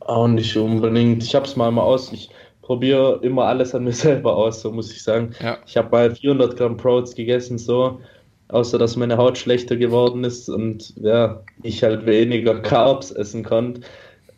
auch 0.00 0.28
nicht 0.28 0.56
unbedingt. 0.56 1.22
Ich 1.22 1.34
habe 1.34 1.46
es 1.46 1.56
mal 1.56 1.70
mal 1.70 1.82
aus. 1.82 2.12
Ich 2.12 2.30
probiere 2.64 3.20
immer 3.22 3.44
alles 3.44 3.74
an 3.74 3.84
mir 3.84 3.92
selber 4.08 4.36
aus, 4.36 4.60
so 4.62 4.72
muss 4.72 4.92
ich 4.92 5.02
sagen. 5.02 5.34
Ja. 5.40 5.58
Ich 5.66 5.76
habe 5.76 5.90
mal 5.90 6.14
400 6.14 6.56
Gramm 6.56 6.76
Proteins 6.76 7.14
gegessen, 7.14 7.58
so, 7.58 8.00
außer 8.48 8.78
dass 8.78 8.96
meine 8.96 9.16
Haut 9.16 9.38
schlechter 9.38 9.76
geworden 9.76 10.24
ist 10.24 10.48
und 10.48 10.92
ja, 10.96 11.42
ich 11.62 11.82
halt 11.82 12.06
weniger 12.06 12.60
Carbs 12.60 13.10
essen 13.10 13.44
konnte 13.44 13.82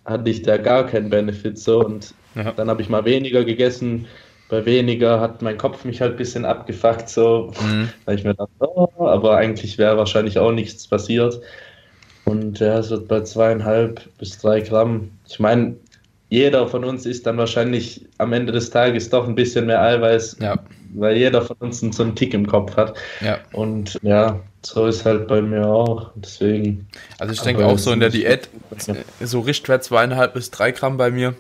hatte 0.07 0.31
ich 0.31 0.43
da 0.43 0.57
gar 0.57 0.87
keinen 0.87 1.11
Benefit 1.11 1.59
so 1.59 1.85
und 1.85 2.15
ja. 2.35 2.53
dann 2.53 2.71
habe 2.71 2.81
ich 2.81 2.89
mal 2.89 3.05
weniger 3.05 3.45
gegessen. 3.45 4.07
Bei 4.49 4.65
weniger 4.65 5.21
hat 5.21 5.43
mein 5.43 5.59
Kopf 5.59 5.85
mich 5.85 6.01
halt 6.01 6.13
ein 6.13 6.19
bisschen 6.19 6.45
abgefuckt, 6.45 7.09
so, 7.09 7.53
mhm. 7.61 7.91
weil 8.05 8.17
ich 8.17 8.25
mir 8.25 8.35
dachte, 8.35 8.53
oh, 8.61 8.89
aber 8.99 9.37
eigentlich 9.37 9.77
wäre 9.77 9.99
wahrscheinlich 9.99 10.39
auch 10.39 10.53
nichts 10.53 10.87
passiert. 10.87 11.41
Und 12.25 12.61
ja, 12.61 12.79
es 12.79 12.91
wird 12.91 13.09
bei 13.09 13.21
zweieinhalb 13.23 14.01
bis 14.19 14.39
drei 14.39 14.61
Gramm. 14.61 15.11
Ich 15.29 15.41
meine, 15.41 15.77
jeder 16.29 16.67
von 16.67 16.85
uns 16.85 17.07
isst 17.07 17.27
dann 17.27 17.37
wahrscheinlich 17.39 18.07
am 18.19 18.33
Ende 18.33 18.53
des 18.53 18.71
Tages 18.71 19.11
doch 19.11 19.29
ein 19.29 19.35
bisschen 19.35 19.67
mehr 19.67 19.81
Eiweiß, 19.81 20.39
ja. 20.41 20.59
weil 20.95 21.17
jeder 21.17 21.43
von 21.43 21.57
uns 21.61 21.81
so 21.81 22.03
einen 22.03 22.17
Tick 22.17 22.35
im 22.35 22.47
Kopf 22.47 22.77
hat. 22.77 22.97
Ja. 23.21 23.39
Und 23.53 23.99
ja, 24.03 24.41
so 24.63 24.87
ist 24.87 25.05
halt 25.05 25.29
bei 25.29 25.41
mir 25.41 25.67
auch. 25.67 26.11
Deswegen. 26.17 26.89
Also 27.19 27.33
ich 27.33 27.41
denke 27.41 27.65
auch 27.65 27.79
so 27.79 27.93
in 27.93 28.01
der 28.01 28.11
Diät, 28.11 28.49
so 29.21 29.41
Richtwert 29.41 29.85
zweieinhalb 29.85 30.35
bis 30.35 30.51
drei 30.51 30.73
Gramm 30.73 30.97
bei 30.97 31.11
mir. 31.11 31.35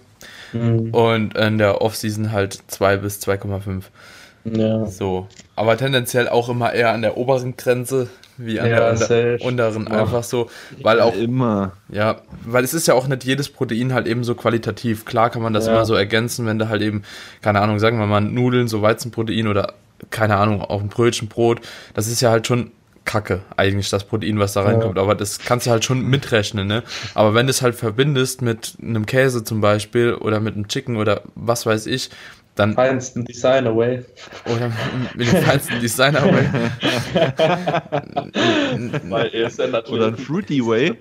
Mhm. 0.52 0.90
Und 0.94 1.36
in 1.36 1.58
der 1.58 1.80
Offseason 1.82 2.32
halt 2.32 2.58
zwei 2.68 2.96
bis 2.96 3.20
2,5. 3.20 3.82
Ja. 4.44 4.86
So. 4.86 5.26
Aber 5.56 5.76
tendenziell 5.76 6.28
auch 6.28 6.48
immer 6.48 6.72
eher 6.72 6.92
an 6.92 7.02
der 7.02 7.16
oberen 7.16 7.56
Grenze 7.56 8.08
wie 8.38 8.60
an 8.60 8.70
ja, 8.70 8.90
unteren. 9.40 9.86
Ja. 9.88 10.02
Einfach 10.02 10.22
so. 10.22 10.50
Weil 10.82 11.00
auch. 11.00 11.14
Immer. 11.14 11.72
Ja, 11.88 12.20
weil 12.44 12.64
es 12.64 12.74
ist 12.74 12.86
ja 12.86 12.94
auch 12.94 13.06
nicht 13.08 13.24
jedes 13.24 13.48
Protein 13.48 13.92
halt 13.92 14.06
eben 14.06 14.24
so 14.24 14.34
qualitativ. 14.34 15.04
Klar 15.04 15.30
kann 15.30 15.42
man 15.42 15.52
das 15.52 15.66
ja. 15.66 15.72
immer 15.72 15.84
so 15.84 15.94
ergänzen, 15.94 16.46
wenn 16.46 16.58
du 16.58 16.68
halt 16.68 16.82
eben, 16.82 17.02
keine 17.42 17.60
Ahnung, 17.60 17.78
sagen 17.78 17.98
wir 17.98 18.06
mal 18.06 18.20
Nudeln, 18.20 18.68
so 18.68 18.82
Weizenprotein 18.82 19.48
oder 19.48 19.74
keine 20.10 20.36
Ahnung, 20.36 20.60
auch 20.60 20.80
ein 20.80 20.88
Brötchen, 20.88 21.28
Brot. 21.28 21.60
Das 21.94 22.06
ist 22.06 22.20
ja 22.20 22.30
halt 22.30 22.46
schon 22.46 22.70
Kacke, 23.06 23.40
eigentlich 23.56 23.88
das 23.88 24.04
Protein, 24.04 24.38
was 24.38 24.52
da 24.52 24.62
reinkommt. 24.62 24.96
Ja. 24.96 25.02
Aber 25.02 25.14
das 25.14 25.38
kannst 25.38 25.66
du 25.66 25.70
halt 25.70 25.84
schon 25.84 26.02
mitrechnen, 26.02 26.66
ne? 26.66 26.82
Aber 27.14 27.34
wenn 27.34 27.46
du 27.46 27.50
es 27.50 27.62
halt 27.62 27.76
verbindest 27.76 28.42
mit 28.42 28.76
einem 28.82 29.06
Käse 29.06 29.44
zum 29.44 29.60
Beispiel 29.60 30.14
oder 30.14 30.40
mit 30.40 30.54
einem 30.54 30.68
Chicken 30.68 30.96
oder 30.96 31.22
was 31.34 31.64
weiß 31.64 31.86
ich, 31.86 32.10
dann. 32.56 32.74
Feinsten 32.74 33.24
Designer 33.24 33.76
Way. 33.76 34.04
Oder 34.46 34.72
mit 35.14 35.32
dem 35.32 35.42
feinsten 35.42 35.80
Designer 35.80 36.24
Way. 36.24 36.48
oder 39.90 40.06
ein 40.08 40.16
Fruity 40.16 40.66
Way. 40.66 40.98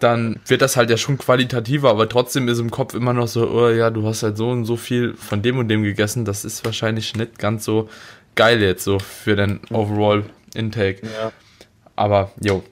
Dann 0.00 0.40
wird 0.46 0.60
das 0.60 0.76
halt 0.76 0.90
ja 0.90 0.96
schon 0.96 1.18
qualitativer, 1.18 1.90
aber 1.90 2.08
trotzdem 2.08 2.48
ist 2.48 2.58
im 2.58 2.70
Kopf 2.70 2.94
immer 2.94 3.12
noch 3.12 3.28
so, 3.28 3.48
oh 3.48 3.68
ja, 3.70 3.90
du 3.90 4.06
hast 4.06 4.22
halt 4.22 4.36
so 4.36 4.50
und 4.50 4.64
so 4.64 4.76
viel 4.76 5.14
von 5.14 5.40
dem 5.40 5.58
und 5.58 5.68
dem 5.68 5.82
gegessen. 5.82 6.24
Das 6.24 6.44
ist 6.44 6.64
wahrscheinlich 6.64 7.14
nicht 7.16 7.38
ganz 7.38 7.64
so 7.64 7.88
geil 8.34 8.60
jetzt 8.60 8.84
so 8.84 8.98
für 8.98 9.36
den 9.36 9.60
Overall 9.70 10.24
Intake. 10.54 11.06
Ja. 11.06 11.32
Aber, 11.96 12.32
jo. 12.40 12.64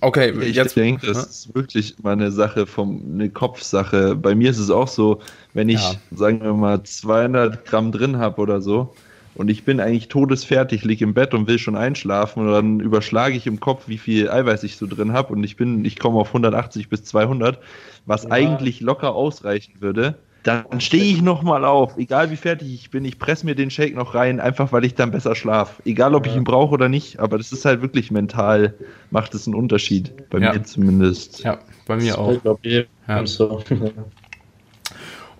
Okay, 0.00 0.32
ich 0.42 0.56
jetzt. 0.56 0.76
denke, 0.76 1.06
das 1.06 1.26
ist 1.26 1.54
wirklich 1.54 1.96
mal 2.02 2.12
eine 2.12 2.30
Sache 2.30 2.66
vom, 2.66 3.02
eine 3.14 3.30
Kopfsache. 3.30 4.14
Bei 4.14 4.34
mir 4.34 4.50
ist 4.50 4.58
es 4.58 4.70
auch 4.70 4.88
so, 4.88 5.20
wenn 5.54 5.68
ich, 5.68 5.80
ja. 5.80 5.94
sagen 6.14 6.42
wir 6.42 6.52
mal, 6.52 6.82
200 6.82 7.64
Gramm 7.64 7.92
drin 7.92 8.18
habe 8.18 8.40
oder 8.40 8.60
so, 8.60 8.94
und 9.36 9.50
ich 9.50 9.64
bin 9.64 9.80
eigentlich 9.80 10.08
todesfertig, 10.08 10.82
liege 10.84 11.04
im 11.04 11.12
Bett 11.12 11.34
und 11.34 11.46
will 11.46 11.58
schon 11.58 11.76
einschlafen 11.76 12.46
und 12.46 12.52
dann 12.52 12.80
überschlage 12.80 13.36
ich 13.36 13.46
im 13.46 13.60
Kopf, 13.60 13.86
wie 13.86 13.98
viel 13.98 14.30
Eiweiß 14.30 14.62
ich 14.62 14.78
so 14.78 14.86
drin 14.86 15.12
habe 15.12 15.34
und 15.34 15.44
ich 15.44 15.56
bin, 15.56 15.84
ich 15.84 15.98
komme 15.98 16.18
auf 16.18 16.28
180 16.28 16.88
bis 16.88 17.04
200, 17.04 17.58
was 18.06 18.24
ja. 18.24 18.30
eigentlich 18.30 18.80
locker 18.80 19.14
ausreichen 19.14 19.74
würde 19.80 20.16
dann 20.46 20.80
stehe 20.80 21.02
ich 21.02 21.22
nochmal 21.22 21.64
auf, 21.64 21.96
egal 21.96 22.30
wie 22.30 22.36
fertig 22.36 22.72
ich 22.72 22.90
bin, 22.90 23.04
ich 23.04 23.18
presse 23.18 23.44
mir 23.44 23.56
den 23.56 23.70
Shake 23.70 23.96
noch 23.96 24.14
rein, 24.14 24.38
einfach 24.38 24.70
weil 24.72 24.84
ich 24.84 24.94
dann 24.94 25.10
besser 25.10 25.34
schlafe. 25.34 25.82
Egal, 25.84 26.14
ob 26.14 26.26
ja. 26.26 26.32
ich 26.32 26.38
ihn 26.38 26.44
brauche 26.44 26.72
oder 26.72 26.88
nicht, 26.88 27.18
aber 27.18 27.36
das 27.36 27.50
ist 27.50 27.64
halt 27.64 27.82
wirklich 27.82 28.12
mental, 28.12 28.74
macht 29.10 29.34
es 29.34 29.46
einen 29.46 29.56
Unterschied. 29.56 30.30
Bei 30.30 30.38
ja. 30.38 30.52
mir 30.52 30.62
zumindest. 30.62 31.40
Ja, 31.40 31.58
bei 31.86 31.96
mir 31.96 32.18
auch. 32.18 32.40
Ja. 32.62 33.26
So. 33.26 33.62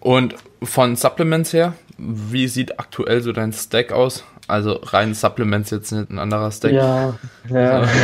Und 0.01 0.35
von 0.63 0.97
Supplements 0.97 1.53
her, 1.53 1.75
wie 1.99 2.49
sieht 2.49 2.81
aktuell 2.81 3.21
so 3.23 3.33
dein 3.33 3.53
Stack 3.53 3.93
aus? 3.93 4.25
Also 4.49 4.81
rein 4.83 5.15
Supplements 5.15 5.71
jetzt 5.71 5.93
nicht 5.93 6.11
ein 6.11 6.19
anderer 6.19 6.51
Stack. 6.51 6.73
Ja, 6.73 7.15
ja. 7.49 7.87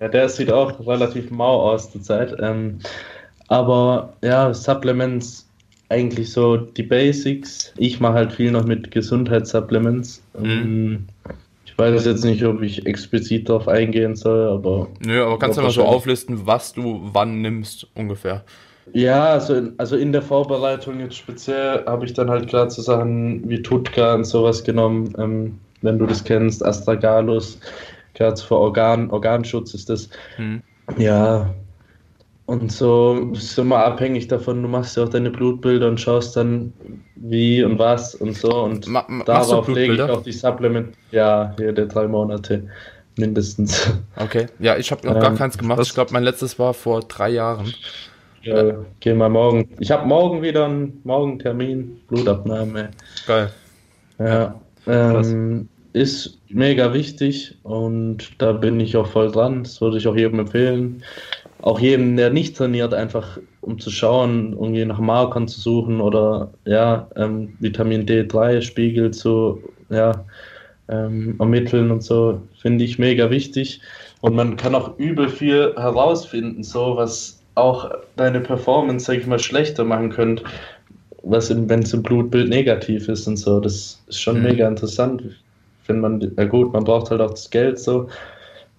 Ja, 0.00 0.06
der 0.06 0.28
sieht 0.28 0.52
auch 0.52 0.86
relativ 0.86 1.32
mau 1.32 1.72
aus 1.72 1.90
zurzeit. 1.90 2.32
Ähm, 2.38 2.78
aber 3.48 4.12
ja, 4.22 4.54
Supplements 4.54 5.47
eigentlich 5.88 6.32
so 6.32 6.56
die 6.56 6.82
Basics. 6.82 7.72
Ich 7.76 8.00
mache 8.00 8.14
halt 8.14 8.32
viel 8.32 8.50
noch 8.50 8.64
mit 8.64 8.90
Gesundheitssupplements. 8.90 10.22
Mhm. 10.38 10.44
Ähm, 10.44 11.06
ich 11.64 11.78
weiß 11.78 12.04
jetzt 12.04 12.24
nicht, 12.24 12.44
ob 12.44 12.62
ich 12.62 12.86
explizit 12.86 13.48
darauf 13.48 13.68
eingehen 13.68 14.16
soll, 14.16 14.48
aber. 14.48 14.88
Nö, 15.00 15.22
aber 15.22 15.38
kannst 15.38 15.58
du 15.58 15.62
mal 15.62 15.70
so 15.70 15.84
auflisten, 15.84 16.46
was 16.46 16.72
du 16.72 17.00
wann 17.12 17.40
nimmst, 17.40 17.86
ungefähr? 17.94 18.44
Ja, 18.92 19.26
also 19.26 19.54
in, 19.54 19.74
also 19.78 19.96
in 19.96 20.12
der 20.12 20.22
Vorbereitung 20.22 21.00
jetzt 21.00 21.16
speziell 21.16 21.84
habe 21.86 22.06
ich 22.06 22.14
dann 22.14 22.30
halt 22.30 22.48
gerade 22.48 22.70
so 22.70 22.82
Sachen 22.82 23.48
wie 23.48 23.62
Tutka 23.62 24.14
und 24.14 24.24
sowas 24.24 24.64
genommen, 24.64 25.14
ähm, 25.18 25.58
wenn 25.82 25.98
du 25.98 26.06
das 26.06 26.24
kennst, 26.24 26.64
Astragalus, 26.64 27.60
gerade 28.14 28.40
für 28.40 28.56
Organ, 28.56 29.10
Organschutz 29.10 29.74
ist 29.74 29.90
das. 29.90 30.08
Hm. 30.36 30.62
Ja, 30.96 31.54
und 32.48 32.72
so 32.72 33.30
ist 33.34 33.58
immer 33.58 33.84
abhängig 33.84 34.26
davon, 34.28 34.62
du 34.62 34.68
machst 34.68 34.96
ja 34.96 35.04
auch 35.04 35.10
deine 35.10 35.30
Blutbilder 35.30 35.86
und 35.86 36.00
schaust 36.00 36.34
dann 36.34 36.72
wie 37.14 37.62
und 37.62 37.78
was 37.78 38.14
und 38.14 38.34
so. 38.34 38.62
Und 38.62 38.86
Ma 38.86 39.04
darauf 39.26 39.68
lege 39.68 39.92
ich 39.92 40.00
auch 40.00 40.22
die 40.22 40.32
Supplement. 40.32 40.94
Ja, 41.10 41.52
hier 41.58 41.74
der 41.74 41.84
drei 41.84 42.08
Monate 42.08 42.66
mindestens. 43.18 43.92
Okay, 44.16 44.46
ja, 44.60 44.78
ich 44.78 44.90
habe 44.90 45.06
noch 45.06 45.16
ähm, 45.16 45.20
gar 45.20 45.34
keins 45.34 45.58
gemacht. 45.58 45.78
Ich 45.82 45.92
glaube, 45.92 46.10
mein 46.14 46.22
letztes 46.22 46.58
war 46.58 46.72
vor 46.72 47.00
drei 47.00 47.28
Jahren. 47.28 47.74
Ja, 48.40 48.76
gehen 49.00 49.18
wir 49.18 49.28
morgen. 49.28 49.68
Ich 49.78 49.90
habe 49.90 50.06
morgen 50.06 50.40
wieder 50.40 50.64
einen 50.64 51.02
Morgentermin, 51.04 52.00
Blutabnahme. 52.08 52.92
Geil. 53.26 53.50
Ja, 54.18 54.58
ähm, 54.86 55.68
ist 55.92 56.38
mega 56.48 56.92
wichtig 56.92 57.56
und 57.62 58.30
da 58.38 58.52
bin 58.52 58.78
ich 58.80 58.96
auch 58.96 59.06
voll 59.06 59.30
dran. 59.30 59.64
Das 59.64 59.80
würde 59.80 59.98
ich 59.98 60.06
auch 60.06 60.16
jedem 60.16 60.40
empfehlen 60.40 61.02
auch 61.62 61.80
jedem, 61.80 62.16
der 62.16 62.30
nicht 62.30 62.56
trainiert, 62.56 62.94
einfach 62.94 63.38
um 63.60 63.78
zu 63.78 63.90
schauen, 63.90 64.52
irgendwie 64.52 64.84
nach 64.84 64.98
Markern 64.98 65.48
zu 65.48 65.60
suchen 65.60 66.00
oder 66.00 66.50
ja, 66.64 67.08
ähm, 67.16 67.54
Vitamin 67.58 68.06
D3-Spiegel 68.06 69.10
zu 69.10 69.62
ja, 69.90 70.24
ähm, 70.88 71.36
ermitteln 71.38 71.90
und 71.90 72.02
so, 72.02 72.40
finde 72.60 72.84
ich 72.84 72.98
mega 72.98 73.30
wichtig. 73.30 73.80
Und 74.20 74.34
man 74.34 74.56
kann 74.56 74.74
auch 74.74 74.98
übel 74.98 75.28
viel 75.28 75.74
herausfinden, 75.76 76.62
so 76.62 76.96
was 76.96 77.40
auch 77.54 77.90
deine 78.16 78.40
Performance, 78.40 79.06
sag 79.06 79.18
ich 79.18 79.26
mal, 79.26 79.38
schlechter 79.38 79.84
machen 79.84 80.10
könnte, 80.10 80.44
was 81.24 81.50
wenn 81.50 81.82
es 81.82 81.92
im 81.92 82.02
Blutbild 82.02 82.48
negativ 82.48 83.08
ist 83.08 83.26
und 83.26 83.36
so. 83.36 83.58
Das 83.58 84.00
ist 84.06 84.22
schon 84.22 84.38
mhm. 84.38 84.44
mega 84.44 84.68
interessant. 84.68 85.22
Wenn 85.88 86.00
man, 86.00 86.32
ja 86.36 86.44
gut, 86.44 86.72
man 86.72 86.84
braucht 86.84 87.10
halt 87.10 87.20
auch 87.20 87.30
das 87.30 87.50
Geld 87.50 87.78
so, 87.78 88.08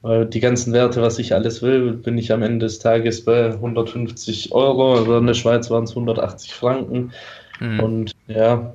weil 0.01 0.25
die 0.25 0.39
ganzen 0.39 0.71
Werte, 0.71 1.01
was 1.01 1.19
ich 1.19 1.33
alles 1.33 1.61
will, 1.61 1.93
bin 1.93 2.17
ich 2.17 2.31
am 2.31 2.41
Ende 2.41 2.65
des 2.65 2.79
Tages 2.79 3.25
bei 3.25 3.51
150 3.51 4.53
Euro. 4.53 4.95
Also 4.95 5.17
in 5.17 5.27
der 5.27 5.33
Schweiz 5.33 5.69
waren 5.69 5.83
es 5.83 5.91
180 5.91 6.53
Franken. 6.53 7.11
Mhm. 7.59 7.79
Und 7.81 8.11
ja, 8.27 8.73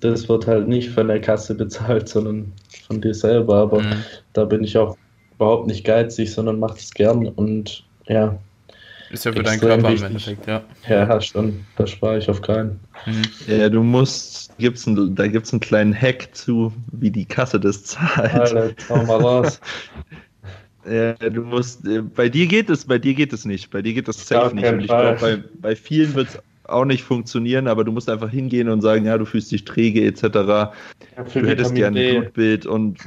das 0.00 0.28
wird 0.28 0.46
halt 0.46 0.66
nicht 0.66 0.90
von 0.90 1.06
der 1.06 1.20
Kasse 1.20 1.54
bezahlt, 1.54 2.08
sondern 2.08 2.52
von 2.86 3.00
dir 3.00 3.14
selber. 3.14 3.56
Aber 3.56 3.80
mhm. 3.80 4.04
da 4.32 4.44
bin 4.44 4.64
ich 4.64 4.76
auch 4.76 4.96
überhaupt 5.36 5.68
nicht 5.68 5.84
geizig, 5.84 6.32
sondern 6.32 6.58
mache 6.58 6.78
es 6.78 6.92
gern. 6.92 7.28
Und 7.28 7.84
ja. 8.08 8.38
Ist 9.10 9.24
ja 9.24 9.32
für 9.32 9.42
deinen 9.42 9.60
Körper 9.60 9.88
wichtig. 9.88 10.00
im 10.00 10.06
Endeffekt, 10.06 10.46
ja. 10.46 10.62
Ja, 10.88 11.20
schon. 11.20 11.64
Da 11.76 11.86
spare 11.86 12.18
ich 12.18 12.28
auf 12.28 12.40
keinen. 12.42 12.78
Mhm. 13.06 13.22
Ja, 13.48 13.68
du 13.68 13.82
musst, 13.82 14.56
gibt's 14.58 14.86
ein, 14.86 15.14
da 15.16 15.26
gibt 15.26 15.46
es 15.46 15.52
einen 15.52 15.60
kleinen 15.60 15.94
Hack 15.94 16.28
zu, 16.32 16.72
wie 16.92 17.10
die 17.10 17.24
Kasse 17.24 17.58
das 17.58 17.84
zahlt. 17.84 18.34
Alter, 18.34 18.70
schau 18.86 19.04
mal 19.04 19.20
raus. 19.20 19.60
Ja, 20.90 21.12
du 21.12 21.42
musst, 21.42 21.86
äh, 21.86 22.00
bei 22.00 22.30
dir 22.30 22.46
geht 22.46 22.70
es, 22.70 22.86
bei 22.86 22.98
dir 22.98 23.12
geht 23.12 23.34
es 23.34 23.44
nicht, 23.44 23.70
bei 23.70 23.82
dir 23.82 23.92
geht 23.92 24.08
das 24.08 24.26
safe 24.26 24.54
nicht. 24.54 24.66
Und 24.66 24.80
ich 24.80 24.86
glaube, 24.86 25.18
bei, 25.20 25.44
bei 25.60 25.76
vielen 25.76 26.14
wird 26.14 26.28
es 26.28 26.38
auch 26.64 26.86
nicht 26.86 27.04
funktionieren, 27.04 27.68
aber 27.68 27.84
du 27.84 27.92
musst 27.92 28.08
einfach 28.08 28.30
hingehen 28.30 28.68
und 28.68 28.80
sagen, 28.80 29.04
ja, 29.04 29.18
du 29.18 29.26
fühlst 29.26 29.52
dich 29.52 29.64
träge 29.64 30.04
etc. 30.04 30.22
Ja, 30.22 30.72
du 31.34 31.46
hättest 31.46 31.74
gerne 31.74 32.00
ein 32.00 32.20
Blutbild 32.20 32.64
und 32.64 32.98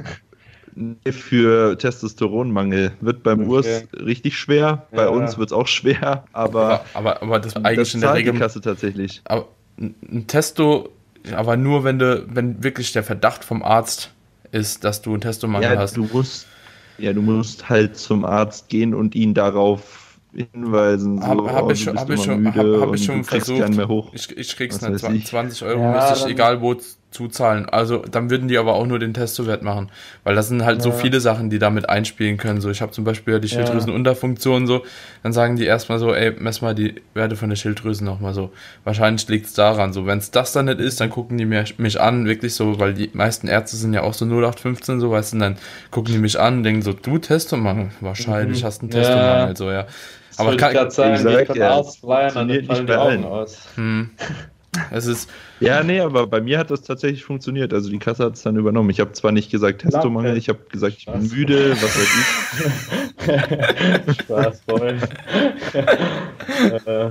für 1.08 1.78
Testosteronmangel 1.78 2.92
wird 3.00 3.22
beim 3.22 3.40
okay. 3.40 3.48
Urs 3.48 3.66
richtig 3.92 4.36
schwer, 4.36 4.86
bei 4.90 5.02
ja. 5.02 5.08
uns 5.08 5.38
wird 5.38 5.50
es 5.50 5.52
auch 5.52 5.68
schwer, 5.68 6.24
aber, 6.32 6.84
aber, 6.94 7.20
aber, 7.20 7.22
aber 7.22 7.40
das 7.40 7.56
eigentlich 7.56 7.76
das 7.76 7.94
in 7.94 8.00
der 8.00 8.14
Regel 8.14 8.32
die 8.32 8.38
Kasse 8.38 8.60
tatsächlich. 8.60 9.22
Aber 9.24 9.48
ein 9.78 10.26
Testo, 10.26 10.90
aber 11.32 11.56
nur 11.56 11.84
wenn 11.84 11.98
du, 11.98 12.26
wenn 12.28 12.62
wirklich 12.62 12.92
der 12.92 13.04
Verdacht 13.04 13.44
vom 13.44 13.62
Arzt 13.62 14.10
ist, 14.54 14.84
dass 14.84 15.02
du 15.02 15.12
einen 15.12 15.20
Testomangel 15.20 15.72
ja, 15.72 15.78
hast. 15.78 15.96
Du 15.96 16.08
musst, 16.12 16.46
ja, 16.98 17.12
du 17.12 17.22
musst 17.22 17.68
halt 17.68 17.96
zum 17.96 18.24
Arzt 18.24 18.68
gehen 18.68 18.94
und 18.94 19.14
ihn 19.14 19.34
darauf 19.34 20.18
hinweisen. 20.32 21.20
So, 21.20 21.26
habe 21.26 21.52
hab 21.52 21.64
oh, 21.64 21.70
ich, 21.70 21.82
schon, 21.82 21.98
hab 21.98 22.08
ich 22.08 22.22
schon, 22.22 22.46
hab, 22.54 22.56
hab 22.56 22.94
ich 22.94 23.04
schon 23.04 23.24
versucht. 23.24 24.12
Ich, 24.12 24.36
ich 24.36 24.56
krieg's 24.56 24.80
nicht. 24.80 25.26
20 25.26 25.64
Euro 25.64 25.80
ja, 25.80 25.92
müsste 25.92 26.26
ich, 26.26 26.32
egal 26.32 26.60
wo, 26.60 26.76
zuzahlen. 27.14 27.68
Also 27.68 27.98
dann 27.98 28.28
würden 28.28 28.48
die 28.48 28.58
aber 28.58 28.74
auch 28.74 28.86
nur 28.86 28.98
den 28.98 29.14
Testowert 29.14 29.62
machen, 29.62 29.90
weil 30.24 30.34
das 30.34 30.48
sind 30.48 30.64
halt 30.64 30.78
ja. 30.78 30.82
so 30.82 30.92
viele 30.92 31.20
Sachen, 31.20 31.48
die 31.48 31.58
damit 31.58 31.88
einspielen 31.88 32.36
können. 32.36 32.60
So, 32.60 32.70
ich 32.70 32.82
habe 32.82 32.92
zum 32.92 33.04
Beispiel 33.04 33.40
die 33.40 33.48
Schilddrüsenunterfunktion 33.48 34.66
so, 34.66 34.82
dann 35.22 35.32
sagen 35.32 35.56
die 35.56 35.64
erstmal 35.64 35.98
so, 35.98 36.12
ey, 36.12 36.32
mess 36.38 36.60
mal 36.60 36.74
die 36.74 36.96
Werte 37.14 37.36
von 37.36 37.48
der 37.48 37.56
Schilddrüse 37.56 38.04
nochmal 38.04 38.34
so. 38.34 38.50
Wahrscheinlich 38.82 39.26
liegt 39.28 39.46
es 39.46 39.54
daran. 39.54 39.92
So, 39.92 40.06
wenn 40.06 40.18
es 40.18 40.32
das 40.32 40.52
dann 40.52 40.66
nicht 40.66 40.80
ist, 40.80 41.00
dann 41.00 41.10
gucken 41.10 41.38
die 41.38 41.46
mich, 41.46 41.78
mich 41.78 42.00
an, 42.00 42.26
wirklich 42.26 42.54
so, 42.54 42.80
weil 42.80 42.94
die 42.94 43.10
meisten 43.12 43.46
Ärzte 43.46 43.76
sind 43.76 43.94
ja 43.94 44.02
auch 44.02 44.14
so 44.14 44.24
0815 44.24 45.00
so, 45.00 45.10
weißt 45.10 45.34
du, 45.34 45.38
dann 45.38 45.56
gucken 45.92 46.12
die 46.12 46.18
mich 46.18 46.38
an, 46.38 46.64
denken 46.64 46.82
so, 46.82 46.92
du 46.92 47.18
Testomangel, 47.18 47.90
wahrscheinlich 48.00 48.62
mhm. 48.62 48.66
hast 48.66 48.82
einen 48.82 48.90
Testomangel, 48.90 49.48
ja. 49.48 49.56
so 49.56 49.70
ja. 49.70 49.86
Das 50.36 50.40
aber 50.40 50.56
kann 50.56 50.74
ich 50.74 50.92
sagen, 50.92 51.14
ich, 51.14 51.40
ich 51.40 51.46
kann 51.46 51.56
ja, 51.56 51.82
leihen, 52.02 52.34
dann 52.34 52.64
fallen 52.64 52.86
die 52.88 52.92
Augen 52.92 53.24
aus. 53.24 53.68
Hm. 53.76 54.10
Es 54.90 55.06
ist. 55.06 55.30
Ja, 55.60 55.82
nee, 55.82 56.00
aber 56.00 56.26
bei 56.26 56.40
mir 56.40 56.58
hat 56.58 56.70
das 56.70 56.82
tatsächlich 56.82 57.24
funktioniert. 57.24 57.72
Also 57.72 57.90
die 57.90 57.98
Kasse 57.98 58.24
hat 58.24 58.34
es 58.34 58.42
dann 58.42 58.56
übernommen. 58.56 58.90
Ich 58.90 59.00
habe 59.00 59.12
zwar 59.12 59.32
nicht 59.32 59.50
gesagt 59.50 59.82
Testomangel, 59.82 60.36
ich 60.36 60.48
habe 60.48 60.60
gesagt, 60.70 60.96
ich 60.98 61.06
bin 61.06 61.28
müde, 61.28 61.72
was 61.72 61.96
weiß 61.96 62.08
ich. 64.08 64.22
Spaß, 64.24 64.62
voll. 64.68 64.98
äh, 66.86 67.10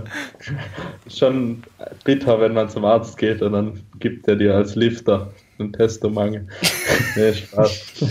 schon 1.10 1.64
bitter, 2.04 2.40
wenn 2.40 2.54
man 2.54 2.70
zum 2.70 2.86
Arzt 2.86 3.18
geht 3.18 3.42
und 3.42 3.54
dann 3.54 3.80
gibt 4.00 4.28
er 4.28 4.36
dir 4.36 4.56
als 4.56 4.76
Lifter 4.76 5.32
einen 5.60 5.74
Testomangel. 5.74 6.48
nee, 7.16 7.34
Spaß. 7.34 8.06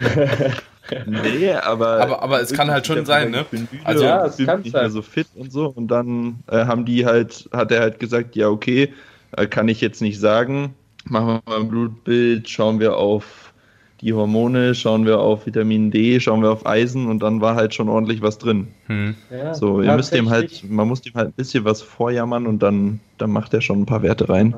Nee, 1.06 1.52
aber. 1.52 2.00
Aber, 2.00 2.22
aber 2.22 2.40
es 2.40 2.52
kann 2.52 2.70
halt 2.70 2.86
schon 2.86 3.04
sein, 3.04 3.30
ne? 3.30 3.46
Also, 3.84 4.04
ja, 4.04 4.26
es 4.26 4.36
kann 4.38 4.62
nicht 4.62 4.72
sein. 4.72 4.82
mehr 4.82 4.90
so 4.90 5.02
fit 5.02 5.28
und 5.34 5.52
so. 5.52 5.66
Und 5.68 5.88
dann 5.88 6.40
äh, 6.48 6.64
haben 6.64 6.84
die 6.84 7.06
halt, 7.06 7.48
hat 7.52 7.72
er 7.72 7.80
halt 7.80 7.98
gesagt, 7.98 8.36
ja, 8.36 8.48
okay, 8.48 8.92
äh, 9.32 9.46
kann 9.46 9.68
ich 9.68 9.80
jetzt 9.80 10.02
nicht 10.02 10.18
sagen. 10.18 10.74
Machen 11.04 11.26
wir 11.26 11.42
mal 11.46 11.60
ein 11.60 11.68
Blutbild, 11.68 12.48
schauen 12.48 12.80
wir 12.80 12.96
auf 12.96 13.52
die 14.00 14.14
Hormone, 14.14 14.74
schauen 14.74 15.04
wir 15.04 15.20
auf 15.20 15.46
Vitamin 15.46 15.90
D, 15.90 16.20
schauen 16.20 16.42
wir 16.42 16.50
auf 16.50 16.66
Eisen 16.66 17.06
und 17.06 17.22
dann 17.22 17.40
war 17.40 17.54
halt 17.54 17.74
schon 17.74 17.88
ordentlich 17.88 18.22
was 18.22 18.38
drin. 18.38 18.68
Hm. 18.86 19.14
Ja, 19.30 19.54
so, 19.54 19.82
ihr 19.82 19.94
müsst 19.94 20.14
dem 20.14 20.30
halt, 20.30 20.64
man 20.68 20.88
muss 20.88 21.02
dem 21.02 21.14
halt 21.14 21.28
ein 21.28 21.32
bisschen 21.32 21.64
was 21.64 21.82
vorjammern 21.82 22.46
und 22.46 22.62
dann, 22.62 23.00
dann 23.18 23.30
macht 23.30 23.52
er 23.52 23.60
schon 23.60 23.82
ein 23.82 23.86
paar 23.86 24.02
Werte 24.02 24.28
rein. 24.28 24.56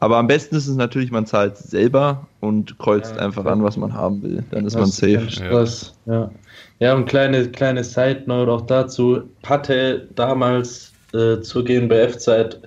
Aber 0.00 0.16
am 0.16 0.26
besten 0.26 0.56
ist 0.56 0.66
es 0.66 0.76
natürlich, 0.76 1.10
man 1.10 1.26
zahlt 1.26 1.58
selber 1.58 2.26
und 2.40 2.78
kreuzt 2.78 3.14
ja, 3.16 3.22
einfach 3.22 3.42
klar. 3.42 3.52
an, 3.52 3.62
was 3.62 3.76
man 3.76 3.92
haben 3.92 4.22
will. 4.22 4.42
Dann 4.50 4.66
ist 4.66 4.74
das 4.74 4.80
man 4.80 4.90
safe. 4.90 5.30
Stress. 5.30 5.94
Ja. 6.06 6.30
ja, 6.78 6.94
und 6.94 7.04
kleine, 7.04 7.48
kleine 7.50 7.84
Side-Note 7.84 8.50
auch 8.50 8.62
dazu. 8.62 9.22
Hatte 9.44 10.08
damals 10.14 10.92
äh, 11.12 11.40
zur 11.42 11.64
GNBF-Zeit 11.66 12.60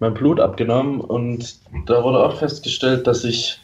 mein 0.00 0.14
Blut 0.14 0.40
abgenommen 0.40 1.00
und 1.00 1.58
da 1.86 2.02
wurde 2.02 2.20
auch 2.20 2.38
festgestellt, 2.38 3.06
dass 3.06 3.22
ich 3.24 3.60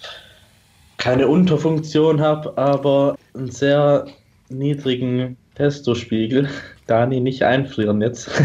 keine 0.98 1.26
Unterfunktion 1.26 2.20
habe, 2.20 2.58
aber 2.58 3.16
einen 3.34 3.50
sehr 3.50 4.06
niedrigen 4.50 5.38
Testospiegel. 5.54 6.48
Dani, 6.86 7.20
nicht 7.20 7.42
einfrieren 7.42 8.02
jetzt. 8.02 8.30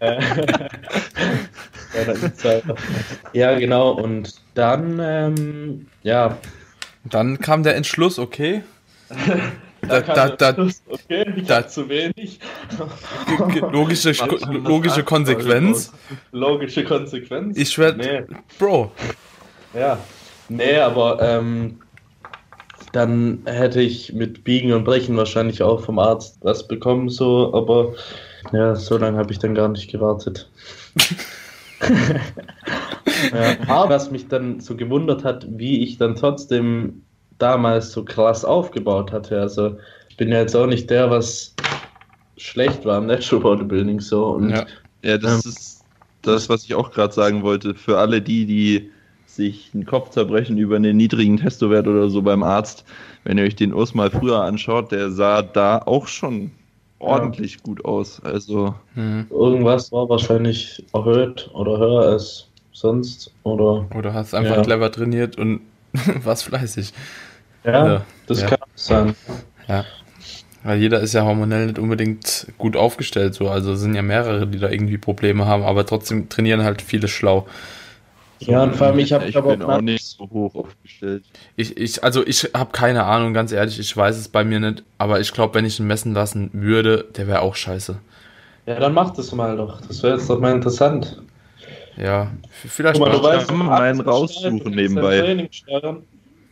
ja, 3.32 3.58
genau. 3.58 3.92
Und 3.92 4.34
dann, 4.54 4.98
ähm, 5.00 5.86
ja. 6.02 6.38
Dann 7.04 7.38
kam 7.38 7.62
der 7.62 7.76
Entschluss, 7.76 8.18
okay. 8.18 8.62
da, 9.88 10.00
da, 10.00 10.28
da, 10.30 10.68
okay, 10.88 11.32
ich 11.36 11.46
da, 11.46 11.66
zu 11.66 11.88
wenig. 11.88 12.40
logische, 13.72 14.12
logische 14.52 15.02
Konsequenz. 15.02 15.92
Logische 16.32 16.84
Konsequenz. 16.84 17.56
Ich 17.56 17.76
werde, 17.78 17.98
nee. 17.98 18.36
Bro. 18.58 18.92
Ja, 19.74 19.98
nee, 20.48 20.78
aber 20.78 21.20
ähm, 21.20 21.80
dann 22.92 23.42
hätte 23.46 23.80
ich 23.80 24.12
mit 24.12 24.44
Biegen 24.44 24.72
und 24.72 24.84
Brechen 24.84 25.16
wahrscheinlich 25.16 25.62
auch 25.62 25.84
vom 25.84 25.98
Arzt 25.98 26.38
was 26.42 26.66
bekommen, 26.66 27.08
so, 27.08 27.54
aber 27.54 27.94
ja, 28.52 28.74
so 28.74 28.96
lange 28.96 29.18
habe 29.18 29.32
ich 29.32 29.38
dann 29.38 29.54
gar 29.54 29.68
nicht 29.68 29.90
gewartet. 29.90 30.50
ja, 33.32 33.56
aber 33.68 33.94
was 33.94 34.10
mich 34.10 34.28
dann 34.28 34.60
so 34.60 34.76
gewundert 34.76 35.24
hat, 35.24 35.46
wie 35.50 35.82
ich 35.82 35.98
dann 35.98 36.14
trotzdem 36.14 37.02
damals 37.38 37.92
so 37.92 38.04
krass 38.04 38.44
aufgebaut 38.44 39.12
hatte. 39.12 39.40
Also 39.40 39.78
ich 40.08 40.16
bin 40.16 40.30
ja 40.30 40.40
jetzt 40.40 40.54
auch 40.54 40.66
nicht 40.66 40.90
der, 40.90 41.10
was 41.10 41.54
schlecht 42.36 42.84
war 42.84 42.98
im 42.98 43.06
Natural 43.06 43.42
Bodybuilding 43.42 44.00
so. 44.00 44.26
Und 44.26 44.50
ja. 44.50 44.66
ja, 45.02 45.18
das 45.18 45.44
ähm, 45.44 45.50
ist 45.50 45.84
das, 46.22 46.48
was 46.48 46.64
ich 46.64 46.74
auch 46.74 46.90
gerade 46.90 47.12
sagen 47.12 47.42
wollte. 47.42 47.74
Für 47.74 47.98
alle 47.98 48.20
die, 48.20 48.46
die 48.46 48.90
sich 49.26 49.70
einen 49.74 49.86
Kopf 49.86 50.10
zerbrechen 50.10 50.58
über 50.58 50.76
einen 50.76 50.96
niedrigen 50.96 51.36
Testowert 51.36 51.86
oder 51.86 52.10
so 52.10 52.22
beim 52.22 52.42
Arzt, 52.42 52.84
wenn 53.24 53.38
ihr 53.38 53.44
euch 53.44 53.56
den 53.56 53.72
Urs 53.72 53.94
mal 53.94 54.10
früher 54.10 54.42
anschaut, 54.42 54.92
der 54.92 55.10
sah 55.10 55.42
da 55.42 55.78
auch 55.78 56.08
schon 56.08 56.50
ordentlich 57.00 57.54
ja. 57.54 57.60
gut 57.62 57.84
aus. 57.84 58.20
Also 58.22 58.74
mhm. 58.94 59.26
irgendwas 59.30 59.90
war 59.90 60.08
wahrscheinlich 60.08 60.84
erhöht 60.92 61.50
oder 61.52 61.78
höher 61.78 62.02
als 62.02 62.46
sonst 62.72 63.32
oder 63.42 63.86
oder 63.94 64.14
hast 64.14 64.34
einfach 64.34 64.56
ja. 64.56 64.62
clever 64.62 64.92
trainiert 64.92 65.36
und 65.36 65.60
warst 66.22 66.44
fleißig. 66.44 66.92
Ja, 67.64 67.84
oder, 67.84 68.06
das 68.26 68.42
ja. 68.42 68.48
kann 68.48 68.58
sein. 68.74 69.14
Ja. 69.68 69.84
Weil 70.62 70.78
jeder 70.78 71.00
ist 71.00 71.14
ja 71.14 71.24
hormonell 71.24 71.66
nicht 71.66 71.78
unbedingt 71.78 72.48
gut 72.58 72.76
aufgestellt, 72.76 73.34
so. 73.34 73.48
Also 73.48 73.72
es 73.72 73.80
sind 73.80 73.94
ja 73.94 74.02
mehrere, 74.02 74.46
die 74.46 74.58
da 74.58 74.68
irgendwie 74.68 74.98
Probleme 74.98 75.46
haben, 75.46 75.62
aber 75.62 75.86
trotzdem 75.86 76.28
trainieren 76.28 76.62
halt 76.62 76.82
viele 76.82 77.08
schlau. 77.08 77.46
So, 78.40 78.52
ja, 78.52 78.62
und 78.62 78.74
vor 78.74 78.86
allem 78.86 78.98
ich 78.98 79.12
habe 79.12 79.26
ich 79.26 79.34
bin 79.34 79.62
auch 79.62 79.82
nicht 79.82 80.02
so 80.02 80.28
hoch 80.30 80.54
aufgestellt. 80.54 81.24
Ich, 81.56 81.76
ich, 81.76 82.02
also 82.02 82.26
ich 82.26 82.50
habe 82.54 82.72
keine 82.72 83.04
Ahnung, 83.04 83.34
ganz 83.34 83.52
ehrlich, 83.52 83.78
ich 83.78 83.94
weiß 83.94 84.16
es 84.16 84.28
bei 84.28 84.44
mir 84.44 84.60
nicht, 84.60 84.82
aber 84.96 85.20
ich 85.20 85.32
glaube, 85.32 85.54
wenn 85.54 85.66
ich 85.66 85.78
ihn 85.78 85.86
messen 85.86 86.14
lassen 86.14 86.48
würde, 86.54 87.04
der 87.16 87.26
wäre 87.26 87.42
auch 87.42 87.54
scheiße. 87.54 87.98
Ja, 88.64 88.80
dann 88.80 88.94
mach 88.94 89.10
das 89.10 89.32
mal 89.32 89.58
doch. 89.58 89.82
Das 89.82 90.02
wäre 90.02 90.16
jetzt 90.16 90.30
doch 90.30 90.40
mal 90.40 90.54
interessant. 90.54 91.20
Ja, 91.98 92.30
vielleicht 92.50 92.98
Guck 92.98 93.08
mal, 93.08 93.14
du 93.14 93.22
weißt, 93.22 93.52
mal 93.52 93.82
einen 93.82 94.00
raussuchen 94.00 94.74
nebenbei. 94.74 95.48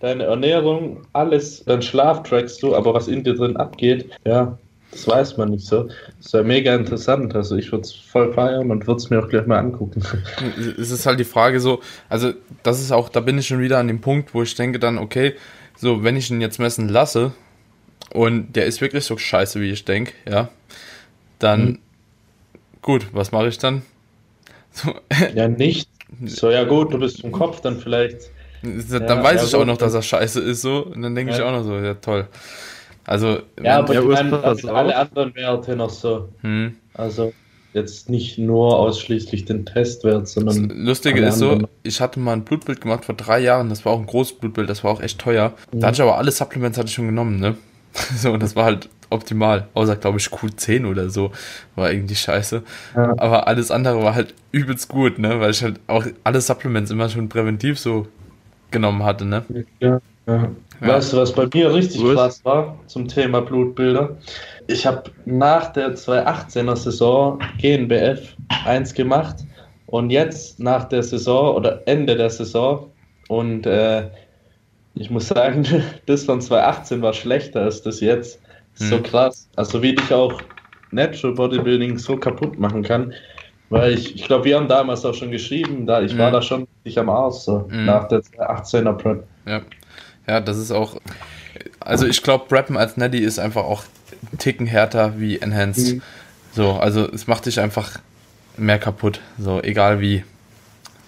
Deine 0.01 0.25
Ernährung, 0.25 1.07
alles, 1.13 1.65
dein 1.65 1.83
Schlaf 1.83 2.23
trackst 2.23 2.63
du, 2.63 2.77
aber 2.77 2.95
was 2.95 3.09
in 3.09 3.25
dir 3.25 3.35
drin 3.35 3.57
abgeht, 3.57 4.11
ja, 4.25 4.57
das 4.91 5.07
weiß 5.07 5.37
man 5.37 5.51
nicht 5.51 5.67
so. 5.67 5.89
Das 6.23 6.33
ja 6.33 6.43
mega 6.43 6.75
interessant. 6.75 7.35
Also 7.35 7.57
ich 7.57 7.71
würde 7.71 7.83
es 7.83 7.93
voll 7.93 8.33
feiern 8.33 8.71
und 8.71 8.87
würde 8.87 8.99
es 8.99 9.11
mir 9.11 9.23
auch 9.23 9.29
gleich 9.29 9.47
mal 9.47 9.59
angucken. 9.59 10.03
Es 10.79 10.91
ist 10.91 11.07
halt 11.07 11.21
die 11.21 11.25
Frage 11.25 11.61
so, 11.61 11.81
also 12.09 12.33
das 12.63 12.81
ist 12.81 12.93
auch, 12.93 13.09
da 13.09 13.21
bin 13.21 13.39
ich 13.39 13.47
schon 13.47 13.61
wieder 13.61 13.79
an 13.79 13.89
dem 13.89 14.01
Punkt, 14.01 14.35
wo 14.35 14.43
ich 14.43 14.55
denke 14.55 14.79
dann, 14.79 14.99
okay, 14.99 15.35
so 15.77 16.03
wenn 16.05 16.17
ich 16.17 16.31
ihn 16.31 16.41
jetzt 16.41 16.59
messen 16.59 16.89
lasse 16.89 17.33
und 18.13 18.57
der 18.57 18.67
ist 18.67 18.81
wirklich 18.81 19.05
so 19.05 19.19
scheiße, 19.19 19.61
wie 19.61 19.71
ich 19.71 19.85
denke, 19.85 20.13
ja, 20.29 20.49
dann 21.39 21.61
hm. 21.61 21.79
gut, 22.81 23.07
was 23.13 23.33
mache 23.33 23.49
ich 23.49 23.59
dann? 23.59 23.83
So, 24.71 24.95
ja, 25.35 25.49
nicht. 25.49 25.89
So, 26.25 26.51
ja 26.51 26.63
gut, 26.63 26.93
du 26.93 26.99
bist 26.99 27.25
im 27.25 27.33
Kopf, 27.33 27.63
dann 27.63 27.81
vielleicht. 27.81 28.31
Dann 28.63 29.03
ja, 29.03 29.25
weiß 29.25 29.41
ja, 29.41 29.49
ich 29.49 29.55
auch 29.57 29.65
noch, 29.65 29.77
dass 29.77 29.95
er 29.95 30.03
scheiße 30.03 30.41
ist, 30.41 30.61
so. 30.61 30.85
Und 30.85 31.03
dann 31.03 31.17
denke 31.17 31.33
ja. 31.33 31.39
ich 31.39 31.43
auch 31.43 31.51
noch 31.51 31.65
so, 31.65 31.77
ja 31.79 31.95
toll. 31.95 32.29
Also, 33.09 33.39
ja, 33.63 33.79
aber 33.79 33.95
ich 33.95 34.07
meine, 34.07 34.43
alle 34.45 34.95
anderen 34.95 35.35
Werte 35.35 35.75
noch 35.75 35.89
so. 35.89 36.29
Hm. 36.43 36.77
Also, 36.93 37.33
jetzt 37.73 38.11
nicht 38.11 38.37
nur 38.37 38.79
ausschließlich 38.79 39.47
den 39.47 39.65
Testwert, 39.65 40.29
sondern. 40.29 40.69
Das 40.69 40.77
Lustige 40.77 41.21
ist 41.25 41.39
so, 41.39 41.59
ich 41.83 42.03
hatte 42.03 42.21
mal 42.21 42.35
ein 42.35 42.45
Blutbild 42.45 42.83
gemacht 42.83 43.07
vor 43.07 43.15
drei 43.15 43.39
Jahren, 43.39 43.71
das 43.71 43.87
war 43.87 43.93
auch 43.93 43.99
ein 43.99 44.07
großes 44.07 44.39
Blutbild, 44.39 44.69
das 44.69 44.85
war 44.85 44.91
auch 44.91 45.01
echt 45.01 45.19
teuer. 45.19 45.55
Mhm. 45.73 45.81
Da 45.81 45.87
hatte 45.87 45.95
ich 45.95 46.03
aber 46.03 46.19
alle 46.19 46.31
Supplements 46.31 46.77
hatte 46.77 46.89
ich 46.89 46.95
schon 46.95 47.07
genommen, 47.07 47.41
ne? 47.41 47.57
so, 48.17 48.31
und 48.31 48.43
das 48.43 48.55
war 48.55 48.67
halt 48.67 48.91
optimal. 49.09 49.69
Außer, 49.73 49.97
glaube 49.97 50.19
ich, 50.19 50.27
Q10 50.27 50.87
oder 50.87 51.09
so 51.09 51.33
war 51.77 51.91
irgendwie 51.91 52.15
scheiße. 52.15 52.63
Ja. 52.95 53.15
Aber 53.17 53.49
alles 53.49 53.71
andere 53.71 54.03
war 54.03 54.15
halt 54.15 54.35
übelst 54.53 54.89
gut, 54.89 55.19
ne? 55.19 55.41
Weil 55.41 55.53
ich 55.53 55.63
halt 55.63 55.81
auch 55.87 56.05
alle 56.25 56.43
Supplements 56.43 56.91
immer 56.91 57.09
schon 57.09 57.31
präventiv 57.31 57.79
so 57.79 58.07
genommen 58.71 59.03
hatte, 59.03 59.25
ne? 59.25 59.45
Ja. 59.81 60.03
Ja. 60.27 60.51
Weißt 60.81 61.13
du, 61.13 61.17
was 61.17 61.33
bei 61.33 61.49
mir 61.53 61.73
richtig 61.73 62.01
Gut. 62.01 62.15
krass 62.15 62.45
war 62.45 62.79
zum 62.87 63.09
Thema 63.09 63.41
Blutbilder? 63.41 64.17
Ich 64.69 64.87
habe 64.87 65.11
nach 65.25 65.73
der 65.73 65.95
2018er 65.95 66.77
Saison 66.77 67.39
GNBF 67.61 68.37
1 68.65 68.95
gemacht 68.95 69.37
und 69.87 70.11
jetzt 70.11 70.61
nach 70.61 70.85
der 70.85 71.03
Saison 71.03 71.57
oder 71.57 71.83
Ende 71.87 72.17
der 72.17 72.31
Saison 72.31 72.91
und 73.29 73.67
äh, 73.67 74.09
ich 74.95 75.11
muss 75.11 75.29
sagen, 75.29 75.67
das 76.07 76.25
von 76.25 76.41
2018 76.41 77.03
war 77.03 77.13
schlechter 77.13 77.63
als 77.63 77.83
das 77.83 78.01
jetzt. 78.01 78.41
So 78.75 78.97
hm. 78.97 79.03
krass. 79.03 79.49
Also 79.57 79.83
wie 79.83 79.95
dich 79.95 80.13
auch 80.13 80.41
Natural 80.91 81.35
Bodybuilding 81.35 81.99
so 81.99 82.17
kaputt 82.17 82.59
machen 82.59 82.83
kann. 82.83 83.13
Weil 83.71 83.93
ich, 83.95 84.15
ich 84.15 84.25
glaube, 84.25 84.47
wir 84.47 84.57
haben 84.57 84.69
damals 84.69 85.05
auch 85.05 85.13
schon 85.13 85.31
geschrieben, 85.31 85.87
da 85.87 86.01
ich 86.01 86.13
hm. 86.13 86.19
war 86.19 86.31
da 86.31 86.41
schon 86.41 86.67
nicht 86.85 86.97
am 86.97 87.11
Aus, 87.11 87.45
so 87.45 87.67
hm. 87.69 87.85
nach 87.85 88.09
der 88.09 88.21
18er 88.21 88.93
Prep. 88.93 89.25
Ja. 89.47 89.61
Ja, 90.29 90.41
das 90.41 90.59
ist 90.59 90.71
auch. 90.71 91.01
Also 91.81 92.07
ich 92.07 92.23
glaube, 92.23 92.55
Rappen 92.55 92.77
als 92.77 92.97
Neddy 92.97 93.19
ist 93.19 93.39
einfach 93.39 93.65
auch 93.65 93.85
einen 94.31 94.39
Ticken 94.39 94.67
härter 94.67 95.19
wie 95.19 95.39
Enhanced. 95.39 95.95
Mhm. 95.95 96.03
So, 96.53 96.73
also 96.73 97.11
es 97.11 97.27
macht 97.27 97.47
dich 97.47 97.61
einfach 97.61 97.99
mehr 98.57 98.79
kaputt. 98.79 99.21
So, 99.39 99.63
egal 99.63 100.01
wie. 100.01 100.25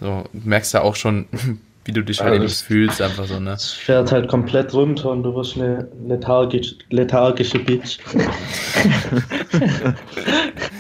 So, 0.01 0.25
du 0.33 0.49
merkst 0.49 0.73
ja 0.73 0.81
auch 0.81 0.97
schon, 0.97 1.27
wie 1.85 1.93
du 1.93 2.03
dich 2.03 2.21
halt 2.21 2.41
also 2.41 2.65
fühlst, 2.65 3.03
einfach 3.03 3.27
so, 3.27 3.41
ne? 3.41 3.53
Es 3.53 3.73
fährt 3.73 4.13
halt 4.13 4.29
komplett 4.29 4.73
runter 4.73 5.11
und 5.11 5.23
du 5.23 5.35
wirst 5.35 5.57
eine 5.57 5.89
lethargisch, 6.07 6.77
lethargische 6.89 7.59
Bitch. 7.59 7.99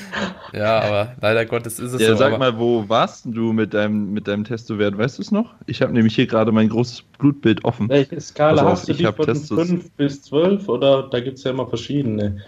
Ja, 0.52 0.80
aber 0.80 1.16
leider 1.20 1.46
Gottes 1.46 1.78
ist 1.78 1.92
es 1.92 2.00
ja, 2.00 2.08
so. 2.08 2.16
Sag 2.16 2.38
mal, 2.38 2.58
wo 2.58 2.88
warst 2.88 3.26
du 3.26 3.52
mit 3.52 3.74
deinem, 3.74 4.12
mit 4.12 4.26
deinem 4.26 4.44
Testowert? 4.44 4.98
Weißt 4.98 5.18
du 5.18 5.22
es 5.22 5.30
noch? 5.30 5.54
Ich 5.66 5.80
habe 5.82 5.92
nämlich 5.92 6.14
hier 6.14 6.26
gerade 6.26 6.52
mein 6.52 6.68
großes 6.68 7.02
Blutbild 7.18 7.64
offen. 7.64 7.88
Welche 7.88 8.20
Skala 8.20 8.64
hast 8.64 8.88
du? 8.88 8.94
Die 8.94 9.04
von 9.04 9.26
Testos 9.26 9.68
5 9.68 9.90
bis 9.92 10.22
12 10.22 10.68
oder 10.68 11.04
da 11.04 11.20
gibt 11.20 11.38
es 11.38 11.44
ja 11.44 11.52
immer 11.52 11.66
verschiedene? 11.66 12.38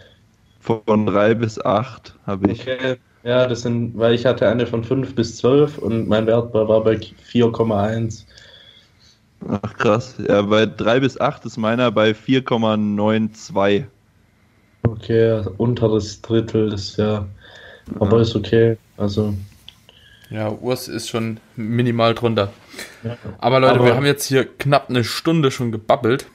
Von 0.60 1.06
3 1.06 1.34
bis 1.34 1.64
8 1.64 2.14
habe 2.26 2.50
ich. 2.50 2.62
Okay. 2.62 2.96
Ja, 3.24 3.46
das 3.46 3.62
sind, 3.62 3.96
weil 3.96 4.14
ich 4.14 4.26
hatte 4.26 4.48
eine 4.48 4.66
von 4.66 4.82
5 4.82 5.14
bis 5.14 5.36
12 5.36 5.78
und 5.78 6.08
mein 6.08 6.26
Wert 6.26 6.52
war, 6.54 6.68
war 6.68 6.82
bei 6.82 6.94
4,1. 6.96 8.24
Ach 9.48 9.74
krass. 9.76 10.16
Ja, 10.28 10.42
bei 10.42 10.66
3 10.66 11.00
bis 11.00 11.20
8 11.20 11.44
ist 11.44 11.56
meiner 11.56 11.92
bei 11.92 12.10
4,92. 12.10 13.84
Okay, 14.84 15.44
unteres 15.58 16.20
Drittel 16.22 16.72
ist 16.72 16.96
ja 16.96 17.26
aber 17.98 18.16
ja. 18.16 18.22
ist 18.22 18.36
okay. 18.36 18.76
Also. 18.96 19.34
Ja, 20.30 20.50
Urs 20.50 20.88
ist 20.88 21.10
schon 21.10 21.40
minimal 21.56 22.14
drunter. 22.14 22.52
Ja. 23.02 23.18
Aber 23.38 23.60
Leute, 23.60 23.74
Aber 23.74 23.84
wir 23.84 23.96
haben 23.96 24.06
jetzt 24.06 24.26
hier 24.26 24.46
knapp 24.46 24.88
eine 24.88 25.04
Stunde 25.04 25.50
schon 25.50 25.72
gebabbelt. 25.72 26.26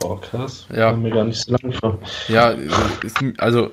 Boah, 0.00 0.20
krass. 0.20 0.66
Ja. 0.74 0.88
Haben 0.88 1.04
wir 1.04 1.10
gar 1.10 1.24
nicht 1.24 1.44
so 1.44 1.52
lange 1.52 1.74
vor. 1.74 1.98
Ja, 2.28 2.54
ist, 3.02 3.18
also 3.38 3.68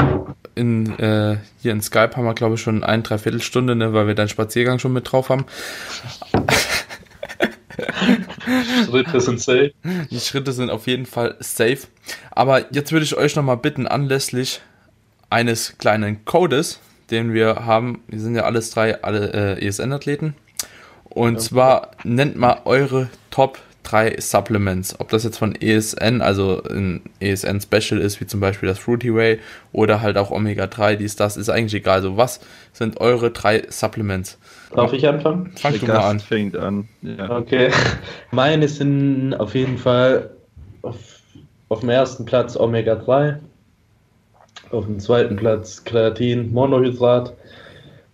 in, 0.56 0.98
äh, 1.00 1.38
hier 1.62 1.72
in 1.72 1.82
Skype 1.82 2.16
haben 2.16 2.26
wir, 2.26 2.34
glaube 2.34 2.56
ich, 2.56 2.62
schon 2.62 2.84
ein, 2.84 3.04
dreiviertel 3.04 3.42
Stunde, 3.42 3.76
ne, 3.76 3.94
weil 3.94 4.08
wir 4.08 4.16
deinen 4.16 4.30
Spaziergang 4.30 4.80
schon 4.80 4.94
mit 4.94 5.12
drauf 5.12 5.30
haben. 5.30 5.46
Schritte 8.86 9.22
sind 9.22 9.40
safe. 9.40 9.74
Die 10.10 10.20
Schritte 10.20 10.52
sind 10.52 10.70
auf 10.70 10.88
jeden 10.88 11.06
Fall 11.06 11.36
safe. 11.40 11.80
Aber 12.32 12.74
jetzt 12.74 12.92
würde 12.92 13.06
ich 13.06 13.16
euch 13.16 13.36
nochmal 13.36 13.58
bitten, 13.58 13.88
anlässlich 13.88 14.62
eines 15.32 15.78
kleinen 15.78 16.26
Codes, 16.26 16.80
den 17.10 17.34
wir 17.34 17.66
haben. 17.66 18.04
Wir 18.08 18.20
sind 18.20 18.36
ja 18.36 18.44
alles 18.44 18.70
drei 18.72 19.02
alle 19.02 19.58
äh, 19.58 19.66
ESN-Athleten. 19.66 20.36
Und 21.06 21.34
ja. 21.34 21.40
zwar 21.40 21.92
nennt 22.04 22.38
mal 22.38 22.62
eure 22.66 23.10
Top 23.32 23.58
3 23.84 24.18
Supplements. 24.20 25.00
Ob 25.00 25.10
das 25.10 25.24
jetzt 25.24 25.38
von 25.38 25.56
ESN, 25.56 26.22
also 26.22 26.62
ein 26.64 27.02
ESN 27.20 27.60
Special 27.62 28.00
ist, 28.00 28.22
wie 28.22 28.28
zum 28.28 28.40
Beispiel 28.40 28.70
das 28.70 28.80
Fruity 28.80 29.14
Way 29.14 29.40
oder 29.72 30.02
halt 30.02 30.18
auch 30.18 30.32
Omega 30.32 30.68
3, 30.68 30.98
dies, 30.98 31.16
das, 31.16 31.38
ist 31.38 31.50
eigentlich 31.50 31.74
egal. 31.74 31.96
Also 31.96 32.18
was 32.18 32.40
sind 32.74 33.02
eure 33.02 33.32
drei 33.32 33.64
Supplements? 33.70 34.38
Darf 34.74 34.94
ich 34.94 35.08
anfangen? 35.08 35.52
Fang 35.56 35.78
du 35.78 35.86
mal 35.88 35.98
an. 35.98 36.20
fängt 36.20 36.56
an. 36.56 36.88
Ja. 37.02 37.38
Okay. 37.38 37.72
Meine 38.32 38.68
sind 38.68 39.34
auf 39.34 39.56
jeden 39.56 39.78
Fall 39.78 40.30
auf, 40.82 40.98
auf 41.70 41.80
dem 41.82 41.90
ersten 41.90 42.26
Platz 42.26 42.56
Omega 42.56 42.96
3. 42.96 43.40
Auf 44.72 44.86
dem 44.86 45.00
zweiten 45.00 45.36
Platz 45.36 45.84
Kreatin, 45.84 46.52
Monohydrat, 46.52 47.34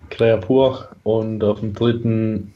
Creapur 0.09 0.89
und 1.03 1.43
auf 1.43 1.59
dem 1.59 1.73
dritten 1.73 2.53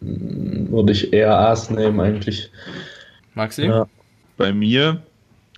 mm, 0.00 0.70
würde 0.70 0.92
ich 0.92 1.12
eher 1.12 1.36
Aas 1.36 1.70
nehmen 1.70 2.00
eigentlich. 2.00 2.50
Maxi? 3.34 3.66
Ja. 3.66 3.86
Bei 4.36 4.52
mir 4.52 5.02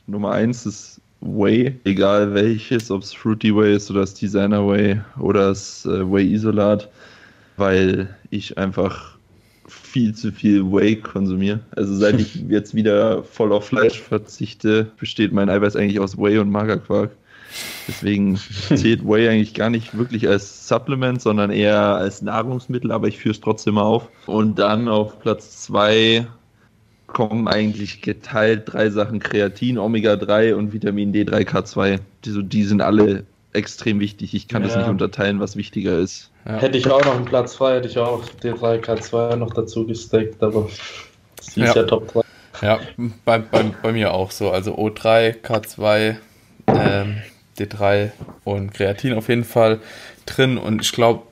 Nummer 0.07 0.33
eins 0.33 0.67
ist 0.67 1.01
Whey, 1.21 1.79
egal 1.85 2.35
welches, 2.35 2.91
ob 2.91 3.03
es 3.03 3.13
Fruity 3.13 3.55
Whey 3.55 3.77
ist 3.77 3.91
oder 3.91 4.01
das 4.01 4.15
Designer 4.15 4.67
Whey 4.67 5.01
oder 5.21 5.49
das 5.49 5.87
äh, 5.87 6.11
Whey 6.11 6.33
Isolat, 6.33 6.89
weil 7.57 8.09
ich 8.31 8.59
einfach 8.59 9.17
viel 9.69 10.15
zu 10.15 10.33
viel 10.33 10.65
Whey 10.65 10.97
konsumiere. 10.97 11.61
Also 11.77 11.95
seit 11.95 12.21
ich 12.21 12.35
jetzt 12.49 12.75
wieder 12.75 13.23
voll 13.23 13.53
auf 13.53 13.67
Fleisch 13.67 14.01
verzichte, 14.01 14.91
besteht 14.99 15.33
mein 15.33 15.49
Eiweiß 15.49 15.77
eigentlich 15.77 16.01
aus 16.01 16.19
Whey 16.19 16.39
und 16.39 16.51
Magerquark. 16.51 17.13
Deswegen 17.89 18.37
zählt 18.75 19.05
Whey 19.07 19.29
eigentlich 19.29 19.55
gar 19.55 19.71
nicht 19.71 19.97
wirklich 19.97 20.29
als 20.29 20.69
Supplement, 20.69 21.21
sondern 21.21 21.51
eher 21.51 21.79
als 21.81 22.23
Nahrungsmittel, 22.23 22.93
aber 22.93 23.09
ich 23.09 23.19
führe 23.19 23.35
es 23.35 23.41
trotzdem 23.41 23.79
auf. 23.79 24.09
Und 24.27 24.59
dann 24.59 24.89
auf 24.89 25.19
Platz 25.21 25.63
2 25.65 26.27
kommen 27.07 27.49
eigentlich 27.49 28.01
geteilt 28.03 28.63
drei 28.73 28.89
Sachen: 28.91 29.19
Kreatin, 29.21 29.79
Omega-3 29.79 30.55
und 30.55 30.73
Vitamin 30.73 31.13
D3K2. 31.13 31.99
Die, 32.25 32.31
so, 32.31 32.41
die 32.43 32.65
sind 32.65 32.81
alle 32.81 33.25
extrem 33.53 34.01
wichtig. 34.01 34.33
Ich 34.35 34.49
kann 34.49 34.63
Ja. 34.63 34.69
das 34.69 34.77
nicht 34.79 34.89
unterteilen, 34.89 35.39
was 35.41 35.57
wichtiger 35.57 35.99
ist. 35.99 36.31
Ja. 36.47 36.55
Hätte 36.57 36.79
ich 36.79 36.89
auch 36.91 37.05
noch 37.05 37.15
einen 37.15 37.27
Platz 37.27 37.55
frei, 37.55 37.77
hätte 37.77 37.89
ich 37.89 37.99
auch 37.99 38.25
D3K2 38.43 39.37
noch 39.37 39.53
dazu 39.53 39.87
gesteckt, 39.87 40.43
aber 40.43 40.69
sie 41.41 41.61
ist 41.63 41.75
Ja. 41.75 41.83
ja 41.83 41.87
Top 41.87 42.09
3. 42.13 42.23
Ja, 42.63 42.79
bei, 43.25 43.39
bei, 43.39 43.65
bei 43.83 43.93
mir 43.93 44.15
auch 44.15 44.31
so. 44.31 44.51
Also 44.51 44.77
O3, 44.79 45.35
K2, 45.43 46.17
ähm, 46.69 47.17
D3 47.65 48.11
und 48.45 48.73
Kreatin 48.75 49.15
auf 49.15 49.29
jeden 49.29 49.45
Fall 49.45 49.81
drin. 50.27 50.59
Und 50.59 50.83
ich 50.83 50.93
glaube, 50.93 51.23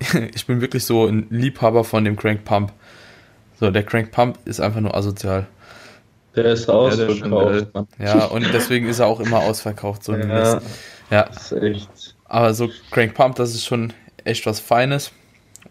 ich 0.34 0.46
bin 0.46 0.60
wirklich 0.60 0.84
so 0.84 1.06
ein 1.06 1.26
Liebhaber 1.30 1.84
von 1.84 2.04
dem 2.04 2.16
Crank 2.16 2.44
Pump. 2.44 2.72
So, 3.58 3.70
der 3.70 3.82
Crank 3.82 4.10
Pump 4.10 4.38
ist 4.46 4.60
einfach 4.60 4.80
nur 4.80 4.94
asozial. 4.96 5.46
Der 6.36 6.44
ist 6.46 6.68
ausverkauft. 6.70 7.66
Ja, 7.98 8.26
und 8.26 8.46
deswegen 8.54 8.86
ist 8.88 9.00
er 9.00 9.06
auch 9.06 9.20
immer 9.20 9.40
ausverkauft. 9.40 10.04
So 10.04 10.14
Ja, 10.14 10.60
ja, 11.10 11.24
das 11.24 11.52
ist 11.52 11.62
echt. 11.62 12.14
aber 12.26 12.54
so 12.54 12.70
Crank 12.92 13.14
Pump, 13.14 13.34
das 13.36 13.54
ist 13.54 13.66
schon 13.66 13.92
echt 14.24 14.46
was 14.46 14.60
Feines. 14.60 15.10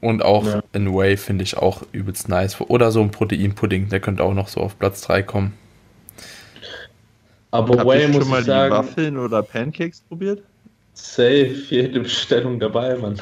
Und 0.02 0.24
auch 0.24 0.46
Ja. 0.46 0.62
ein 0.74 0.94
Whey 0.94 1.18
finde 1.18 1.44
ich 1.44 1.58
auch 1.58 1.82
übelst 1.92 2.30
nice. 2.30 2.60
Oder 2.62 2.92
so 2.92 3.02
ein 3.02 3.12
Proteinpudding, 3.12 3.90
der 3.90 4.00
könnte 4.00 4.24
auch 4.24 4.34
noch 4.34 4.48
so 4.50 4.62
auf 4.62 4.78
Platz 4.78 5.02
3 5.02 5.24
kommen. 5.24 5.54
Aber 7.52 7.80
Habt 7.80 8.00
ihr 8.00 8.08
muss 8.10 8.22
schon 8.24 8.30
mal 8.30 8.40
ich 8.40 8.46
die 8.46 8.52
sagen, 8.52 8.74
Waffeln 8.74 9.18
oder 9.18 9.42
Pancakes 9.44 10.02
probiert? 10.02 10.42
safe, 10.94 11.56
jede 11.70 12.02
Bestellung 12.02 12.60
dabei, 12.60 12.96
Mann. 12.96 13.20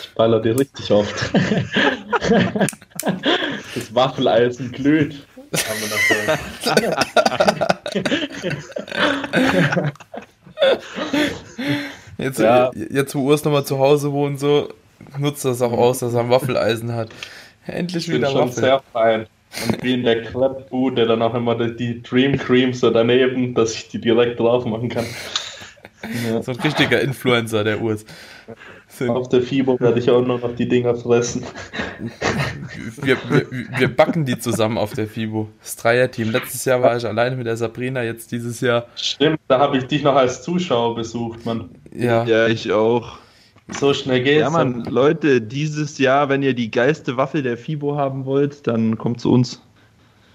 Ich 0.00 0.10
baller 0.14 0.40
dir 0.40 0.58
richtig 0.58 0.90
oft. 0.92 1.14
Das 3.74 3.94
Waffeleisen 3.94 4.72
glüht. 4.72 5.26
Haben 5.52 5.80
wir 5.80 5.88
noch 5.88 7.36
Jetzt, 12.18 12.38
Ja. 12.38 12.70
jetzt 12.74 13.14
wo 13.14 13.20
Urs 13.28 13.44
nochmal 13.44 13.64
zu 13.64 13.78
Hause 13.78 14.12
wohnt, 14.12 14.40
so 14.40 14.68
nutzt 15.18 15.44
das 15.44 15.60
auch 15.62 15.72
aus, 15.72 15.98
dass 15.98 16.14
er 16.14 16.20
ein 16.20 16.30
Waffeleisen 16.30 16.94
hat. 16.94 17.10
Endlich 17.66 18.04
Ich 18.06 18.10
bin 18.12 18.18
wieder 18.22 18.30
schon 18.30 18.48
Waffel. 18.48 18.54
sehr 18.54 18.82
fein. 18.92 19.26
Und 19.68 19.82
wie 19.82 19.94
in 19.94 20.04
der 20.04 20.22
Klappbude 20.22 21.06
dann 21.06 21.22
auch 21.22 21.34
immer 21.34 21.54
die- 21.54 22.02
Dream 22.02 22.36
Cream 22.36 22.72
so 22.72 22.90
daneben, 22.90 23.54
dass 23.54 23.74
ich 23.74 23.88
die 23.88 24.00
direkt 24.00 24.38
drauf 24.40 24.64
machen 24.66 24.88
kann. 24.88 25.06
Ja. 26.30 26.42
So 26.42 26.52
ein 26.52 26.60
richtiger 26.60 27.00
Influencer, 27.00 27.64
der 27.64 27.80
Urs. 27.80 28.04
So, 28.88 29.06
Auf 29.12 29.28
der 29.28 29.42
FIBO 29.42 29.80
werde 29.80 29.98
ich 29.98 30.10
auch 30.10 30.24
nur 30.24 30.38
noch 30.38 30.54
die 30.54 30.68
Dinger 30.68 30.94
fressen. 30.94 31.42
wir, 33.02 33.16
wir, 33.30 33.46
wir 33.78 33.88
backen 33.88 34.24
die 34.24 34.38
zusammen 34.38 34.78
auf 34.78 34.92
der 34.92 35.08
FIBO. 35.08 35.48
Das 35.60 35.76
Dreier-Team. 35.76 36.30
Letztes 36.30 36.64
Jahr 36.64 36.82
war 36.82 36.96
ich 36.96 37.06
alleine 37.06 37.36
mit 37.36 37.46
der 37.46 37.56
Sabrina, 37.56 38.02
jetzt 38.02 38.30
dieses 38.30 38.60
Jahr. 38.60 38.86
Stimmt, 38.96 39.40
da 39.48 39.58
habe 39.58 39.78
ich 39.78 39.84
dich 39.86 40.02
noch 40.02 40.14
als 40.14 40.42
Zuschauer 40.42 40.94
besucht, 40.96 41.44
Mann. 41.46 41.70
Ja, 41.94 42.24
Ja, 42.24 42.46
ich 42.46 42.70
auch. 42.72 43.18
So 43.68 43.92
schnell 43.92 44.22
geht's. 44.22 44.40
Ja, 44.40 44.50
Mann, 44.50 44.84
Leute, 44.84 45.40
dieses 45.40 45.98
Jahr, 45.98 46.28
wenn 46.28 46.42
ihr 46.42 46.54
die 46.54 46.70
geilste 46.70 47.16
Waffel 47.16 47.42
der 47.42 47.56
FIBO 47.56 47.96
haben 47.96 48.24
wollt, 48.24 48.66
dann 48.66 48.96
kommt 48.96 49.20
zu 49.20 49.32
uns. 49.32 49.60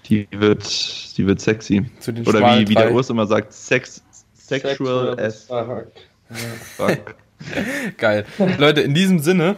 Die 0.06 0.28
wird, 0.32 1.16
die 1.16 1.26
wird 1.26 1.40
sexy. 1.40 1.86
zu 2.00 2.12
den 2.12 2.26
Oder 2.26 2.40
wie, 2.40 2.68
wie 2.68 2.74
der. 2.74 2.92
Urs 2.92 3.08
immer 3.08 3.26
sagt, 3.26 3.52
sex, 3.52 4.02
sexual 4.34 5.18
as 5.18 5.44
fuck. 5.44 5.92
fuck. 6.76 7.14
Geil. 7.96 8.26
Leute, 8.58 8.82
in 8.82 8.94
diesem 8.94 9.18
Sinne 9.20 9.56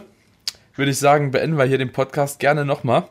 würde 0.75 0.91
ich 0.91 0.99
sagen, 0.99 1.31
beenden 1.31 1.57
wir 1.57 1.65
hier 1.65 1.77
den 1.77 1.91
Podcast 1.91 2.39
gerne 2.39 2.65
nochmal. 2.65 3.07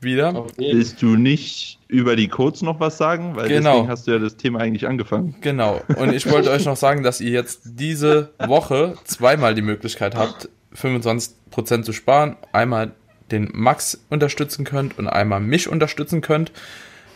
Wieder. 0.00 0.46
Jeden 0.58 0.78
Willst 0.78 1.02
du 1.02 1.16
nicht 1.16 1.78
über 1.88 2.16
die 2.16 2.28
Codes 2.28 2.62
noch 2.62 2.80
was 2.80 2.96
sagen? 2.96 3.36
Weil 3.36 3.48
Genau. 3.48 3.72
deswegen 3.72 3.88
hast 3.88 4.06
du 4.06 4.12
ja 4.12 4.18
das 4.18 4.36
Thema 4.36 4.60
eigentlich 4.60 4.86
angefangen. 4.86 5.34
Genau. 5.40 5.80
Und 5.96 6.12
ich 6.14 6.30
wollte 6.30 6.50
euch 6.50 6.64
noch 6.64 6.76
sagen, 6.76 7.02
dass 7.02 7.20
ihr 7.20 7.30
jetzt 7.32 7.60
diese 7.64 8.30
Woche 8.38 8.94
zweimal 9.04 9.54
die 9.54 9.62
Möglichkeit 9.62 10.14
habt, 10.14 10.48
25% 10.74 11.82
zu 11.82 11.92
sparen. 11.92 12.36
Einmal 12.52 12.92
den 13.30 13.50
Max 13.52 14.00
unterstützen 14.08 14.64
könnt 14.64 14.98
und 14.98 15.06
einmal 15.08 15.40
mich 15.40 15.68
unterstützen 15.68 16.20
könnt. 16.20 16.52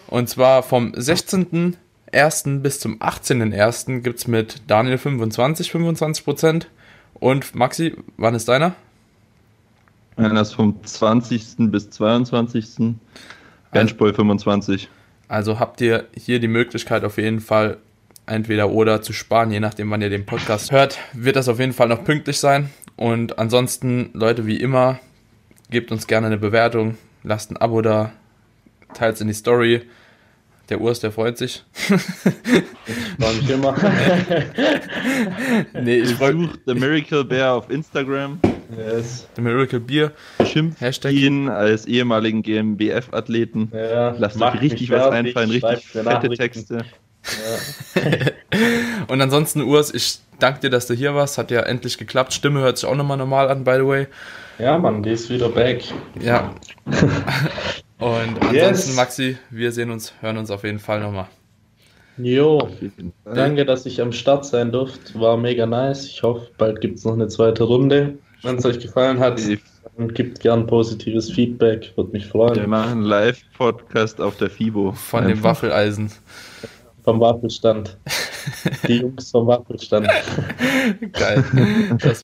Und 0.07 0.28
zwar 0.28 0.62
vom 0.62 0.93
16.01. 0.93 2.61
bis 2.61 2.80
zum 2.80 2.99
18.01. 3.01 4.01
gibt 4.03 4.18
es 4.18 4.26
mit 4.28 4.62
Daniel 4.66 4.99
25 4.99 5.70
25%. 5.70 6.66
Und 7.14 7.55
Maxi, 7.55 7.97
wann 8.16 8.35
ist 8.35 8.49
deiner? 8.49 8.74
Wenn 10.17 10.35
das 10.35 10.53
vom 10.53 10.83
20. 10.85 11.71
bis 11.71 11.91
22. 11.91 12.95
Benchboy 13.73 14.15
25. 14.15 14.89
Also 15.29 15.59
habt 15.59 15.81
ihr 15.81 16.07
hier 16.17 16.39
die 16.39 16.49
Möglichkeit 16.49 17.05
auf 17.05 17.19
jeden 17.19 17.41
Fall 17.41 17.79
entweder 18.27 18.71
oder 18.71 19.03
zu 19.03 19.12
sparen, 19.12 19.51
je 19.51 19.61
nachdem, 19.61 19.91
wann 19.91 20.03
ihr 20.03 20.11
den 20.11 20.27
Podcast 20.27 20.73
hört, 20.73 20.99
wird 21.12 21.37
das 21.37 21.49
auf 21.49 21.59
jeden 21.59 21.73
Fall 21.73 21.89
noch 21.89 22.05
pünktlich 22.05 22.39
sein. 22.39 22.71
Und 22.97 23.39
ansonsten, 23.39 24.11
Leute, 24.12 24.47
wie 24.47 24.57
immer, 24.57 25.01
gebt 25.71 25.91
uns 25.91 26.07
gerne 26.07 26.29
eine 26.29 26.39
Bewertung, 26.39 26.97
lasst 27.23 27.51
ein 27.51 27.57
Abo 27.57 27.83
da, 27.83 28.12
teilt 28.95 29.21
in 29.21 29.27
die 29.27 29.35
Story. 29.35 29.83
Der 30.71 30.81
Urs, 30.81 31.01
der 31.01 31.12
freut 31.12 31.37
sich. 31.37 31.62
War 33.19 33.33
mich 33.35 33.51
immer. 33.51 33.77
nee, 35.83 35.97
ich 35.97 36.15
freue 36.15 36.33
mich. 36.33 36.51
Sucht 36.53 36.61
The 36.65 36.75
Miracle 36.75 37.25
Bear 37.25 37.55
auf 37.55 37.69
Instagram. 37.69 38.39
Yes. 38.77 39.27
The 39.37 39.43
Miracle 39.43 39.81
Beer. 39.81 40.12
Schimpft 40.45 40.81
Hashtag. 40.81 41.12
ihn 41.12 41.49
als 41.49 41.87
ehemaligen 41.87 42.43
GmbF-Athleten. 42.43 43.71
Ja, 43.73 44.15
Lasst 44.19 44.41
euch 44.41 44.61
richtig 44.61 44.91
was 44.91 45.09
einfallen, 45.11 45.51
richtig 45.51 45.87
fette. 45.87 46.29
Texte. 46.31 46.85
Ja. 47.95 48.03
Und 49.09 49.21
ansonsten, 49.21 49.62
Urs, 49.62 49.93
ich 49.95 50.19
danke 50.39 50.61
dir, 50.61 50.71
dass 50.71 50.87
du 50.87 50.95
hier 50.95 51.15
warst. 51.15 51.39
Hat 51.39 51.51
ja 51.51 51.61
endlich 51.61 51.97
geklappt. 51.99 52.33
Stimme 52.35 52.61
hört 52.61 52.79
sich 52.79 52.89
auch 52.89 52.95
nochmal 52.95 53.17
normal 53.17 53.49
an, 53.51 53.65
by 53.65 53.77
the 53.77 53.87
way. 53.87 54.07
ja, 54.59 54.77
Mann, 54.79 55.03
die 55.03 55.11
ist 55.11 55.31
wieder 55.31 55.49
back. 55.49 55.83
Ja. 56.21 56.55
Und 57.99 58.39
ansonsten, 58.41 58.55
Yes. 58.55 58.97
Maxi, 58.97 59.39
wir 59.51 59.73
sehen 59.73 59.91
uns, 59.91 60.12
hören 60.21 60.37
uns 60.37 60.51
auf 60.51 60.65
jeden 60.65 60.79
Fall 60.81 61.01
nochmal. 61.01 61.27
Jo, 62.17 62.69
danke, 63.25 63.65
dass 63.65 63.87
ich 63.87 64.01
am 64.01 64.12
Start 64.12 64.45
sein 64.45 64.71
durfte. 64.71 65.19
War 65.19 65.37
mega 65.37 65.67
nice. 65.67 66.07
Ich 66.07 66.23
hoffe, 66.23 66.49
bald 66.59 66.81
gibt 66.81 66.99
es 66.99 67.05
noch 67.05 67.15
eine 67.15 67.27
zweite 67.29 67.65
Runde. 67.65 68.19
Wenn 68.45 68.57
es 68.57 68.64
euch 68.66 68.78
gefallen 68.78 69.18
hat, 69.20 69.40
dann 69.97 70.12
gebt 70.12 70.40
gern 70.40 70.66
positives 70.66 71.30
Feedback. 71.30 71.92
Würde 71.97 72.11
mich 72.12 72.24
Wir 72.24 72.30
freuen. 72.30 72.68
machen 72.70 72.92
einen 72.92 73.03
Live-Podcast 73.03 74.20
auf 74.20 74.36
der 74.36 74.51
FIBO. 74.51 74.92
Von 74.92 75.26
dem. 75.26 75.42
Waffeleisen. 75.42 76.12
Vom 77.05 77.20
Waffelstand. 77.20 77.99
Die 78.86 78.99
Jungs 78.99 79.30
vom 79.30 79.47
Waffelstand. 79.47 80.07
Geil. 81.12 81.45
Das 81.99 82.12